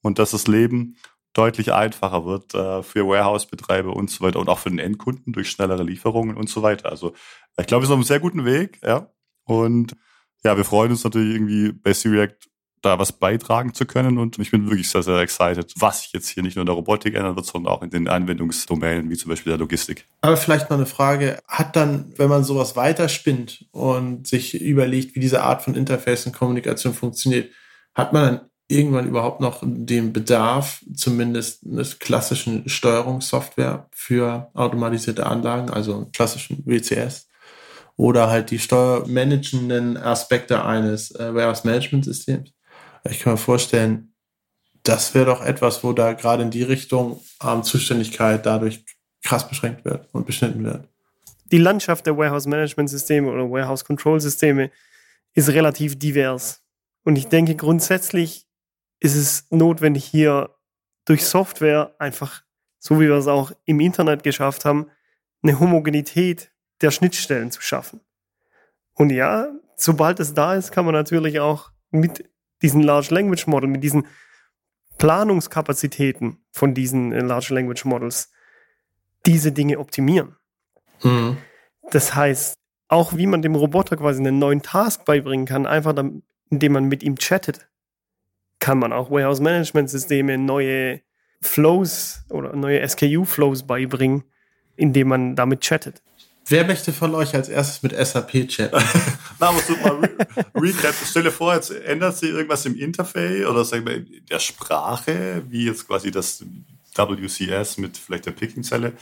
und 0.00 0.18
dass 0.18 0.30
das 0.30 0.46
Leben 0.46 0.96
deutlich 1.32 1.72
einfacher 1.72 2.24
wird 2.24 2.54
äh, 2.54 2.82
für 2.82 3.06
Warehouse-Betreiber 3.06 3.94
und 3.94 4.10
so 4.10 4.24
weiter 4.24 4.38
und 4.38 4.48
auch 4.48 4.58
für 4.58 4.70
den 4.70 4.78
Endkunden 4.78 5.32
durch 5.32 5.50
schnellere 5.50 5.82
Lieferungen 5.82 6.36
und 6.36 6.48
so 6.48 6.62
weiter. 6.62 6.90
Also 6.90 7.14
ich 7.58 7.66
glaube, 7.66 7.82
wir 7.82 7.86
sind 7.86 7.94
auf 7.94 7.98
einem 7.98 8.04
sehr 8.04 8.20
guten 8.20 8.44
Weg, 8.44 8.80
ja. 8.82 9.10
Und 9.44 9.96
ja, 10.44 10.56
wir 10.56 10.64
freuen 10.64 10.90
uns 10.90 11.04
natürlich 11.04 11.34
irgendwie 11.34 11.72
bei 11.72 11.92
C-React 11.92 12.36
da 12.82 12.98
was 12.98 13.12
beitragen 13.12 13.74
zu 13.74 13.86
können 13.86 14.18
und 14.18 14.38
ich 14.40 14.50
bin 14.50 14.68
wirklich 14.68 14.90
sehr, 14.90 15.04
sehr 15.04 15.18
excited, 15.20 15.72
was 15.76 16.02
sich 16.02 16.12
jetzt 16.12 16.28
hier 16.28 16.42
nicht 16.42 16.56
nur 16.56 16.62
in 16.62 16.66
der 16.66 16.74
Robotik 16.74 17.14
ändern 17.14 17.36
wird, 17.36 17.46
sondern 17.46 17.72
auch 17.72 17.82
in 17.82 17.90
den 17.90 18.08
Anwendungsdomänen, 18.08 19.08
wie 19.08 19.16
zum 19.16 19.30
Beispiel 19.30 19.50
der 19.52 19.58
Logistik. 19.58 20.06
Aber 20.20 20.36
vielleicht 20.36 20.68
noch 20.68 20.76
eine 20.76 20.86
Frage, 20.86 21.38
hat 21.46 21.76
dann, 21.76 22.12
wenn 22.16 22.28
man 22.28 22.42
sowas 22.42 22.74
weiterspinnt 22.74 23.66
und 23.70 24.26
sich 24.26 24.60
überlegt, 24.60 25.14
wie 25.14 25.20
diese 25.20 25.42
Art 25.42 25.62
von 25.62 25.76
Interface 25.76 26.26
und 26.26 26.32
Kommunikation 26.32 26.92
funktioniert, 26.92 27.52
hat 27.94 28.12
man 28.12 28.22
dann 28.22 28.40
irgendwann 28.72 29.08
überhaupt 29.08 29.40
noch 29.40 29.62
den 29.62 30.12
Bedarf, 30.12 30.82
zumindest 30.94 31.64
einer 31.66 31.84
klassischen 31.84 32.68
Steuerungssoftware 32.68 33.88
für 33.92 34.50
automatisierte 34.54 35.26
Anlagen, 35.26 35.70
also 35.70 36.08
klassischen 36.12 36.64
WCS, 36.66 37.28
oder 37.96 38.30
halt 38.30 38.50
die 38.50 38.58
steuermanagenden 38.58 39.96
Aspekte 39.96 40.64
eines 40.64 41.10
äh, 41.12 41.34
Warehouse 41.34 41.64
Management 41.64 42.04
Systems. 42.04 42.50
Ich 43.08 43.20
kann 43.20 43.34
mir 43.34 43.38
vorstellen, 43.38 44.14
das 44.82 45.14
wäre 45.14 45.26
doch 45.26 45.44
etwas, 45.44 45.84
wo 45.84 45.92
da 45.92 46.12
gerade 46.14 46.42
in 46.42 46.50
die 46.50 46.62
Richtung 46.62 47.20
ähm, 47.44 47.62
Zuständigkeit 47.62 48.44
dadurch 48.46 48.84
krass 49.22 49.48
beschränkt 49.48 49.84
wird 49.84 50.08
und 50.12 50.26
beschnitten 50.26 50.64
wird. 50.64 50.88
Die 51.52 51.58
Landschaft 51.58 52.06
der 52.06 52.16
Warehouse 52.16 52.46
Management 52.46 52.88
Systeme 52.90 53.30
oder 53.30 53.48
Warehouse 53.50 53.84
Control 53.84 54.20
Systeme 54.20 54.70
ist 55.34 55.50
relativ 55.50 55.98
divers. 55.98 56.62
Und 57.04 57.16
ich 57.16 57.26
denke 57.28 57.54
grundsätzlich 57.54 58.46
ist 59.02 59.16
es 59.16 59.46
notwendig, 59.50 60.04
hier 60.04 60.54
durch 61.04 61.24
Software 61.24 61.94
einfach, 61.98 62.42
so 62.78 63.00
wie 63.00 63.08
wir 63.08 63.16
es 63.16 63.26
auch 63.26 63.50
im 63.64 63.80
Internet 63.80 64.22
geschafft 64.22 64.64
haben, 64.64 64.90
eine 65.42 65.58
Homogenität 65.58 66.52
der 66.80 66.92
Schnittstellen 66.92 67.50
zu 67.50 67.60
schaffen. 67.60 68.00
Und 68.94 69.10
ja, 69.10 69.48
sobald 69.74 70.20
es 70.20 70.34
da 70.34 70.54
ist, 70.54 70.70
kann 70.70 70.84
man 70.84 70.94
natürlich 70.94 71.40
auch 71.40 71.72
mit 71.90 72.30
diesen 72.62 72.82
Large 72.82 73.12
Language 73.12 73.48
Model, 73.48 73.68
mit 73.68 73.82
diesen 73.82 74.06
Planungskapazitäten 74.98 76.44
von 76.52 76.74
diesen 76.74 77.12
äh, 77.12 77.20
Large 77.22 77.54
Language 77.54 77.84
Models 77.84 78.30
diese 79.26 79.50
Dinge 79.50 79.80
optimieren. 79.80 80.36
Mhm. 81.02 81.38
Das 81.90 82.14
heißt, 82.14 82.54
auch 82.86 83.16
wie 83.16 83.26
man 83.26 83.42
dem 83.42 83.56
Roboter 83.56 83.96
quasi 83.96 84.20
einen 84.20 84.38
neuen 84.38 84.62
Task 84.62 85.04
beibringen 85.04 85.46
kann, 85.46 85.66
einfach 85.66 85.92
dann, 85.92 86.22
indem 86.50 86.72
man 86.72 86.84
mit 86.84 87.02
ihm 87.02 87.16
chattet, 87.16 87.68
kann 88.62 88.78
man 88.78 88.92
auch 88.92 89.10
Warehouse-Management-Systeme 89.10 90.38
neue 90.38 91.00
Flows 91.40 92.22
oder 92.30 92.54
neue 92.54 92.88
SKU-Flows 92.88 93.64
beibringen, 93.64 94.22
indem 94.76 95.08
man 95.08 95.34
damit 95.34 95.62
chattet. 95.62 96.00
Wer 96.46 96.64
möchte 96.64 96.92
von 96.92 97.12
euch 97.16 97.34
als 97.34 97.48
erstes 97.48 97.82
mit 97.82 97.92
SAP 97.92 98.46
chatten? 98.46 98.80
Na, 99.40 99.50
musst 99.50 99.68
du 99.68 99.76
mal 99.78 99.96
re 99.96 100.10
recap. 100.54 100.94
Stell 101.04 101.24
dir 101.24 101.32
vor, 101.32 101.56
jetzt 101.56 101.72
ändert 101.72 102.16
sich 102.16 102.30
irgendwas 102.30 102.64
im 102.64 102.76
Interface 102.76 103.46
oder 103.46 103.64
sagen 103.64 103.84
wir 103.84 103.96
in 103.96 104.26
der 104.30 104.38
Sprache, 104.38 105.42
wie 105.48 105.66
jetzt 105.66 105.88
quasi 105.88 106.12
das 106.12 106.44
WCS 106.94 107.78
mit 107.78 107.98
vielleicht 107.98 108.26
der 108.26 108.32
Picking-Zelle 108.32 108.92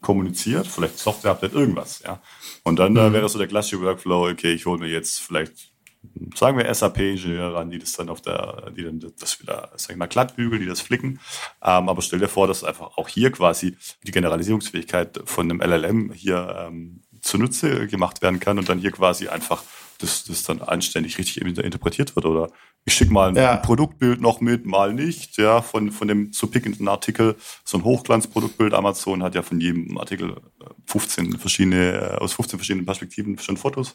kommuniziert, 0.00 0.68
vielleicht 0.68 0.98
Software-Update, 0.98 1.54
irgendwas, 1.54 2.00
ja. 2.04 2.22
Und 2.62 2.78
dann 2.78 2.94
äh, 2.94 3.08
mhm. 3.08 3.12
wäre 3.14 3.28
so 3.28 3.38
der 3.38 3.48
klassische 3.48 3.80
Workflow, 3.80 4.30
okay, 4.30 4.52
ich 4.52 4.66
hole 4.66 4.78
mir 4.78 4.88
jetzt 4.88 5.18
vielleicht 5.18 5.70
sagen 6.34 6.56
wir 6.56 6.72
SAP-Ingenieure 6.72 7.54
ran, 7.54 7.70
die 7.70 7.78
das 7.78 7.92
dann 7.92 8.08
auf 8.08 8.20
der, 8.20 8.70
die 8.76 8.84
dann 8.84 9.00
das 9.18 9.40
wieder, 9.40 9.70
sag 9.76 9.90
ich 9.90 9.96
mal, 9.96 10.06
glatt 10.06 10.36
bügeln, 10.36 10.60
die 10.60 10.68
das 10.68 10.80
flicken. 10.80 11.20
Ähm, 11.62 11.88
aber 11.88 12.02
stell 12.02 12.18
dir 12.18 12.28
vor, 12.28 12.46
dass 12.46 12.64
einfach 12.64 12.96
auch 12.96 13.08
hier 13.08 13.30
quasi 13.30 13.76
die 14.06 14.12
Generalisierungsfähigkeit 14.12 15.20
von 15.24 15.50
einem 15.50 15.60
LLM 15.60 16.12
hier 16.12 16.66
ähm, 16.66 17.02
zunutze 17.20 17.86
gemacht 17.86 18.22
werden 18.22 18.40
kann 18.40 18.58
und 18.58 18.68
dann 18.68 18.78
hier 18.78 18.92
quasi 18.92 19.28
einfach 19.28 19.62
das, 20.00 20.24
das 20.24 20.42
dann 20.42 20.60
anständig 20.62 21.18
richtig 21.18 21.42
interpretiert 21.42 22.16
wird 22.16 22.26
oder 22.26 22.50
ich 22.84 22.94
schicke 22.94 23.12
mal 23.12 23.28
ein, 23.28 23.36
ja. 23.36 23.56
Produktbild 23.56 24.20
noch 24.20 24.40
mit, 24.40 24.64
mal 24.64 24.94
nicht, 24.94 25.36
ja, 25.36 25.60
von, 25.60 25.92
von 25.92 26.08
dem 26.08 26.32
zu 26.32 26.46
pickenden 26.46 26.88
Artikel, 26.88 27.36
so 27.64 27.78
ein 27.78 27.84
Hochglanzproduktbild. 27.84 28.72
Amazon 28.72 29.22
hat 29.22 29.34
ja 29.34 29.42
von 29.42 29.60
jedem 29.60 29.98
Artikel 29.98 30.36
15 30.86 31.34
äh, 31.34 31.38
verschiedene, 31.38 31.92
äh, 31.92 32.16
aus 32.16 32.32
15 32.32 32.58
verschiedenen 32.58 32.86
Perspektiven 32.86 33.38
schon 33.38 33.58
Fotos. 33.58 33.94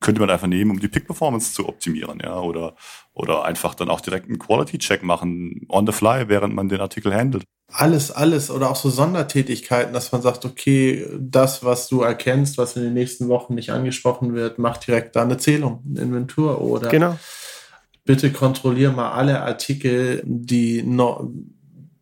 Könnte 0.00 0.20
man 0.20 0.28
einfach 0.28 0.46
nehmen, 0.46 0.70
um 0.70 0.80
die 0.80 0.88
Pick-Performance 0.88 1.54
zu 1.54 1.66
optimieren, 1.66 2.20
ja, 2.22 2.38
oder, 2.38 2.76
oder 3.14 3.44
einfach 3.44 3.74
dann 3.74 3.88
auch 3.88 4.02
direkt 4.02 4.28
einen 4.28 4.38
Quality-Check 4.38 5.02
machen, 5.02 5.66
on 5.70 5.86
the 5.86 5.92
fly, 5.92 6.28
während 6.28 6.54
man 6.54 6.68
den 6.68 6.80
Artikel 6.80 7.14
handelt. 7.14 7.44
Alles, 7.72 8.10
alles, 8.10 8.50
oder 8.50 8.70
auch 8.70 8.76
so 8.76 8.90
Sondertätigkeiten, 8.90 9.92
dass 9.92 10.12
man 10.12 10.22
sagt, 10.22 10.44
okay, 10.44 11.06
das, 11.18 11.64
was 11.64 11.88
du 11.88 12.02
erkennst, 12.02 12.58
was 12.58 12.76
in 12.76 12.82
den 12.82 12.94
nächsten 12.94 13.28
Wochen 13.28 13.54
nicht 13.54 13.70
angesprochen 13.70 14.34
wird, 14.34 14.58
macht 14.58 14.86
direkt 14.86 15.16
da 15.16 15.22
eine 15.22 15.36
Zählung, 15.36 15.82
eine 15.88 16.00
Inventur 16.02 16.60
oder. 16.60 16.88
Genau 16.88 17.16
bitte 18.06 18.32
kontrolliere 18.32 18.92
mal 18.92 19.10
alle 19.10 19.42
Artikel, 19.42 20.22
die 20.24 20.82
noch, 20.82 21.28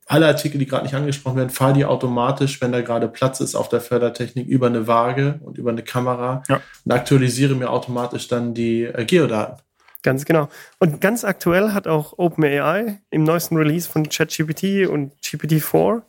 alle 0.06 0.26
Artikel, 0.26 0.58
die 0.58 0.66
gerade 0.66 0.84
nicht 0.84 0.94
angesprochen 0.94 1.38
werden, 1.38 1.50
fahr 1.50 1.72
die 1.72 1.86
automatisch, 1.86 2.60
wenn 2.60 2.70
da 2.70 2.82
gerade 2.82 3.08
Platz 3.08 3.40
ist 3.40 3.54
auf 3.54 3.70
der 3.70 3.80
Fördertechnik, 3.80 4.46
über 4.46 4.66
eine 4.66 4.86
Waage 4.86 5.40
und 5.42 5.58
über 5.58 5.70
eine 5.70 5.82
Kamera 5.82 6.42
ja. 6.48 6.60
und 6.84 6.92
aktualisiere 6.92 7.54
mir 7.54 7.70
automatisch 7.70 8.28
dann 8.28 8.54
die 8.54 8.84
äh, 8.84 9.04
Geodaten. 9.06 9.62
Ganz 10.04 10.26
genau. 10.26 10.50
Und 10.78 11.00
ganz 11.00 11.24
aktuell 11.24 11.72
hat 11.72 11.88
auch 11.88 12.18
OpenAI 12.18 13.00
im 13.10 13.24
neuesten 13.24 13.56
Release 13.56 13.88
von 13.88 14.06
ChatGPT 14.06 14.86
und 14.86 15.14
GPT-4 15.22 16.02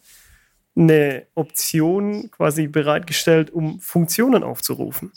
eine 0.75 1.27
Option 1.33 2.29
quasi 2.29 2.67
bereitgestellt, 2.67 3.51
um 3.51 3.79
Funktionen 3.79 4.43
aufzurufen. 4.43 5.13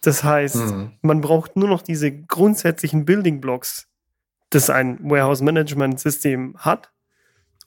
Das 0.00 0.24
heißt, 0.24 0.56
mhm. 0.56 0.92
man 1.02 1.20
braucht 1.20 1.54
nur 1.54 1.68
noch 1.68 1.82
diese 1.82 2.10
grundsätzlichen 2.10 3.04
Building 3.04 3.42
Blocks, 3.42 3.88
das 4.48 4.70
ein 4.70 4.98
Warehouse 5.02 5.42
Management 5.42 6.00
System 6.00 6.56
hat 6.56 6.90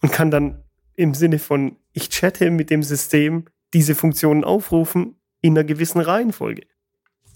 und 0.01 0.11
kann 0.11 0.31
dann 0.31 0.63
im 0.95 1.13
Sinne 1.13 1.37
von 1.37 1.77
ich 1.93 2.09
chatte 2.09 2.49
mit 2.49 2.71
dem 2.71 2.81
System 2.81 3.45
diese 3.75 3.93
Funktionen 3.93 4.43
aufrufen 4.43 5.17
in 5.41 5.53
einer 5.53 5.63
gewissen 5.63 6.01
Reihenfolge. 6.01 6.63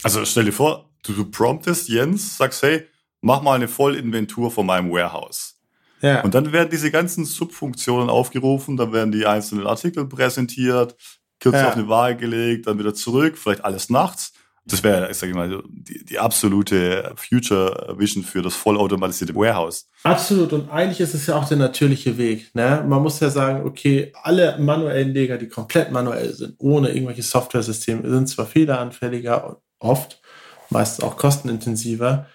Also 0.02 0.26
stell 0.26 0.46
dir 0.46 0.54
vor, 0.54 0.89
du, 1.04 1.26
promptest 1.26 1.90
Jens, 1.90 2.38
sagst, 2.38 2.64
hey, 2.64 2.88
mach 3.22 3.42
mal 3.42 3.56
eine 3.56 3.68
Vollinventur 3.68 4.52
von 4.52 4.66
meinem 4.66 4.92
Warehouse. 4.92 5.56
Ja. 6.02 6.22
Und 6.22 6.34
dann 6.34 6.52
werden 6.52 6.70
diese 6.70 6.92
ganzen 6.92 7.26
Subfunktionen 7.26 8.10
aufgerufen, 8.10 8.78
dann 8.78 8.94
werden 8.94 9.12
die 9.12 9.26
einzelnen 9.26 9.68
Artikel 9.68 10.06
präsentiert, 10.06 10.96
kurz 11.42 11.56
ja. 11.56 11.68
auf 11.68 11.76
eine 11.76 11.90
Waage 11.90 12.18
gelegt, 12.18 12.68
dann 12.68 12.80
wieder 12.80 12.94
zurück, 12.94 13.38
vielleicht 13.38 13.66
alles 13.66 13.90
nachts 13.90 14.34
das 14.72 14.84
wäre, 14.84 15.10
ich 15.12 15.34
mal, 15.34 15.64
die, 15.68 16.06
die 16.06 16.20
absolute 16.20 17.14
Future 17.16 17.96
Vision 17.98 18.24
für 18.24 18.42
das 18.42 18.56
vollautomatisierte 18.56 19.36
Warehouse. 19.36 19.88
Absolut. 20.04 20.54
Und 20.54 20.70
eigentlich 20.70 21.00
ist 21.00 21.14
es 21.14 21.28
ja 21.28 21.36
auch 21.36 21.48
der 21.48 21.58
natürliche 21.58 22.18
Weg. 22.18 22.54
Ne? 22.54 22.86
Man 22.88 23.02
muss 23.02 23.20
ja 23.20 23.30
sagen, 23.30 23.66
okay, 23.66 24.12
alle 24.22 24.58
manuellen 24.60 25.14
Leger, 25.14 25.38
die 25.38 25.48
komplett 25.48 25.92
manuell 25.92 26.34
sind, 26.34 26.56
ohne 26.60 26.90
irgendwelche 26.90 27.24
Software-Systeme, 27.24 28.10
sind 28.10 28.28
zwar 28.28 28.46
fehleranfälliger, 28.46 29.62
oft, 29.80 30.22
meistens 30.70 31.04
auch 31.04 31.18
kostenintensiver, 31.18 32.28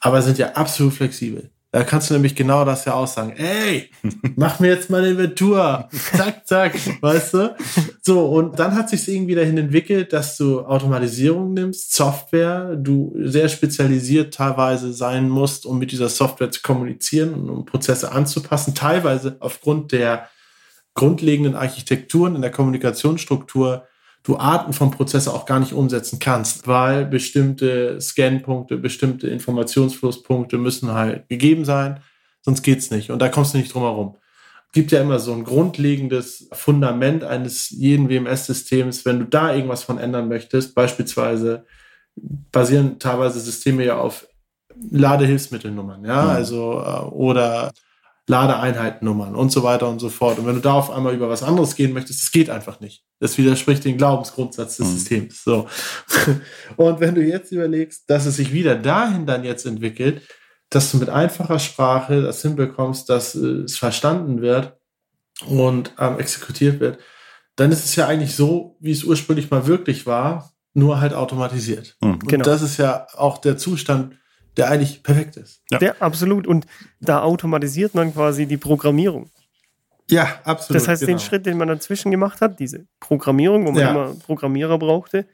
aber 0.00 0.22
sind 0.22 0.38
ja 0.38 0.52
absolut 0.52 0.94
flexibel. 0.94 1.50
Da 1.74 1.84
kannst 1.84 2.10
du 2.10 2.14
nämlich 2.14 2.34
genau 2.34 2.66
das 2.66 2.84
ja 2.84 2.92
aussagen. 2.92 3.32
Ey, 3.34 3.88
mach 4.36 4.60
mir 4.60 4.68
jetzt 4.68 4.90
mal 4.90 4.98
eine 4.98 5.12
Inventur. 5.12 5.88
Zack, 6.14 6.46
zack, 6.46 6.74
weißt 7.00 7.34
du? 7.34 7.56
So, 8.02 8.26
und 8.26 8.58
dann 8.58 8.74
hat 8.74 8.90
sich 8.90 9.08
irgendwie 9.08 9.34
dahin 9.34 9.56
entwickelt, 9.56 10.12
dass 10.12 10.36
du 10.36 10.60
Automatisierung 10.60 11.54
nimmst, 11.54 11.94
Software, 11.94 12.76
du 12.76 13.16
sehr 13.22 13.48
spezialisiert 13.48 14.34
teilweise 14.34 14.92
sein 14.92 15.30
musst, 15.30 15.64
um 15.64 15.78
mit 15.78 15.92
dieser 15.92 16.10
Software 16.10 16.50
zu 16.50 16.60
kommunizieren 16.60 17.32
und 17.32 17.48
um 17.48 17.64
Prozesse 17.64 18.12
anzupassen. 18.12 18.74
Teilweise 18.74 19.36
aufgrund 19.40 19.92
der 19.92 20.28
grundlegenden 20.92 21.54
Architekturen 21.54 22.36
in 22.36 22.42
der 22.42 22.50
Kommunikationsstruktur 22.50 23.86
du 24.22 24.36
Arten 24.38 24.72
von 24.72 24.90
Prozesse 24.90 25.32
auch 25.32 25.46
gar 25.46 25.60
nicht 25.60 25.72
umsetzen 25.72 26.18
kannst, 26.18 26.66
weil 26.66 27.04
bestimmte 27.04 28.00
Scanpunkte, 28.00 28.76
bestimmte 28.76 29.28
Informationsflusspunkte 29.28 30.58
müssen 30.58 30.92
halt 30.92 31.28
gegeben 31.28 31.64
sein, 31.64 32.00
sonst 32.40 32.62
geht's 32.62 32.90
nicht. 32.90 33.10
Und 33.10 33.18
da 33.20 33.28
kommst 33.28 33.54
du 33.54 33.58
nicht 33.58 33.74
drum 33.74 33.82
herum. 33.82 34.16
Gibt 34.72 34.92
ja 34.92 35.00
immer 35.00 35.18
so 35.18 35.32
ein 35.32 35.44
grundlegendes 35.44 36.48
Fundament 36.52 37.24
eines 37.24 37.70
jeden 37.70 38.08
WMS-Systems. 38.08 39.04
Wenn 39.04 39.18
du 39.18 39.26
da 39.26 39.54
irgendwas 39.54 39.82
von 39.82 39.98
ändern 39.98 40.28
möchtest, 40.28 40.74
beispielsweise 40.74 41.66
basieren 42.16 42.98
teilweise 42.98 43.40
Systeme 43.40 43.84
ja 43.84 43.98
auf 43.98 44.26
Ladehilfsmittelnummern, 44.90 46.04
ja, 46.04 46.22
mhm. 46.22 46.30
also 46.30 46.80
äh, 46.80 47.00
oder 47.10 47.72
Ladeeinheitennummern 48.32 49.34
und 49.34 49.52
so 49.52 49.62
weiter 49.62 49.88
und 49.88 50.00
so 50.00 50.08
fort. 50.08 50.38
Und 50.38 50.46
wenn 50.46 50.54
du 50.54 50.60
da 50.60 50.72
auf 50.72 50.90
einmal 50.90 51.14
über 51.14 51.28
was 51.28 51.42
anderes 51.42 51.76
gehen 51.76 51.92
möchtest, 51.92 52.22
das 52.22 52.32
geht 52.32 52.50
einfach 52.50 52.80
nicht. 52.80 53.04
Das 53.20 53.38
widerspricht 53.38 53.84
dem 53.84 53.98
Glaubensgrundsatz 53.98 54.78
des 54.78 54.88
mhm. 54.88 54.92
Systems. 54.92 55.44
So. 55.44 55.68
Und 56.76 57.00
wenn 57.00 57.14
du 57.14 57.22
jetzt 57.22 57.52
überlegst, 57.52 58.08
dass 58.08 58.26
es 58.26 58.36
sich 58.36 58.52
wieder 58.52 58.74
dahin 58.74 59.26
dann 59.26 59.44
jetzt 59.44 59.66
entwickelt, 59.66 60.22
dass 60.70 60.90
du 60.90 60.96
mit 60.96 61.10
einfacher 61.10 61.58
Sprache 61.58 62.22
das 62.22 62.42
hinbekommst, 62.42 63.08
dass 63.08 63.34
äh, 63.34 63.64
es 63.64 63.76
verstanden 63.76 64.40
wird 64.40 64.76
und 65.46 65.92
ähm, 65.98 66.18
exekutiert 66.18 66.80
wird, 66.80 66.98
dann 67.56 67.70
ist 67.70 67.84
es 67.84 67.94
ja 67.96 68.06
eigentlich 68.06 68.34
so, 68.34 68.76
wie 68.80 68.92
es 68.92 69.04
ursprünglich 69.04 69.50
mal 69.50 69.66
wirklich 69.66 70.06
war, 70.06 70.52
nur 70.74 71.00
halt 71.00 71.12
automatisiert. 71.12 71.96
Mhm. 72.00 72.12
Und 72.12 72.28
genau. 72.28 72.44
das 72.44 72.62
ist 72.62 72.78
ja 72.78 73.06
auch 73.14 73.38
der 73.38 73.58
Zustand, 73.58 74.16
der 74.56 74.70
eigentlich 74.70 75.02
perfekt 75.02 75.36
ist. 75.36 75.62
Ja. 75.70 75.78
Der 75.78 76.02
absolut. 76.02 76.46
Und 76.46 76.66
da 77.00 77.22
automatisiert 77.22 77.94
man 77.94 78.12
quasi 78.12 78.46
die 78.46 78.56
Programmierung. 78.56 79.30
Ja, 80.10 80.40
absolut. 80.44 80.80
Das 80.80 80.88
heißt, 80.88 81.00
genau. 81.00 81.12
den 81.12 81.18
Schritt, 81.20 81.46
den 81.46 81.56
man 81.56 81.68
dazwischen 81.68 82.10
gemacht 82.10 82.40
hat, 82.40 82.60
diese 82.60 82.86
Programmierung, 83.00 83.66
wo 83.66 83.72
man 83.72 83.80
ja. 83.80 83.90
immer 83.90 84.14
Programmierer 84.14 84.78
brauchte, 84.78 85.26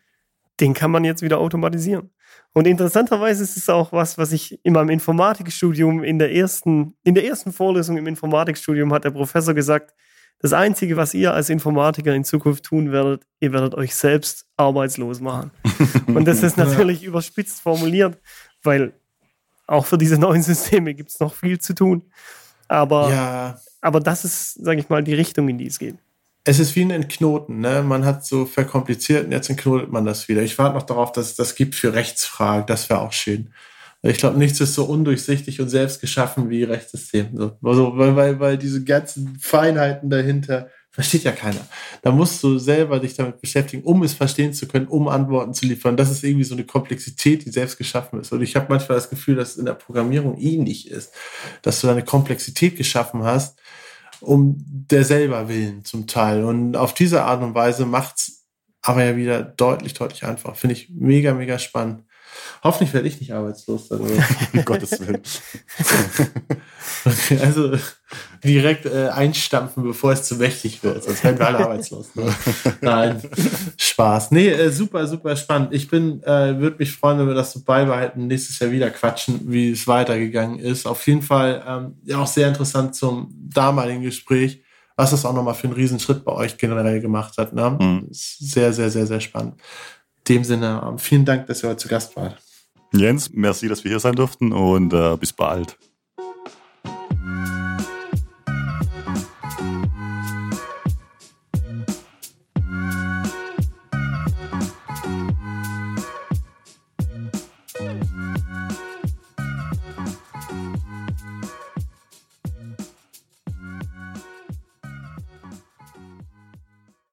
den 0.60 0.74
kann 0.74 0.90
man 0.90 1.04
jetzt 1.04 1.22
wieder 1.22 1.38
automatisieren. 1.38 2.10
Und 2.52 2.66
interessanterweise 2.66 3.42
ist 3.42 3.56
es 3.56 3.68
auch 3.68 3.92
was, 3.92 4.18
was 4.18 4.32
ich 4.32 4.58
in 4.64 4.72
meinem 4.72 4.90
Informatikstudium 4.90 6.02
in 6.02 6.18
der 6.18 6.34
ersten, 6.34 6.94
in 7.04 7.14
der 7.14 7.24
ersten 7.24 7.52
Vorlesung 7.52 7.96
im 7.96 8.06
Informatikstudium 8.06 8.92
hat 8.92 9.04
der 9.04 9.10
Professor 9.10 9.54
gesagt, 9.54 9.94
das 10.40 10.52
Einzige, 10.52 10.96
was 10.96 11.14
ihr 11.14 11.34
als 11.34 11.50
Informatiker 11.50 12.14
in 12.14 12.24
Zukunft 12.24 12.64
tun 12.64 12.92
werdet, 12.92 13.24
ihr 13.40 13.52
werdet 13.52 13.74
euch 13.74 13.94
selbst 13.94 14.46
arbeitslos 14.56 15.20
machen. 15.20 15.50
Und 16.06 16.26
das 16.26 16.42
ist 16.42 16.56
natürlich 16.56 17.02
überspitzt 17.02 17.60
formuliert, 17.60 18.18
weil 18.62 18.92
auch 19.68 19.86
für 19.86 19.98
diese 19.98 20.18
neuen 20.18 20.42
Systeme 20.42 20.94
gibt 20.94 21.10
es 21.10 21.20
noch 21.20 21.34
viel 21.34 21.60
zu 21.60 21.74
tun. 21.74 22.02
Aber, 22.66 23.10
ja. 23.10 23.58
aber 23.80 24.00
das 24.00 24.24
ist, 24.24 24.54
sage 24.54 24.80
ich 24.80 24.88
mal, 24.88 25.04
die 25.04 25.14
Richtung, 25.14 25.48
in 25.48 25.58
die 25.58 25.68
es 25.68 25.78
geht. 25.78 25.96
Es 26.44 26.58
ist 26.58 26.74
wie 26.76 26.82
ein 26.82 26.90
Entknoten, 26.90 27.60
ne? 27.60 27.82
Man 27.82 28.04
hat 28.04 28.24
so 28.24 28.46
verkompliziert 28.46 29.26
und 29.26 29.32
jetzt 29.32 29.50
entknotet 29.50 29.92
man 29.92 30.06
das 30.06 30.28
wieder. 30.28 30.42
Ich 30.42 30.58
warte 30.58 30.74
noch 30.74 30.82
darauf, 30.82 31.12
dass 31.12 31.26
es 31.26 31.36
das 31.36 31.54
gibt 31.54 31.74
für 31.74 31.92
Rechtsfragen. 31.94 32.66
Das 32.66 32.88
wäre 32.88 33.00
auch 33.00 33.12
schön. 33.12 33.50
Ich 34.00 34.18
glaube, 34.18 34.38
nichts 34.38 34.60
ist 34.60 34.74
so 34.74 34.84
undurchsichtig 34.84 35.60
und 35.60 35.68
selbst 35.68 36.00
geschaffen 36.00 36.48
wie 36.50 36.62
Rechtssystem. 36.62 37.36
So, 37.36 37.58
also, 37.62 37.98
weil, 37.98 38.16
weil, 38.16 38.40
weil 38.40 38.56
diese 38.56 38.84
ganzen 38.84 39.38
Feinheiten 39.40 40.08
dahinter 40.08 40.68
Versteht 40.98 41.22
ja 41.22 41.30
keiner. 41.30 41.64
Da 42.02 42.10
musst 42.10 42.42
du 42.42 42.58
selber 42.58 42.98
dich 42.98 43.14
damit 43.14 43.40
beschäftigen, 43.40 43.84
um 43.84 44.02
es 44.02 44.14
verstehen 44.14 44.52
zu 44.52 44.66
können, 44.66 44.88
um 44.88 45.06
Antworten 45.06 45.54
zu 45.54 45.64
liefern. 45.64 45.96
Das 45.96 46.10
ist 46.10 46.24
irgendwie 46.24 46.42
so 46.42 46.56
eine 46.56 46.64
Komplexität, 46.64 47.44
die 47.44 47.50
selbst 47.50 47.78
geschaffen 47.78 48.18
ist. 48.18 48.32
Und 48.32 48.42
ich 48.42 48.56
habe 48.56 48.66
manchmal 48.68 48.98
das 48.98 49.08
Gefühl, 49.08 49.36
dass 49.36 49.50
es 49.50 49.58
in 49.58 49.66
der 49.66 49.74
Programmierung 49.74 50.36
ähnlich 50.38 50.90
ist, 50.90 51.12
dass 51.62 51.80
du 51.80 51.88
eine 51.88 52.02
Komplexität 52.02 52.76
geschaffen 52.76 53.22
hast, 53.22 53.60
um 54.18 54.56
der 54.58 55.04
selber 55.04 55.48
willen 55.48 55.84
zum 55.84 56.08
Teil. 56.08 56.42
Und 56.42 56.76
auf 56.76 56.94
diese 56.94 57.22
Art 57.22 57.44
und 57.44 57.54
Weise 57.54 57.86
macht's 57.86 58.46
aber 58.82 59.04
ja 59.04 59.14
wieder 59.14 59.44
deutlich, 59.44 59.94
deutlich 59.94 60.24
einfacher. 60.24 60.56
Finde 60.56 60.74
ich 60.74 60.90
mega, 60.90 61.32
mega 61.32 61.60
spannend. 61.60 62.02
Hoffentlich 62.62 62.92
werde 62.92 63.08
ich 63.08 63.20
nicht 63.20 63.32
arbeitslos 63.32 63.90
um 63.90 64.08
Gottes 64.64 65.00
Willen. 65.00 65.22
Okay, 67.04 67.38
also 67.40 67.72
direkt 68.42 68.86
äh, 68.86 69.08
einstampfen, 69.08 69.82
bevor 69.82 70.12
es 70.12 70.24
zu 70.24 70.36
mächtig 70.36 70.82
wird. 70.82 71.04
Sonst 71.04 71.22
werden 71.22 71.38
wir 71.38 71.46
alle 71.46 71.58
arbeitslos. 71.58 72.14
Ne? 72.14 72.34
Nein, 72.80 73.22
Spaß. 73.76 74.30
Nee, 74.30 74.48
äh, 74.48 74.70
super, 74.70 75.06
super 75.06 75.36
spannend. 75.36 75.72
Ich 75.72 75.88
bin, 75.88 76.22
äh, 76.22 76.58
würde 76.58 76.76
mich 76.78 76.92
freuen, 76.92 77.18
wenn 77.18 77.28
wir 77.28 77.34
das 77.34 77.52
so 77.52 77.60
beibehalten, 77.62 78.26
nächstes 78.26 78.58
Jahr 78.58 78.70
wieder 78.70 78.90
quatschen, 78.90 79.40
wie 79.44 79.70
es 79.70 79.86
weitergegangen 79.86 80.58
ist. 80.58 80.86
Auf 80.86 81.06
jeden 81.06 81.22
Fall 81.22 81.62
ähm, 81.66 81.96
ja 82.04 82.18
auch 82.18 82.26
sehr 82.26 82.48
interessant 82.48 82.94
zum 82.94 83.32
damaligen 83.48 84.02
Gespräch, 84.02 84.62
was 84.96 85.10
das 85.10 85.24
auch 85.24 85.34
nochmal 85.34 85.54
für 85.54 85.68
einen 85.68 85.76
Riesenschritt 85.76 86.24
bei 86.24 86.32
euch 86.32 86.56
generell 86.58 87.00
gemacht 87.00 87.36
hat. 87.38 87.52
Ne? 87.52 87.76
Mhm. 87.80 88.06
Sehr, 88.10 88.72
sehr, 88.72 88.90
sehr, 88.90 89.06
sehr 89.06 89.20
spannend. 89.20 89.54
In 90.26 90.36
dem 90.36 90.44
Sinne, 90.44 90.82
ähm, 90.86 90.98
vielen 90.98 91.24
Dank, 91.24 91.46
dass 91.46 91.62
ihr 91.62 91.70
heute 91.70 91.78
zu 91.78 91.88
Gast 91.88 92.16
wart. 92.16 92.36
Jens, 92.92 93.30
merci, 93.32 93.68
dass 93.68 93.84
wir 93.84 93.90
hier 93.90 94.00
sein 94.00 94.14
durften 94.14 94.52
und 94.52 94.92
äh, 94.92 95.16
bis 95.16 95.32
bald. 95.32 95.78